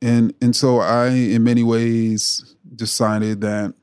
and 0.02 0.34
and 0.42 0.56
so 0.56 0.80
I 0.80 1.08
in 1.10 1.44
many 1.44 1.64
ways 1.64 2.56
decided 2.76 3.42
that 3.42 3.74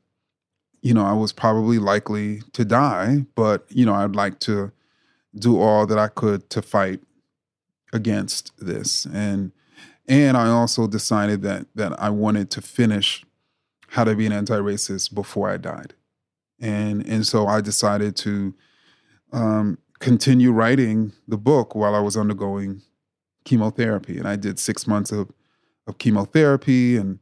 you 0.83 0.95
know 0.95 1.05
I 1.05 1.13
was 1.13 1.33
probably 1.33 1.79
likely 1.79 2.43
to 2.53 2.65
die, 2.65 3.27
but 3.35 3.67
you 3.69 3.85
know 3.87 3.95
I'd 3.95 4.17
like 4.17 4.39
to 4.41 4.73
do 5.35 5.61
all 5.61 5.87
that 5.87 5.99
I 5.99 6.09
could 6.09 6.49
to 6.51 6.63
fight 6.63 7.01
against 7.93 8.53
this. 8.59 9.07
And 9.07 9.53
and 10.07 10.37
I 10.37 10.49
also 10.49 10.87
decided 10.87 11.43
that 11.43 11.67
that 11.75 12.01
I 12.01 12.11
wanted 12.11 12.51
to 12.53 12.63
finish 12.63 13.25
how 13.89 14.05
to 14.05 14.15
be 14.15 14.27
an 14.27 14.33
anti-racist 14.33 15.15
before 15.15 15.49
I 15.49 15.57
died 15.57 15.95
and 16.61 17.07
and 17.07 17.27
so 17.27 17.47
I 17.47 17.61
decided 17.61 18.17
to 18.17 18.55
um, 19.33 19.79
continue 20.01 20.53
writing 20.53 21.13
the 21.27 21.39
book 21.39 21.75
while 21.75 21.95
I 21.95 22.01
was 22.01 22.17
undergoing 22.17 22.83
chemotherapy, 23.45 24.19
and 24.19 24.27
I 24.27 24.37
did 24.37 24.59
six 24.59 24.87
months 24.87 25.13
of 25.13 25.31
of 25.87 25.99
chemotherapy, 25.99 26.97
and 26.97 27.19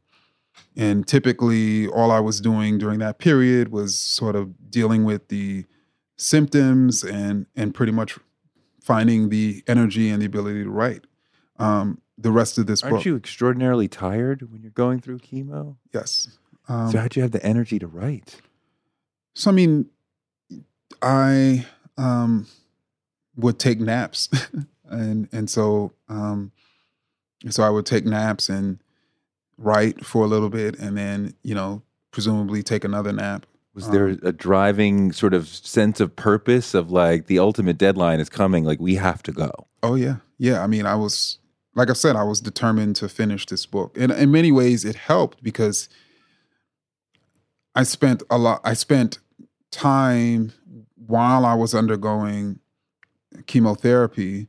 and 0.75 1.07
typically 1.07 1.87
all 1.87 2.11
I 2.11 2.19
was 2.19 2.39
doing 2.39 2.77
during 2.77 2.99
that 2.99 3.17
period 3.17 3.71
was 3.71 3.97
sort 3.97 4.35
of 4.35 4.69
dealing 4.69 5.03
with 5.03 5.27
the 5.29 5.65
symptoms 6.17 7.03
and 7.03 7.45
and 7.55 7.73
pretty 7.73 7.91
much 7.91 8.17
finding 8.81 9.29
the 9.29 9.63
energy 9.67 10.09
and 10.09 10.21
the 10.21 10.25
ability 10.25 10.63
to 10.63 10.69
write. 10.69 11.05
Um, 11.59 12.01
the 12.17 12.31
rest 12.31 12.57
of 12.57 12.67
this 12.67 12.83
aren't 12.83 12.97
book, 12.97 13.05
you 13.05 13.15
extraordinarily 13.15 13.87
tired 13.87 14.51
when 14.51 14.61
you're 14.61 14.71
going 14.71 14.99
through 14.99 15.19
chemo 15.19 15.77
yes. 15.93 16.37
Um, 16.69 16.91
so 16.91 16.99
how'd 16.99 17.15
you 17.15 17.21
have 17.21 17.31
the 17.31 17.43
energy 17.45 17.79
to 17.79 17.87
write 17.87 18.41
So 19.33 19.51
I 19.51 19.53
mean, 19.53 19.89
I 21.01 21.65
um, 21.97 22.47
would 23.35 23.59
take 23.59 23.79
naps, 23.79 24.29
and 24.89 25.27
and 25.31 25.49
so 25.49 25.93
um, 26.09 26.51
so 27.49 27.63
I 27.63 27.69
would 27.69 27.85
take 27.85 28.05
naps 28.05 28.49
and 28.49 28.79
write 29.57 30.05
for 30.05 30.23
a 30.23 30.27
little 30.27 30.49
bit, 30.49 30.77
and 30.79 30.97
then 30.97 31.33
you 31.43 31.55
know 31.55 31.81
presumably 32.11 32.63
take 32.63 32.83
another 32.83 33.11
nap. 33.11 33.45
Was 33.73 33.89
there 33.89 34.07
Um, 34.07 34.19
a 34.23 34.31
driving 34.31 35.11
sort 35.11 35.33
of 35.35 35.47
sense 35.47 35.99
of 35.99 36.15
purpose 36.15 36.73
of 36.73 36.89
like 36.91 37.27
the 37.27 37.37
ultimate 37.37 37.77
deadline 37.77 38.19
is 38.19 38.29
coming, 38.29 38.63
like 38.63 38.79
we 38.79 38.95
have 38.95 39.21
to 39.23 39.31
go? 39.31 39.51
Oh 39.83 39.95
yeah, 39.95 40.17
yeah. 40.39 40.63
I 40.63 40.67
mean, 40.67 40.85
I 40.85 40.95
was 40.95 41.39
like 41.75 41.89
I 41.91 41.93
said, 41.93 42.15
I 42.15 42.23
was 42.23 42.41
determined 42.41 42.95
to 42.97 43.07
finish 43.09 43.45
this 43.45 43.65
book, 43.67 43.95
and 43.99 44.11
in 44.11 44.31
many 44.31 44.51
ways, 44.51 44.83
it 44.83 44.95
helped 44.95 45.43
because 45.43 45.89
I 47.75 47.83
spent 47.83 48.23
a 48.31 48.37
lot. 48.37 48.61
I 48.63 48.73
spent 48.73 49.19
time 49.69 50.53
while 50.95 51.45
I 51.45 51.53
was 51.53 51.75
undergoing 51.75 52.59
chemotherapy, 53.45 54.47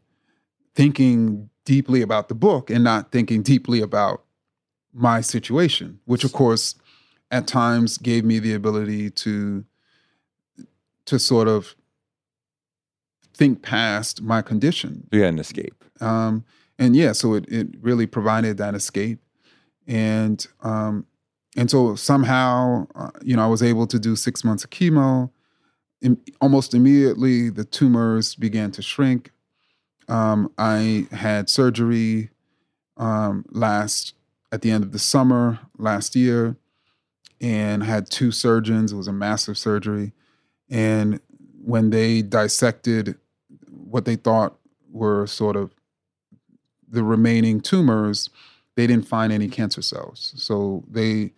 thinking 0.74 1.50
deeply 1.64 2.00
about 2.00 2.28
the 2.28 2.34
book 2.34 2.70
and 2.70 2.82
not 2.82 3.12
thinking 3.12 3.42
deeply 3.42 3.82
about 3.82 4.24
my 4.98 5.20
situation, 5.20 6.00
which 6.04 6.24
of 6.24 6.32
course, 6.32 6.74
at 7.30 7.46
times 7.46 7.98
gave 7.98 8.24
me 8.24 8.38
the 8.38 8.54
ability 8.54 9.10
to 9.10 9.64
to 11.06 11.18
sort 11.18 11.48
of 11.48 11.74
think 13.34 13.62
past 13.62 14.20
my 14.22 14.42
condition 14.42 15.06
Yeah, 15.12 15.24
had 15.26 15.34
an 15.34 15.38
escape. 15.38 15.84
um, 16.00 16.44
and 16.78 16.94
yeah, 16.94 17.12
so 17.12 17.34
it 17.34 17.44
it 17.48 17.68
really 17.80 18.06
provided 18.06 18.56
that 18.58 18.74
escape, 18.74 19.18
and 19.86 20.46
um, 20.62 21.06
and 21.56 21.70
so 21.70 21.94
somehow 21.96 22.86
uh, 22.94 23.10
you 23.22 23.34
know 23.36 23.42
I 23.44 23.48
was 23.48 23.62
able 23.62 23.86
to 23.88 23.98
do 23.98 24.14
six 24.16 24.44
months 24.44 24.64
of 24.64 24.70
chemo. 24.70 25.30
Im- 26.02 26.20
almost 26.40 26.74
immediately, 26.74 27.50
the 27.50 27.64
tumors 27.64 28.36
began 28.36 28.70
to 28.72 28.82
shrink. 28.82 29.32
Um, 30.08 30.52
I 30.56 31.08
had 31.10 31.50
surgery 31.50 32.30
um, 32.96 33.44
last 33.50 34.14
at 34.50 34.62
the 34.62 34.70
end 34.70 34.84
of 34.84 34.92
the 34.92 34.98
summer 34.98 35.60
last 35.78 36.16
year, 36.16 36.56
and 37.40 37.84
had 37.84 38.10
two 38.10 38.30
surgeons. 38.32 38.92
It 38.92 38.96
was 38.96 39.08
a 39.08 39.12
massive 39.12 39.56
surgery, 39.58 40.12
and 40.68 41.20
when 41.62 41.90
they 41.90 42.22
dissected 42.22 43.16
what 43.70 44.04
they 44.04 44.16
thought 44.16 44.58
were 44.90 45.26
sort 45.26 45.56
of 45.56 45.74
the 46.88 47.04
remaining 47.04 47.60
tumors, 47.60 48.30
they 48.74 48.86
didn't 48.86 49.06
find 49.06 49.32
any 49.32 49.48
cancer 49.48 49.82
cells. 49.82 50.32
So 50.36 50.84
they 50.88 51.32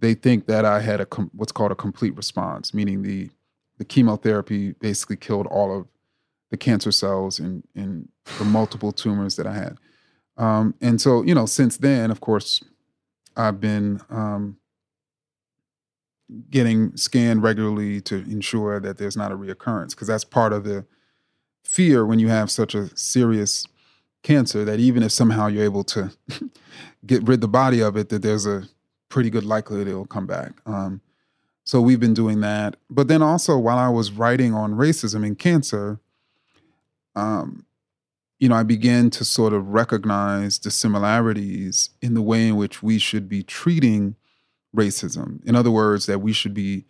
they 0.00 0.14
think 0.14 0.46
that 0.46 0.64
I 0.64 0.80
had 0.80 1.00
a 1.00 1.06
com- 1.06 1.30
what's 1.34 1.52
called 1.52 1.72
a 1.72 1.76
complete 1.76 2.16
response, 2.16 2.74
meaning 2.74 3.02
the 3.02 3.30
the 3.78 3.84
chemotherapy 3.84 4.72
basically 4.72 5.16
killed 5.16 5.46
all 5.46 5.76
of 5.76 5.86
the 6.50 6.56
cancer 6.56 6.92
cells 6.92 7.38
in 7.38 7.62
in 7.74 8.08
the 8.38 8.44
multiple 8.44 8.92
tumors 8.92 9.36
that 9.36 9.46
I 9.46 9.54
had. 9.54 9.78
Um, 10.40 10.74
and 10.80 10.98
so, 10.98 11.22
you 11.22 11.34
know, 11.34 11.44
since 11.44 11.76
then, 11.76 12.10
of 12.10 12.20
course, 12.20 12.64
I've 13.36 13.60
been 13.60 14.00
um, 14.08 14.56
getting 16.50 16.96
scanned 16.96 17.42
regularly 17.42 18.00
to 18.02 18.16
ensure 18.16 18.80
that 18.80 18.96
there's 18.96 19.18
not 19.18 19.32
a 19.32 19.36
reoccurrence, 19.36 19.90
because 19.90 20.08
that's 20.08 20.24
part 20.24 20.54
of 20.54 20.64
the 20.64 20.86
fear 21.62 22.06
when 22.06 22.18
you 22.18 22.28
have 22.28 22.50
such 22.50 22.74
a 22.74 22.94
serious 22.96 23.66
cancer 24.22 24.64
that 24.64 24.80
even 24.80 25.02
if 25.02 25.12
somehow 25.12 25.46
you're 25.46 25.62
able 25.62 25.84
to 25.84 26.10
get 27.06 27.22
rid 27.28 27.42
the 27.42 27.48
body 27.48 27.82
of 27.82 27.96
it, 27.96 28.08
that 28.08 28.22
there's 28.22 28.46
a 28.46 28.66
pretty 29.10 29.28
good 29.28 29.44
likelihood 29.44 29.88
it'll 29.88 30.06
come 30.06 30.26
back. 30.26 30.52
Um, 30.64 31.02
so 31.64 31.82
we've 31.82 32.00
been 32.00 32.14
doing 32.14 32.40
that. 32.40 32.76
But 32.88 33.08
then 33.08 33.20
also 33.20 33.58
while 33.58 33.78
I 33.78 33.90
was 33.90 34.10
writing 34.10 34.54
on 34.54 34.72
racism 34.74 35.24
and 35.26 35.38
cancer, 35.38 36.00
um, 37.14 37.66
you 38.40 38.48
know, 38.48 38.56
I 38.56 38.62
began 38.62 39.10
to 39.10 39.24
sort 39.24 39.52
of 39.52 39.68
recognize 39.68 40.58
the 40.58 40.70
similarities 40.70 41.90
in 42.00 42.14
the 42.14 42.22
way 42.22 42.48
in 42.48 42.56
which 42.56 42.82
we 42.82 42.98
should 42.98 43.28
be 43.28 43.42
treating 43.42 44.16
racism. 44.74 45.44
In 45.44 45.54
other 45.54 45.70
words, 45.70 46.06
that 46.06 46.20
we 46.20 46.32
should 46.32 46.54
be 46.54 46.86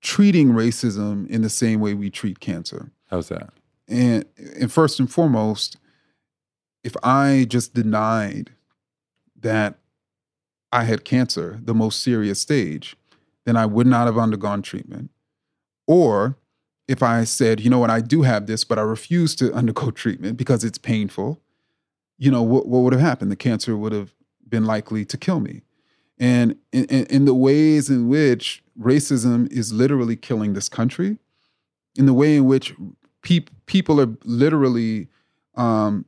treating 0.00 0.48
racism 0.48 1.28
in 1.28 1.42
the 1.42 1.48
same 1.48 1.78
way 1.78 1.94
we 1.94 2.10
treat 2.10 2.40
cancer. 2.40 2.90
How's 3.06 3.28
that? 3.28 3.50
And, 3.86 4.24
and 4.36 4.72
first 4.72 4.98
and 4.98 5.10
foremost, 5.10 5.76
if 6.82 6.96
I 7.02 7.46
just 7.48 7.72
denied 7.74 8.50
that 9.40 9.78
I 10.72 10.84
had 10.84 11.04
cancer, 11.04 11.60
the 11.62 11.74
most 11.74 12.02
serious 12.02 12.40
stage, 12.40 12.96
then 13.44 13.56
I 13.56 13.66
would 13.66 13.86
not 13.86 14.06
have 14.06 14.18
undergone 14.18 14.62
treatment. 14.62 15.10
Or 15.86 16.36
if 16.90 17.04
I 17.04 17.22
said, 17.22 17.60
you 17.60 17.70
know 17.70 17.78
what, 17.78 17.88
I 17.88 18.00
do 18.00 18.22
have 18.22 18.46
this, 18.46 18.64
but 18.64 18.76
I 18.76 18.82
refuse 18.82 19.36
to 19.36 19.52
undergo 19.54 19.90
treatment 20.02 20.36
because 20.36 20.64
it's 20.64 20.76
painful, 20.76 21.40
you 22.18 22.32
know, 22.32 22.42
what, 22.42 22.66
what 22.66 22.80
would 22.80 22.92
have 22.92 23.00
happened? 23.00 23.30
The 23.30 23.36
cancer 23.36 23.76
would 23.76 23.92
have 23.92 24.12
been 24.48 24.64
likely 24.64 25.04
to 25.04 25.16
kill 25.16 25.38
me. 25.38 25.62
And 26.18 26.56
in, 26.72 26.86
in, 26.86 27.06
in 27.06 27.24
the 27.26 27.34
ways 27.34 27.90
in 27.90 28.08
which 28.08 28.64
racism 28.78 29.50
is 29.52 29.72
literally 29.72 30.16
killing 30.16 30.54
this 30.54 30.68
country, 30.68 31.18
in 31.96 32.06
the 32.06 32.12
way 32.12 32.34
in 32.34 32.46
which 32.46 32.74
pe- 33.22 33.46
people 33.66 34.00
are 34.00 34.12
literally 34.24 35.06
um, 35.54 36.04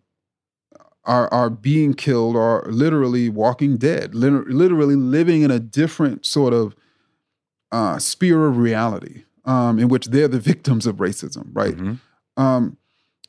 are 1.05 1.33
are 1.33 1.49
being 1.49 1.95
killed 1.95 2.35
or 2.35 2.65
literally 2.69 3.29
walking 3.29 3.77
dead, 3.77 4.15
literally 4.15 4.97
living 4.97 5.43
in 5.43 5.51
a 5.51 5.61
different 5.61 6.27
sort 6.27 6.53
of 6.53 6.75
uh, 7.71 7.99
sphere 7.99 8.47
of 8.47 8.59
reality 8.59 9.23
um, 9.45 9.79
in 9.79 9.89
which 9.89 10.07
they're 10.07 10.29
the 10.29 10.41
victims 10.41 10.87
of 10.87 10.97
racism, 10.97 11.49
right? 11.53 11.75
Mm-hmm. 11.75 12.43
Um, 12.43 12.77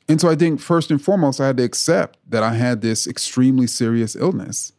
and 0.08 0.20
so 0.20 0.28
I 0.28 0.36
think 0.36 0.60
first 0.60 0.90
and 0.90 1.02
foremost, 1.02 1.40
I 1.40 1.46
had 1.46 1.56
to 1.56 1.62
accept 1.62 2.18
that 2.28 2.42
I 2.42 2.54
had 2.54 2.82
this 2.82 3.06
extremely 3.06 3.66
serious 3.66 4.14
illness. 4.14 4.72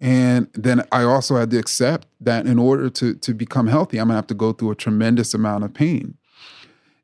And 0.00 0.48
then 0.54 0.82
I 0.90 1.04
also 1.04 1.36
had 1.36 1.50
to 1.50 1.58
accept 1.58 2.08
that 2.20 2.46
in 2.46 2.58
order 2.58 2.90
to, 2.90 3.14
to 3.14 3.34
become 3.34 3.68
healthy, 3.68 3.98
I'm 3.98 4.08
gonna 4.08 4.16
have 4.16 4.26
to 4.28 4.34
go 4.34 4.52
through 4.52 4.72
a 4.72 4.76
tremendous 4.76 5.34
amount 5.34 5.64
of 5.64 5.74
pain. 5.74 6.16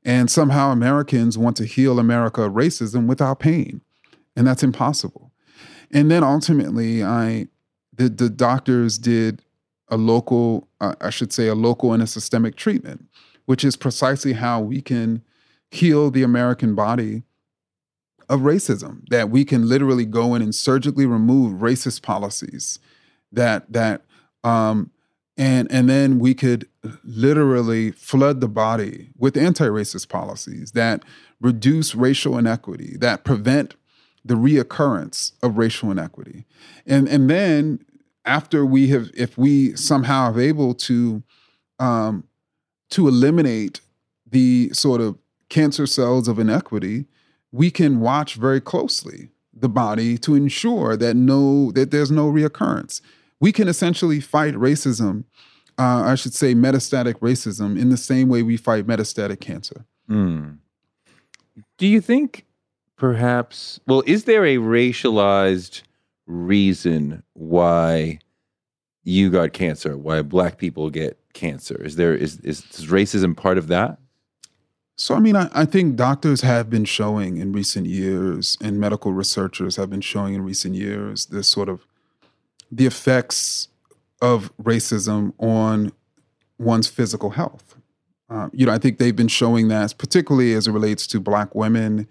And 0.05 0.31
somehow 0.31 0.71
Americans 0.71 1.37
want 1.37 1.57
to 1.59 1.65
heal 1.65 1.99
America 1.99 2.43
of 2.43 2.53
racism 2.53 3.07
without 3.07 3.41
pain 3.41 3.83
and 4.39 4.47
that's 4.47 4.63
impossible. 4.63 5.33
And 5.91 6.11
then 6.11 6.23
ultimately, 6.23 7.03
I 7.03 7.49
the 7.93 8.09
the 8.09 8.31
doctors 8.31 8.97
did 8.97 9.43
a 9.89 9.97
local, 9.97 10.69
uh, 10.81 10.95
I 11.01 11.11
should 11.11 11.33
say, 11.33 11.49
a 11.49 11.55
local 11.55 11.93
and 11.93 12.03
a 12.03 12.07
systemic 12.07 12.55
treatment, 12.55 13.07
which 13.49 13.65
is 13.65 13.77
precisely 13.77 14.35
how 14.35 14.61
we 14.61 14.83
can 14.83 15.23
heal 15.71 16.11
the 16.11 16.23
American 16.23 16.75
body 16.75 17.23
of 18.29 18.41
racism. 18.41 19.09
That 19.09 19.31
we 19.31 19.43
can 19.43 19.67
literally 19.67 20.05
go 20.05 20.35
in 20.35 20.43
and 20.43 20.55
surgically 20.55 21.07
remove 21.07 21.61
racist 21.61 22.03
policies. 22.03 22.79
That 23.33 23.73
that 23.73 24.03
um, 24.45 24.91
and 25.39 25.67
and 25.73 25.89
then 25.89 26.19
we 26.19 26.35
could 26.35 26.69
literally 27.05 27.91
flood 27.93 28.43
the 28.43 28.49
body 28.49 29.09
with 29.17 29.35
anti-racist 29.35 30.11
policies 30.11 30.73
that 30.73 31.03
reduce 31.41 31.95
racial 31.95 32.37
inequity, 32.37 32.99
that 32.99 33.25
prevent 33.25 33.77
the 34.25 34.35
reoccurrence 34.35 35.33
of 35.43 35.57
racial 35.57 35.91
inequity. 35.91 36.45
And, 36.87 37.09
and 37.09 37.31
then 37.31 37.81
after 38.27 38.67
we 38.67 38.89
have, 38.89 39.11
if 39.17 39.39
we 39.39 39.75
somehow 39.75 40.27
have 40.27 40.39
able 40.39 40.75
to, 40.75 41.23
um, 41.79 42.25
to 42.91 43.09
eliminate 43.09 43.81
the 44.27 44.71
sort 44.73 45.01
of 45.01 45.19
cancer 45.49 45.87
cells 45.87 46.29
of 46.29 46.39
inequity, 46.39 47.07
we 47.53 47.71
can 47.71 48.01
watch 48.01 48.35
very 48.35 48.61
closely 48.61 49.31
the 49.53 49.69
body 49.69 50.19
to 50.19 50.35
ensure 50.35 50.97
that 50.97 51.15
no 51.15 51.73
that 51.73 51.91
there's 51.91 52.11
no 52.11 52.31
reoccurrence. 52.31 53.01
We 53.41 53.53
can 53.53 53.69
essentially 53.69 54.21
fight 54.21 54.55
racism, 54.55 55.25
uh, 55.79 56.03
I 56.05 56.15
should 56.15 56.35
say 56.35 56.55
metastatic 56.55 57.15
racism, 57.15 57.79
in 57.79 57.91
the 57.91 57.97
same 57.97 58.29
way 58.29 58.43
we 58.43 58.57
fight 58.57 58.87
metastatic 58.87 59.41
cancer. 59.41 59.85
Mm. 60.11 60.59
Do 61.77 61.87
you 61.87 62.01
think 62.01 62.45
perhaps 62.97 63.81
well 63.87 64.03
is 64.07 64.25
there 64.25 64.45
a 64.45 64.57
racialized 64.57 65.83
reason 66.27 67.23
why 67.35 68.19
you 69.05 69.31
got 69.31 69.53
cancer 69.53 69.97
why 69.97 70.21
black 70.21 70.59
people 70.59 70.91
get 70.91 71.17
cancer? 71.39 71.81
Is 71.83 71.97
there 71.97 72.15
is 72.15 72.41
is, 72.41 72.65
is 72.75 72.87
racism 72.87 73.37
part 73.37 73.59
of 73.59 73.69
that? 73.69 73.99
So 74.97 75.15
i 75.15 75.21
mean 75.21 75.37
I, 75.37 75.49
I 75.53 75.65
think 75.65 75.97
doctors 75.97 76.41
have 76.41 76.69
been 76.69 76.85
showing 76.85 77.37
in 77.39 77.53
recent 77.53 77.87
years 77.87 78.59
and 78.61 78.81
medical 78.81 79.13
researchers 79.13 79.77
have 79.77 79.89
been 79.89 80.01
showing 80.01 80.35
in 80.35 80.43
recent 80.43 80.75
years 80.75 81.27
this 81.27 81.49
sort 81.49 81.69
of 81.69 81.87
the 82.71 82.87
effects 82.87 83.69
of 84.21 84.53
racism 84.59 85.33
on 85.39 85.93
one's 86.59 86.89
physical 86.89 87.31
health. 87.31 87.77
Uh, 88.29 88.49
you 88.53 88.67
know 88.67 88.73
i 88.73 88.79
think 88.79 88.99
they've 88.99 89.17
been 89.17 89.29
showing 89.29 89.69
that 89.69 89.97
particularly 89.97 90.53
as 90.53 90.67
it 90.67 90.73
relates 90.73 91.07
to 91.07 91.21
black 91.21 91.55
women 91.55 92.07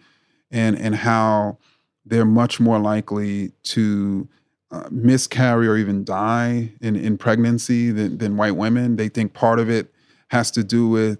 and 0.49 0.75
and 0.79 0.95
how 0.95 1.57
they're 2.05 2.25
much 2.25 2.59
more 2.59 2.79
likely 2.79 3.51
to 3.63 4.27
uh, 4.71 4.87
miscarry 4.91 5.67
or 5.67 5.77
even 5.77 6.03
die 6.03 6.71
in, 6.81 6.95
in 6.95 7.17
pregnancy 7.17 7.91
than, 7.91 8.17
than 8.17 8.37
white 8.37 8.55
women. 8.55 8.95
They 8.95 9.09
think 9.09 9.33
part 9.33 9.59
of 9.59 9.69
it 9.69 9.93
has 10.29 10.51
to 10.51 10.63
do 10.63 10.89
with 10.89 11.19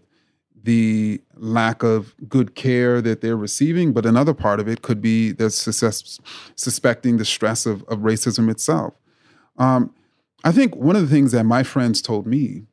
the 0.63 1.21
lack 1.35 1.81
of 1.81 2.13
good 2.27 2.53
care 2.55 3.01
that 3.01 3.21
they're 3.21 3.37
receiving, 3.37 3.93
but 3.93 4.05
another 4.05 4.33
part 4.33 4.59
of 4.59 4.67
it 4.67 4.81
could 4.81 5.01
be 5.01 5.31
the 5.31 5.49
success, 5.49 6.19
suspecting 6.55 7.17
the 7.17 7.23
stress 7.23 7.65
of, 7.65 7.83
of 7.83 7.99
racism 7.99 8.51
itself. 8.51 8.93
Um, 9.57 9.93
I 10.43 10.51
think 10.51 10.75
one 10.75 10.97
of 10.97 11.01
the 11.01 11.07
things 11.07 11.31
that 11.31 11.45
my 11.45 11.63
friends 11.63 12.01
told 12.01 12.27
me 12.27 12.63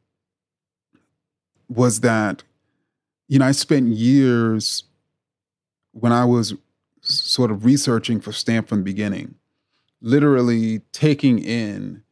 was 1.69 2.01
that, 2.01 2.43
you 3.29 3.39
know, 3.39 3.47
I 3.47 3.53
spent 3.53 3.89
years 3.89 4.85
when 5.93 6.13
I 6.13 6.25
was 6.25 6.55
sort 7.01 7.51
of 7.51 7.65
researching 7.65 8.21
for 8.21 8.33
Stamped 8.33 8.69
from 8.69 8.79
the 8.79 8.85
Beginning, 8.85 9.37
literally 10.05 10.81
taking 10.93 11.39
in 11.39 12.03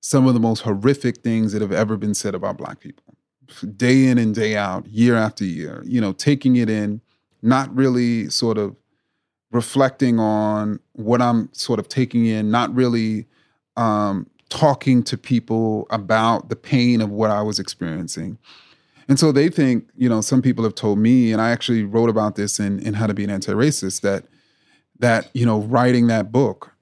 some 0.00 0.26
of 0.26 0.32
the 0.32 0.40
most 0.40 0.60
horrific 0.60 1.18
things 1.18 1.52
that 1.52 1.60
have 1.60 1.72
ever 1.72 1.96
been 1.98 2.14
said 2.14 2.34
about 2.34 2.56
Black 2.56 2.80
people, 2.80 3.04
day 3.76 4.06
in 4.06 4.16
and 4.16 4.34
day 4.34 4.56
out, 4.56 4.86
year 4.86 5.16
after 5.16 5.44
year, 5.44 5.82
you 5.84 6.00
know, 6.00 6.12
taking 6.12 6.56
it 6.56 6.70
in, 6.70 7.00
not 7.42 7.72
really 7.76 8.30
sort 8.30 8.56
of 8.56 8.74
reflecting 9.52 10.18
on 10.18 10.80
what 10.92 11.20
I'm 11.20 11.52
sort 11.52 11.78
of 11.78 11.88
taking 11.88 12.24
in, 12.24 12.50
not 12.50 12.74
really 12.74 13.26
um, 13.76 14.26
talking 14.48 15.02
to 15.02 15.18
people 15.18 15.86
about 15.90 16.48
the 16.48 16.56
pain 16.56 17.02
of 17.02 17.10
what 17.10 17.30
I 17.30 17.42
was 17.42 17.58
experiencing. 17.58 18.38
And 19.08 19.18
so 19.18 19.30
they 19.30 19.50
think, 19.50 19.88
you 19.94 20.08
know, 20.08 20.22
some 20.22 20.40
people 20.40 20.64
have 20.64 20.74
told 20.74 20.98
me, 20.98 21.32
and 21.32 21.42
I 21.42 21.50
actually 21.50 21.84
wrote 21.84 22.08
about 22.08 22.36
this 22.36 22.58
in, 22.58 22.80
in 22.80 22.94
How 22.94 23.06
to 23.06 23.14
Be 23.14 23.24
an 23.24 23.30
Anti-Racist, 23.30 24.00
that 24.00 24.24
that, 24.98 25.30
you 25.34 25.44
know, 25.44 25.60
writing 25.60 26.06
that 26.06 26.32
book 26.32 26.72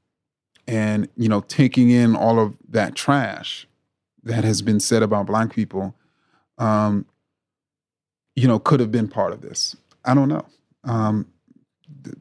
and, 0.67 1.09
you 1.17 1.29
know, 1.29 1.41
taking 1.41 1.91
in 1.91 2.17
all 2.17 2.41
of 2.41 2.55
that 2.69 2.95
trash 2.95 3.67
that 4.23 4.45
has 4.45 4.63
been 4.63 4.81
said 4.81 5.03
about 5.03 5.27
black 5.27 5.53
people, 5.53 5.95
um, 6.59 7.07
you 8.35 8.49
know, 8.49 8.59
could 8.59 8.81
have 8.81 8.91
been 8.91 9.09
part 9.09 9.33
of 9.33 9.43
this. 9.43 9.77
I 10.05 10.15
don't 10.15 10.29
know. 10.29 10.47
Um, 10.85 11.27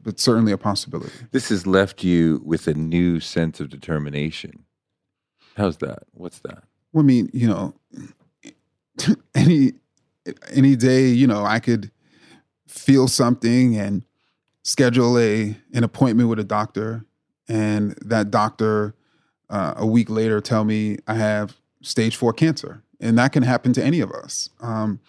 but 0.02 0.18
certainly 0.18 0.52
a 0.52 0.58
possibility. 0.58 1.12
This 1.30 1.48
has 1.48 1.66
left 1.66 2.02
you 2.02 2.42
with 2.44 2.66
a 2.66 2.74
new 2.74 3.20
sense 3.20 3.60
of 3.60 3.68
determination. 3.68 4.64
How's 5.56 5.78
that? 5.78 6.04
What's 6.12 6.40
that? 6.40 6.64
Well, 6.92 7.02
I 7.02 7.06
mean, 7.06 7.30
you 7.32 7.48
know, 7.48 7.74
any 9.34 9.72
any 10.50 10.76
day, 10.76 11.08
you 11.08 11.26
know, 11.26 11.44
I 11.44 11.60
could 11.60 11.90
feel 12.66 13.08
something 13.08 13.76
and 13.76 14.04
schedule 14.62 15.18
a 15.18 15.56
an 15.72 15.84
appointment 15.84 16.28
with 16.28 16.38
a 16.38 16.44
doctor, 16.44 17.04
and 17.48 17.92
that 18.04 18.30
doctor 18.30 18.94
uh, 19.50 19.74
a 19.76 19.86
week 19.86 20.10
later 20.10 20.40
tell 20.40 20.64
me 20.64 20.98
I 21.06 21.14
have 21.14 21.56
stage 21.82 22.16
four 22.16 22.32
cancer, 22.32 22.82
and 23.00 23.18
that 23.18 23.32
can 23.32 23.42
happen 23.42 23.72
to 23.74 23.84
any 23.84 24.00
of 24.00 24.10
us. 24.10 24.50
Um, 24.60 25.00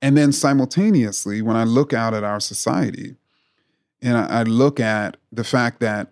and 0.00 0.16
then 0.16 0.32
simultaneously, 0.32 1.42
when 1.42 1.56
I 1.56 1.64
look 1.64 1.92
out 1.92 2.14
at 2.14 2.24
our 2.24 2.40
society, 2.40 3.16
and 4.02 4.16
I, 4.16 4.40
I 4.40 4.42
look 4.42 4.80
at 4.80 5.16
the 5.30 5.44
fact 5.44 5.80
that 5.80 6.08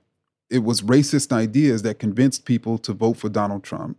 it 0.48 0.64
was 0.64 0.82
racist 0.82 1.32
ideas 1.32 1.82
that 1.82 1.98
convinced 1.98 2.44
people 2.44 2.78
to 2.78 2.92
vote 2.92 3.16
for 3.16 3.28
Donald 3.28 3.62
Trump. 3.62 3.98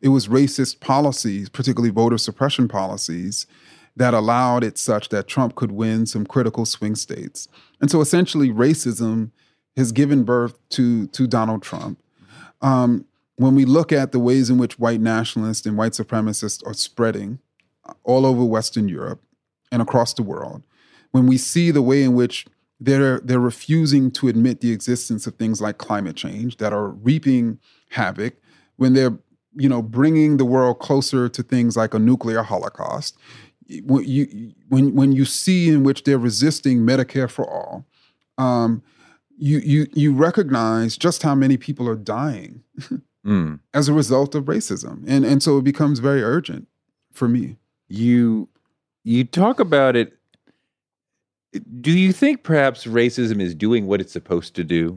It 0.00 0.08
was 0.08 0.28
racist 0.28 0.80
policies, 0.80 1.48
particularly 1.48 1.90
voter 1.90 2.18
suppression 2.18 2.68
policies, 2.68 3.46
that 3.94 4.12
allowed 4.12 4.62
it 4.62 4.76
such 4.76 5.08
that 5.08 5.26
Trump 5.26 5.54
could 5.54 5.72
win 5.72 6.04
some 6.04 6.26
critical 6.26 6.66
swing 6.66 6.94
states. 6.94 7.48
And 7.80 7.90
so 7.90 8.00
essentially, 8.00 8.50
racism 8.50 9.30
has 9.76 9.92
given 9.92 10.24
birth 10.24 10.58
to, 10.70 11.06
to 11.08 11.26
Donald 11.26 11.62
Trump. 11.62 12.00
Um, 12.62 13.04
when 13.36 13.54
we 13.54 13.64
look 13.64 13.92
at 13.92 14.12
the 14.12 14.18
ways 14.18 14.48
in 14.48 14.58
which 14.58 14.78
white 14.78 15.00
nationalists 15.00 15.66
and 15.66 15.76
white 15.76 15.92
supremacists 15.92 16.66
are 16.66 16.74
spreading 16.74 17.38
all 18.02 18.24
over 18.24 18.44
Western 18.44 18.88
Europe 18.88 19.22
and 19.70 19.82
across 19.82 20.14
the 20.14 20.22
world, 20.22 20.62
when 21.10 21.26
we 21.26 21.36
see 21.36 21.70
the 21.70 21.82
way 21.82 22.02
in 22.02 22.14
which 22.14 22.46
they're 22.78 23.20
they're 23.20 23.40
refusing 23.40 24.10
to 24.10 24.28
admit 24.28 24.60
the 24.60 24.70
existence 24.70 25.26
of 25.26 25.34
things 25.36 25.60
like 25.60 25.78
climate 25.78 26.16
change 26.16 26.58
that 26.58 26.72
are 26.72 26.88
reaping 26.88 27.58
havoc, 27.90 28.34
when 28.76 28.92
they're 28.92 29.18
you 29.54 29.68
know 29.68 29.82
bringing 29.82 30.36
the 30.36 30.44
world 30.44 30.78
closer 30.78 31.28
to 31.28 31.42
things 31.42 31.76
like 31.76 31.94
a 31.94 31.98
nuclear 31.98 32.42
holocaust, 32.42 33.16
when 33.84 34.04
you 34.04 34.52
when 34.68 34.94
when 34.94 35.12
you 35.12 35.24
see 35.24 35.68
in 35.68 35.84
which 35.84 36.04
they're 36.04 36.18
resisting 36.18 36.80
Medicare 36.80 37.30
for 37.30 37.48
all, 37.48 37.86
um, 38.36 38.82
you 39.36 39.58
you 39.58 39.86
you 39.94 40.12
recognize 40.14 40.96
just 40.96 41.22
how 41.22 41.34
many 41.34 41.56
people 41.56 41.88
are 41.88 41.96
dying 41.96 42.62
Mm. 43.24 43.58
as 43.74 43.88
a 43.88 43.92
result 43.92 44.34
of 44.34 44.44
racism, 44.44 45.02
and 45.06 45.24
and 45.24 45.42
so 45.42 45.58
it 45.58 45.64
becomes 45.64 45.98
very 45.98 46.22
urgent 46.22 46.68
for 47.12 47.28
me. 47.28 47.56
You 47.88 48.48
you 49.04 49.24
talk 49.24 49.60
about 49.60 49.96
it. 49.96 50.12
Do 51.80 51.90
you 51.92 52.12
think 52.12 52.42
perhaps 52.42 52.84
racism 52.84 53.40
is 53.40 53.54
doing 53.54 53.86
what 53.86 54.00
it's 54.00 54.12
supposed 54.12 54.54
to 54.56 54.64
do? 54.64 54.96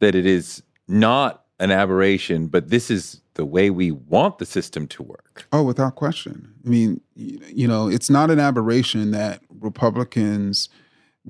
That 0.00 0.14
it 0.14 0.26
is 0.26 0.62
not 0.88 1.44
an 1.58 1.70
aberration, 1.70 2.48
but 2.48 2.68
this 2.68 2.90
is 2.90 3.22
the 3.34 3.46
way 3.46 3.70
we 3.70 3.90
want 3.90 4.38
the 4.38 4.46
system 4.46 4.86
to 4.88 5.02
work. 5.02 5.46
Oh, 5.52 5.62
without 5.62 5.94
question. 5.94 6.52
I 6.64 6.68
mean, 6.68 7.00
you 7.14 7.66
know, 7.66 7.88
it's 7.88 8.10
not 8.10 8.30
an 8.30 8.38
aberration 8.38 9.10
that 9.12 9.40
Republicans 9.60 10.68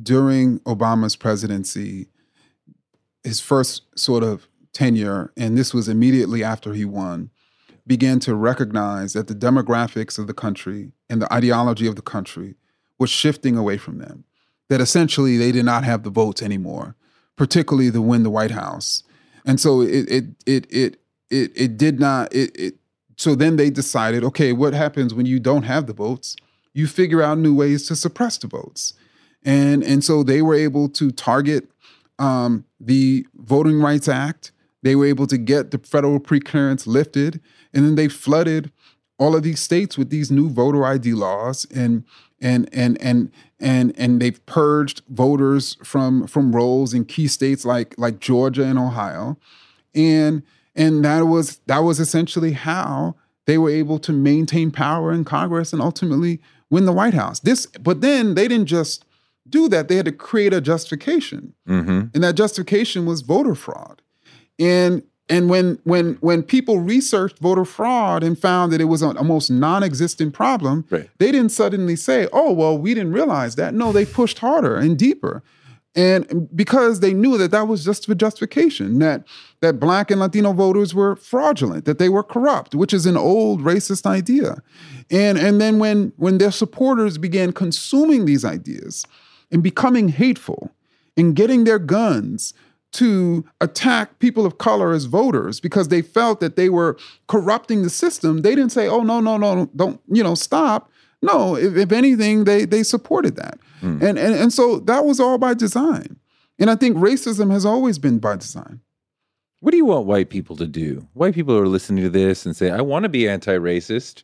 during 0.03 0.59
Obama's 0.61 1.17
presidency, 1.17 2.09
his 3.27 3.41
first 3.41 3.83
sort 3.99 4.23
of 4.23 4.47
tenure, 4.73 5.33
and 5.37 5.59
this 5.59 5.75
was 5.75 5.89
immediately 5.89 6.45
after 6.45 6.75
he 6.75 6.85
won, 6.85 7.31
began 7.85 8.21
to 8.21 8.37
recognize 8.37 9.15
that 9.15 9.27
the 9.27 9.35
demographics 9.35 10.17
of 10.17 10.29
the 10.29 10.35
country 10.35 10.93
and 11.11 11.21
the 11.21 11.33
ideology 11.33 11.89
of 11.89 11.97
the 11.97 12.03
country 12.03 12.55
was 13.01 13.11
shifting 13.11 13.57
away 13.57 13.79
from 13.79 13.99
them. 13.99 14.23
That 14.69 14.81
essentially 14.81 15.37
they 15.37 15.51
did 15.51 15.65
not 15.65 15.83
have 15.83 16.05
the 16.05 16.11
votes 16.11 16.41
anymore, 16.41 16.95
particularly 17.35 17.91
to 17.91 18.01
win 18.01 18.23
the 18.23 18.31
White 18.31 18.53
House. 18.53 19.03
And 19.45 19.59
so 19.59 19.81
it 19.81 20.09
it 20.09 20.25
it 20.47 20.67
it 20.71 21.01
it, 21.29 21.51
it 21.57 21.77
did 21.77 21.99
not 21.99 22.33
it, 22.33 22.57
it 22.57 22.75
so 23.17 23.35
then 23.35 23.57
they 23.57 23.71
decided, 23.71 24.23
okay, 24.23 24.53
what 24.53 24.73
happens 24.73 25.15
when 25.15 25.27
you 25.27 25.41
don't 25.41 25.65
have 25.65 25.87
the 25.87 25.93
votes? 25.93 26.37
You 26.75 26.87
figure 26.87 27.23
out 27.23 27.39
new 27.39 27.55
ways 27.55 27.89
to 27.89 27.97
suppress 27.97 28.39
the 28.39 28.47
votes. 28.47 28.95
And 29.45 29.83
and 29.83 30.05
so 30.05 30.23
they 30.23 30.43
were 30.43 30.55
able 30.55 30.89
to 30.91 31.11
target 31.11 31.69
um, 32.19 32.65
the 32.81 33.27
Voting 33.35 33.81
Rights 33.81 34.09
Act. 34.09 34.53
They 34.83 34.95
were 34.95 35.07
able 35.07 35.27
to 35.29 35.39
get 35.39 35.71
the 35.71 35.79
federal 35.79 36.21
preclearance 36.21 36.87
lifted, 36.87 37.41
and 37.73 37.85
then 37.85 37.95
they 37.95 38.09
flooded 38.09 38.71
all 39.19 39.35
of 39.35 39.43
these 39.43 39.61
states 39.61 39.97
with 39.97 40.11
these 40.11 40.31
new 40.31 40.49
voter 40.49 40.85
ID 40.85 41.15
laws, 41.15 41.67
and 41.75 42.05
and 42.41 42.69
and 42.73 43.01
and 43.01 43.33
and 43.59 43.99
and 43.99 44.21
they've 44.21 44.45
purged 44.47 45.03
voters 45.09 45.77
from 45.83 46.27
from 46.27 46.55
rolls 46.55 46.93
in 46.93 47.05
key 47.05 47.27
states 47.27 47.65
like 47.65 47.95
like 47.99 48.21
Georgia 48.21 48.65
and 48.65 48.79
Ohio, 48.79 49.39
and 49.95 50.43
and 50.75 51.05
that 51.05 51.23
was 51.23 51.59
that 51.67 51.79
was 51.79 51.99
essentially 51.99 52.53
how 52.53 53.17
they 53.47 53.57
were 53.57 53.71
able 53.71 53.99
to 54.01 54.13
maintain 54.13 54.71
power 54.71 55.13
in 55.13 55.25
Congress 55.25 55.73
and 55.73 55.81
ultimately 55.81 56.41
win 56.69 56.85
the 56.85 56.93
White 56.93 57.15
House. 57.15 57.41
This, 57.41 57.67
but 57.81 58.01
then 58.01 58.35
they 58.35 58.49
didn't 58.49 58.67
just 58.67 59.05
do 59.49 59.69
that; 59.69 59.89
they 59.89 59.97
had 59.97 60.07
to 60.07 60.13
create 60.13 60.53
a 60.53 60.61
justification, 60.61 61.55
Mm-hmm. 61.69 62.01
and 62.15 62.25
that 62.25 62.35
justification 62.35 63.07
was 63.07 63.23
voter 63.23 63.55
fraud. 63.55 64.03
And 64.59 65.03
and 65.29 65.51
when 65.51 65.79
when 65.85 66.15
when 66.21 66.43
people 66.43 66.79
researched 66.81 67.39
voter 67.41 67.65
fraud 67.65 68.23
and 68.23 68.39
found 68.39 68.73
that 68.73 68.81
it 68.81 68.85
was 68.85 69.03
an 69.03 69.17
almost 69.17 69.51
non-existent 69.51 70.33
problem, 70.35 70.85
Right. 70.91 71.11
they 71.19 71.33
didn't 71.33 71.51
suddenly 71.53 71.97
say, 71.97 72.29
"Oh, 72.33 72.53
well, 72.53 72.79
we 72.79 72.95
didn't 72.95 73.13
realize 73.13 73.57
that." 73.57 73.75
No, 73.75 73.93
they 73.93 74.05
pushed 74.05 74.39
harder 74.39 74.77
and 74.77 74.97
deeper. 74.99 75.43
And 75.99 76.47
because 76.55 77.01
they 77.01 77.15
knew 77.15 77.39
that 77.39 77.53
that 77.53 77.69
was 77.69 77.83
just 77.83 78.05
for 78.05 78.15
justification, 78.15 78.99
that 78.99 79.25
that 79.63 79.81
black 79.81 80.11
and 80.11 80.21
Latino 80.21 80.53
voters 80.53 80.95
were 80.95 81.17
fraudulent, 81.17 81.87
that 81.87 81.99
they 81.99 82.11
were 82.11 82.23
corrupt, 82.23 82.75
which 82.75 82.93
is 82.93 83.07
an 83.07 83.17
old 83.17 83.63
racist 83.63 84.05
idea. 84.05 84.59
And 85.11 85.39
and 85.39 85.59
then 85.61 85.79
when 85.79 86.13
when 86.17 86.37
their 86.39 86.51
supporters 86.53 87.17
began 87.19 87.51
consuming 87.53 88.27
these 88.27 88.45
ideas 88.45 89.07
and 89.51 89.63
becoming 89.63 90.09
hateful 90.09 90.71
and 91.17 91.35
getting 91.37 91.65
their 91.65 91.79
guns 91.79 92.55
to 92.93 93.45
attack 93.61 94.19
people 94.21 94.47
of 94.47 94.59
color 94.59 94.93
as 94.93 95.05
voters 95.05 95.61
because 95.61 95.89
they 95.89 96.01
felt 96.03 96.41
that 96.41 96.57
they 96.57 96.69
were 96.69 96.97
corrupting 97.29 97.83
the 97.83 97.91
system, 97.91 98.43
they 98.43 98.55
didn't 98.55 98.73
say, 98.73 98.89
"Oh 98.89 99.03
no, 99.03 99.21
no, 99.21 99.37
no, 99.37 99.71
don't 99.77 100.01
you 100.09 100.23
know 100.23 100.35
stop." 100.35 100.91
No, 101.23 101.57
if, 101.57 101.77
if 101.77 101.93
anything, 101.93 102.45
they 102.45 102.65
they 102.65 102.83
supported 102.83 103.37
that, 103.37 103.59
hmm. 103.81 104.03
and, 104.03 104.19
and 104.19 104.35
and 104.35 104.53
so 104.53 104.79
that 104.81 105.05
was 105.05 105.21
all 105.21 105.39
by 105.39 105.55
design. 105.55 106.17
And 106.59 106.71
I 106.71 106.77
think 106.77 106.97
racism 106.97 107.51
has 107.51 107.67
always 107.67 107.99
been 107.99 108.19
by 108.19 108.37
design. 108.37 108.81
What 109.61 109.71
do 109.73 109.77
you 109.77 109.85
want 109.85 110.07
white 110.07 110.31
people 110.31 110.57
to 110.57 110.67
do? 110.67 111.07
White 111.15 111.35
people 111.35 111.57
are 111.57 111.69
listening 111.69 112.05
to 112.05 112.11
this 112.11 112.47
and 112.47 112.57
say, 112.57 112.71
I 112.71 112.81
want 112.83 113.03
to 113.03 113.09
be 113.09 113.29
anti 113.29 113.57
racist. 113.57 114.23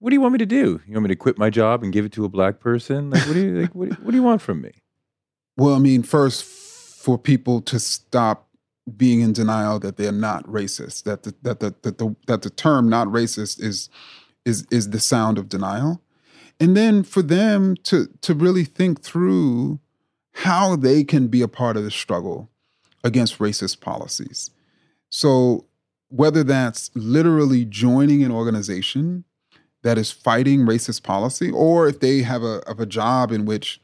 What 0.00 0.10
do 0.10 0.14
you 0.14 0.20
want 0.20 0.32
me 0.32 0.38
to 0.38 0.46
do? 0.46 0.80
You 0.86 0.94
want 0.94 1.04
me 1.04 1.08
to 1.08 1.16
quit 1.16 1.38
my 1.38 1.50
job 1.50 1.82
and 1.82 1.92
give 1.92 2.04
it 2.04 2.12
to 2.12 2.24
a 2.24 2.28
black 2.28 2.60
person? 2.60 3.10
Like, 3.10 3.26
what 3.26 3.34
do 3.34 3.40
you 3.40 3.60
like? 3.60 3.74
What 3.74 3.88
what 4.02 4.10
do 4.10 4.16
you 4.16 4.22
want 4.22 4.42
from 4.42 4.60
me? 4.60 4.72
Well, 5.56 5.74
I 5.74 5.78
mean, 5.78 6.02
first 6.02 6.44
for 6.44 7.18
people 7.18 7.60
to 7.62 7.80
stop 7.80 8.48
being 8.96 9.20
in 9.20 9.32
denial 9.32 9.78
that 9.80 9.96
they're 9.96 10.12
not 10.12 10.44
racist, 10.46 11.02
that 11.04 11.24
the, 11.24 11.34
that 11.42 11.60
the, 11.60 11.74
that 11.82 11.98
the 11.98 12.14
that 12.26 12.42
the 12.42 12.50
term 12.50 12.88
"not 12.88 13.08
racist" 13.08 13.60
is 13.60 13.88
is 14.44 14.66
is 14.70 14.90
the 14.90 15.00
sound 15.00 15.36
of 15.36 15.48
denial, 15.48 16.00
and 16.60 16.76
then 16.76 17.02
for 17.02 17.22
them 17.22 17.74
to 17.84 18.08
to 18.20 18.34
really 18.34 18.64
think 18.64 19.02
through 19.02 19.80
how 20.32 20.76
they 20.76 21.02
can 21.02 21.26
be 21.26 21.42
a 21.42 21.48
part 21.48 21.76
of 21.76 21.82
the 21.82 21.90
struggle 21.90 22.48
against 23.02 23.38
racist 23.38 23.80
policies. 23.80 24.50
So 25.10 25.66
whether 26.08 26.44
that's 26.44 26.90
literally 26.94 27.64
joining 27.64 28.22
an 28.22 28.30
organization 28.30 29.24
that 29.82 29.98
is 29.98 30.10
fighting 30.10 30.60
racist 30.60 31.02
policy, 31.02 31.50
or 31.50 31.88
if 31.88 32.00
they 32.00 32.22
have 32.22 32.42
a 32.42 32.60
of 32.66 32.80
a 32.80 32.86
job 32.86 33.32
in 33.32 33.44
which 33.44 33.80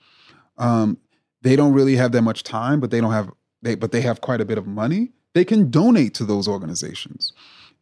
um, 0.59 0.99
they 1.43 1.57
don't 1.57 1.73
really 1.73 1.97
have 1.97 2.13
that 2.13 2.23
much 2.23 2.43
time, 2.43 2.81
but 2.81 2.91
they 2.91 3.01
don't 3.01 3.13
have 3.13 3.31
they 3.63 3.75
but 3.75 3.93
they 3.93 4.01
have 4.01 4.21
quite 4.21 4.41
a 4.41 4.45
bit 4.45 4.59
of 4.59 4.67
money, 4.67 5.13
they 5.35 5.45
can 5.45 5.71
donate 5.71 6.15
to 6.15 6.25
those 6.25 6.49
organizations, 6.49 7.33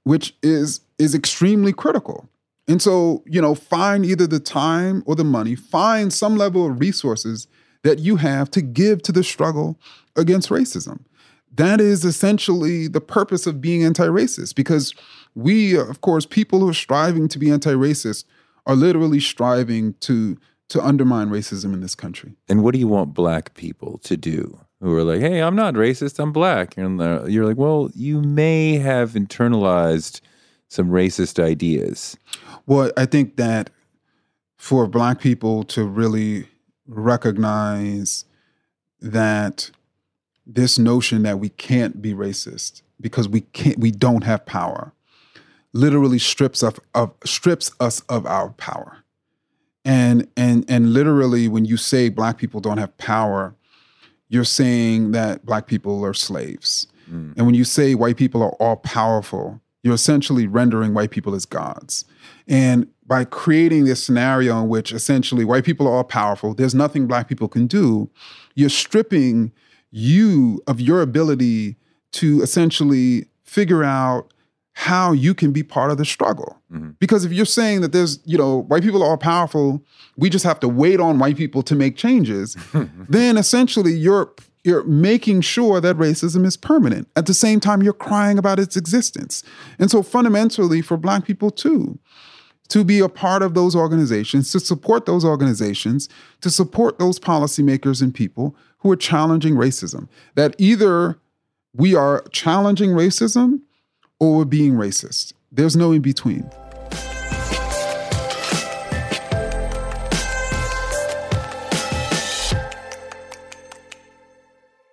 which 0.05 0.37
is 0.43 0.81
is 0.99 1.15
extremely 1.15 1.73
critical. 1.73 2.29
And 2.69 2.81
so, 2.81 3.25
you 3.27 3.41
know, 3.41 3.55
find 3.55 4.07
either 4.07 4.27
the 4.27 4.41
time 4.41 5.03
or 5.07 5.17
the 5.17 5.25
money, 5.25 5.57
find 5.57 6.13
some 6.13 6.37
level 6.37 6.67
of 6.67 6.79
resources 6.79 7.49
that 7.83 7.99
you 7.99 8.17
have 8.17 8.51
to 8.53 8.63
give 8.63 9.03
to 9.03 9.13
the 9.13 9.25
struggle 9.25 9.79
against 10.15 10.49
racism. 10.49 11.01
That 11.55 11.81
is 11.81 12.05
essentially 12.05 12.87
the 12.87 13.01
purpose 13.01 13.47
of 13.47 13.61
being 13.61 13.85
anti-racist 13.85 14.55
because 14.55 14.95
we, 15.35 15.77
of 15.77 16.01
course, 16.01 16.27
people 16.27 16.61
who 16.61 16.69
are 16.69 16.75
striving 16.75 17.29
to 17.29 17.39
be 17.39 17.51
anti-racist 17.51 18.25
are 18.67 18.77
literally 18.77 19.21
striving 19.21 19.95
to 20.01 20.37
to 20.69 20.83
undermine 20.83 21.29
racism 21.29 21.75
in 21.75 21.81
this 21.81 21.95
country. 21.95 22.33
And 22.49 22.63
what 22.63 22.73
do 22.73 22.79
you 22.79 22.89
want 22.89 23.13
black 23.13 23.53
people 23.55 23.99
to 24.05 24.17
do 24.17 24.59
who 24.81 24.97
are 24.97 25.05
like, 25.05 25.21
hey, 25.21 25.43
I'm 25.43 25.55
not 25.55 25.75
racist, 25.75 26.19
I'm 26.19 26.33
black? 26.33 26.79
And 26.79 26.99
you're 27.31 27.45
like, 27.45 27.59
well, 27.59 27.91
you 27.95 28.23
may 28.23 28.79
have 28.79 29.13
internalized 29.13 30.23
some 30.69 30.89
racist 30.89 31.43
ideas. 31.43 32.17
Well, 32.67 32.91
I 32.97 33.05
think 33.05 33.37
that 33.37 33.69
for 34.57 34.87
Black 34.87 35.21
people 35.21 35.65
to 35.65 35.85
really 35.85 36.47
recognize 36.87 38.25
that 39.01 39.71
this 40.47 40.79
notion 40.79 41.23
that 41.25 41.39
we 41.39 41.51
can't 41.51 42.01
be 42.01 42.15
racist 42.15 42.81
because 42.99 43.29
we 43.29 43.43
can't, 43.43 43.79
we 43.79 43.91
don't 43.91 44.25
have 44.25 44.47
power, 44.47 44.95
literally 45.73 46.19
strips 46.19 46.63
of, 46.63 46.79
of 46.95 47.13
strips 47.25 47.71
us 47.81 48.01
of 48.09 48.27
our 48.27 48.51
power. 48.51 48.99
And 49.85 50.29
and 50.37 50.65
and 50.69 50.93
literally, 50.93 51.49
when 51.49 51.65
you 51.65 51.77
say 51.77 52.09
Black 52.09 52.39
people 52.39 52.61
don't 52.61 52.79
have 52.79 52.97
power, 52.99 53.57
you're 54.29 54.45
saying 54.45 55.13
that 55.13 55.45
Black 55.45 55.67
people 55.67 56.05
are 56.05 56.15
slaves. 56.15 56.87
Mm. 57.11 57.37
And 57.37 57.47
when 57.47 57.55
you 57.55 57.65
say 57.65 57.95
white 57.95 58.17
people 58.17 58.43
are 58.43 58.53
all 58.61 58.77
powerful, 58.77 59.61
you're 59.83 59.95
essentially 59.95 60.47
rendering 60.47 60.95
white 60.95 61.11
people 61.11 61.35
as 61.35 61.45
gods. 61.45 62.05
And 62.47 62.87
by 63.07 63.25
creating 63.25 63.85
this 63.85 64.03
scenario 64.03 64.61
in 64.63 64.69
which 64.69 64.93
essentially 64.93 65.45
white 65.45 65.65
people 65.65 65.89
are 65.89 65.97
all 65.97 66.05
powerful, 66.05 66.55
there's 66.55 66.75
nothing 66.75 67.07
black 67.07 67.29
people 67.29 67.49
can 67.49 67.67
do, 67.67 68.09
you're 68.55 68.71
stripping 68.71 69.53
you 69.91 70.63
of 70.67 70.81
your 70.81 71.03
ability 71.03 71.77
to 72.13 72.41
essentially 72.43 73.27
figure 73.45 73.83
out 73.85 74.33
how 74.75 75.13
you 75.13 75.35
can 75.35 75.53
be 75.53 75.63
part 75.63 75.91
of 75.91 75.99
the 75.99 76.05
struggle. 76.05 76.59
Mm-hmm. 76.73 76.91
Because 76.99 77.25
if 77.25 77.33
you're 77.33 77.45
saying 77.45 77.83
that 77.83 77.93
there's, 77.93 78.21
you 78.25 78.39
know, 78.39 78.63
white 78.63 78.83
people 78.83 79.03
are 79.03 79.11
all 79.11 79.19
powerful, 79.19 79.85
we 80.17 80.31
just 80.31 80.45
have 80.45 80.61
to 80.61 80.69
wait 80.69 80.99
on 80.99 81.19
white 81.19 81.37
people 81.37 81.63
to 81.65 81.75
make 81.75 81.97
changes, 81.97 82.57
then 83.09 83.37
essentially 83.37 83.93
you're 83.93 84.33
you're 84.65 84.85
making 84.85 85.41
sure 85.41 85.81
that 85.81 85.97
racism 85.97 86.47
is 86.47 86.57
permanent. 86.57 87.09
At 87.17 87.27
the 87.27 87.35
same 87.35 87.59
time, 87.59 87.83
you're 87.83 87.93
crying 87.93 88.39
about 88.39 88.61
its 88.61 88.77
existence. 88.77 89.43
And 89.81 89.91
so 89.91 90.05
fundamentally 90.05 90.83
for 90.83 90.97
black 90.97 91.25
people 91.25 91.51
too, 91.51 91.99
to 92.69 92.85
be 92.85 93.01
a 93.01 93.09
part 93.09 93.43
of 93.43 93.55
those 93.55 93.75
organizations, 93.75 94.53
to 94.53 94.61
support 94.61 95.05
those 95.05 95.25
organizations, 95.25 96.09
to 96.43 96.49
support 96.49 97.01
those 97.01 97.19
policymakers 97.19 98.01
and 98.01 98.15
people 98.15 98.55
who 98.79 98.93
are 98.93 98.97
challenging 98.97 99.55
racism. 99.55 100.09
That 100.37 100.55
either 100.59 101.19
we 101.75 101.97
are 101.97 102.23
challenging 102.31 102.91
racism 102.91 103.63
or 104.23 104.37
we're 104.37 104.45
being 104.45 104.75
racist. 104.75 105.33
There's 105.51 105.75
no 105.75 105.91
in 105.91 106.01
between. 106.01 106.49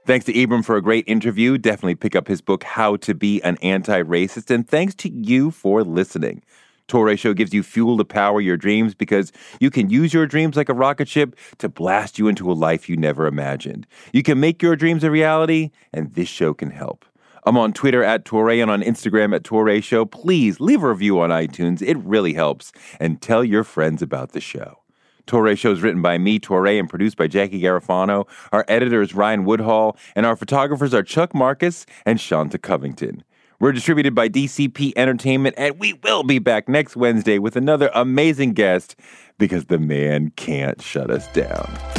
Thanks 0.07 0.25
to 0.25 0.33
Ibram 0.33 0.65
for 0.65 0.77
a 0.77 0.81
great 0.81 1.07
interview. 1.07 1.59
Definitely 1.59 1.93
pick 1.93 2.15
up 2.15 2.27
his 2.27 2.41
book, 2.41 2.63
How 2.63 2.95
to 2.95 3.13
Be 3.13 3.39
an 3.43 3.57
Anti 3.61 4.01
Racist. 4.01 4.49
And 4.49 4.67
thanks 4.67 4.95
to 4.95 5.09
you 5.11 5.51
for 5.51 5.83
listening. 5.83 6.41
Touré 6.87 7.15
Show 7.15 7.35
gives 7.35 7.53
you 7.53 7.61
fuel 7.61 7.99
to 7.99 8.05
power 8.05 8.41
your 8.41 8.57
dreams 8.57 8.95
because 8.95 9.31
you 9.59 9.69
can 9.69 9.91
use 9.91 10.11
your 10.11 10.25
dreams 10.25 10.55
like 10.55 10.69
a 10.69 10.73
rocket 10.73 11.07
ship 11.07 11.35
to 11.59 11.69
blast 11.69 12.17
you 12.17 12.27
into 12.27 12.51
a 12.51 12.53
life 12.53 12.89
you 12.89 12.97
never 12.97 13.27
imagined. 13.27 13.85
You 14.11 14.23
can 14.23 14.39
make 14.39 14.63
your 14.63 14.75
dreams 14.75 15.03
a 15.03 15.11
reality, 15.11 15.69
and 15.93 16.15
this 16.15 16.27
show 16.27 16.55
can 16.55 16.71
help. 16.71 17.05
I'm 17.45 17.57
on 17.57 17.73
Twitter 17.73 18.03
at 18.03 18.25
Touré 18.25 18.61
and 18.61 18.69
on 18.69 18.81
Instagram 18.81 19.35
at 19.35 19.43
Touré 19.43 19.83
Show. 19.83 20.05
Please 20.05 20.59
leave 20.59 20.83
a 20.83 20.89
review 20.89 21.19
on 21.19 21.29
iTunes. 21.29 21.81
It 21.81 21.97
really 21.97 22.33
helps. 22.33 22.71
And 22.99 23.21
tell 23.21 23.43
your 23.43 23.63
friends 23.63 24.01
about 24.01 24.33
the 24.33 24.41
show. 24.41 24.79
Touré 25.27 25.57
Show 25.57 25.71
is 25.71 25.81
written 25.81 26.01
by 26.01 26.17
me, 26.17 26.39
Touré, 26.39 26.79
and 26.79 26.89
produced 26.89 27.15
by 27.15 27.27
Jackie 27.27 27.61
Garofano. 27.61 28.27
Our 28.51 28.65
editor 28.67 29.01
is 29.01 29.13
Ryan 29.13 29.45
Woodhall, 29.45 29.95
and 30.15 30.25
our 30.25 30.35
photographers 30.35 30.93
are 30.93 31.03
Chuck 31.03 31.35
Marcus 31.35 31.85
and 32.05 32.19
Shanta 32.19 32.57
Covington. 32.57 33.23
We're 33.59 33.73
distributed 33.73 34.15
by 34.15 34.29
DCP 34.29 34.93
Entertainment, 34.95 35.55
and 35.57 35.77
we 35.79 35.93
will 35.93 36.23
be 36.23 36.39
back 36.39 36.67
next 36.67 36.95
Wednesday 36.95 37.39
with 37.39 37.55
another 37.55 37.91
amazing 37.93 38.53
guest 38.53 38.95
because 39.37 39.65
the 39.65 39.77
man 39.79 40.31
can't 40.35 40.81
shut 40.81 41.11
us 41.11 41.27
down. 41.33 41.98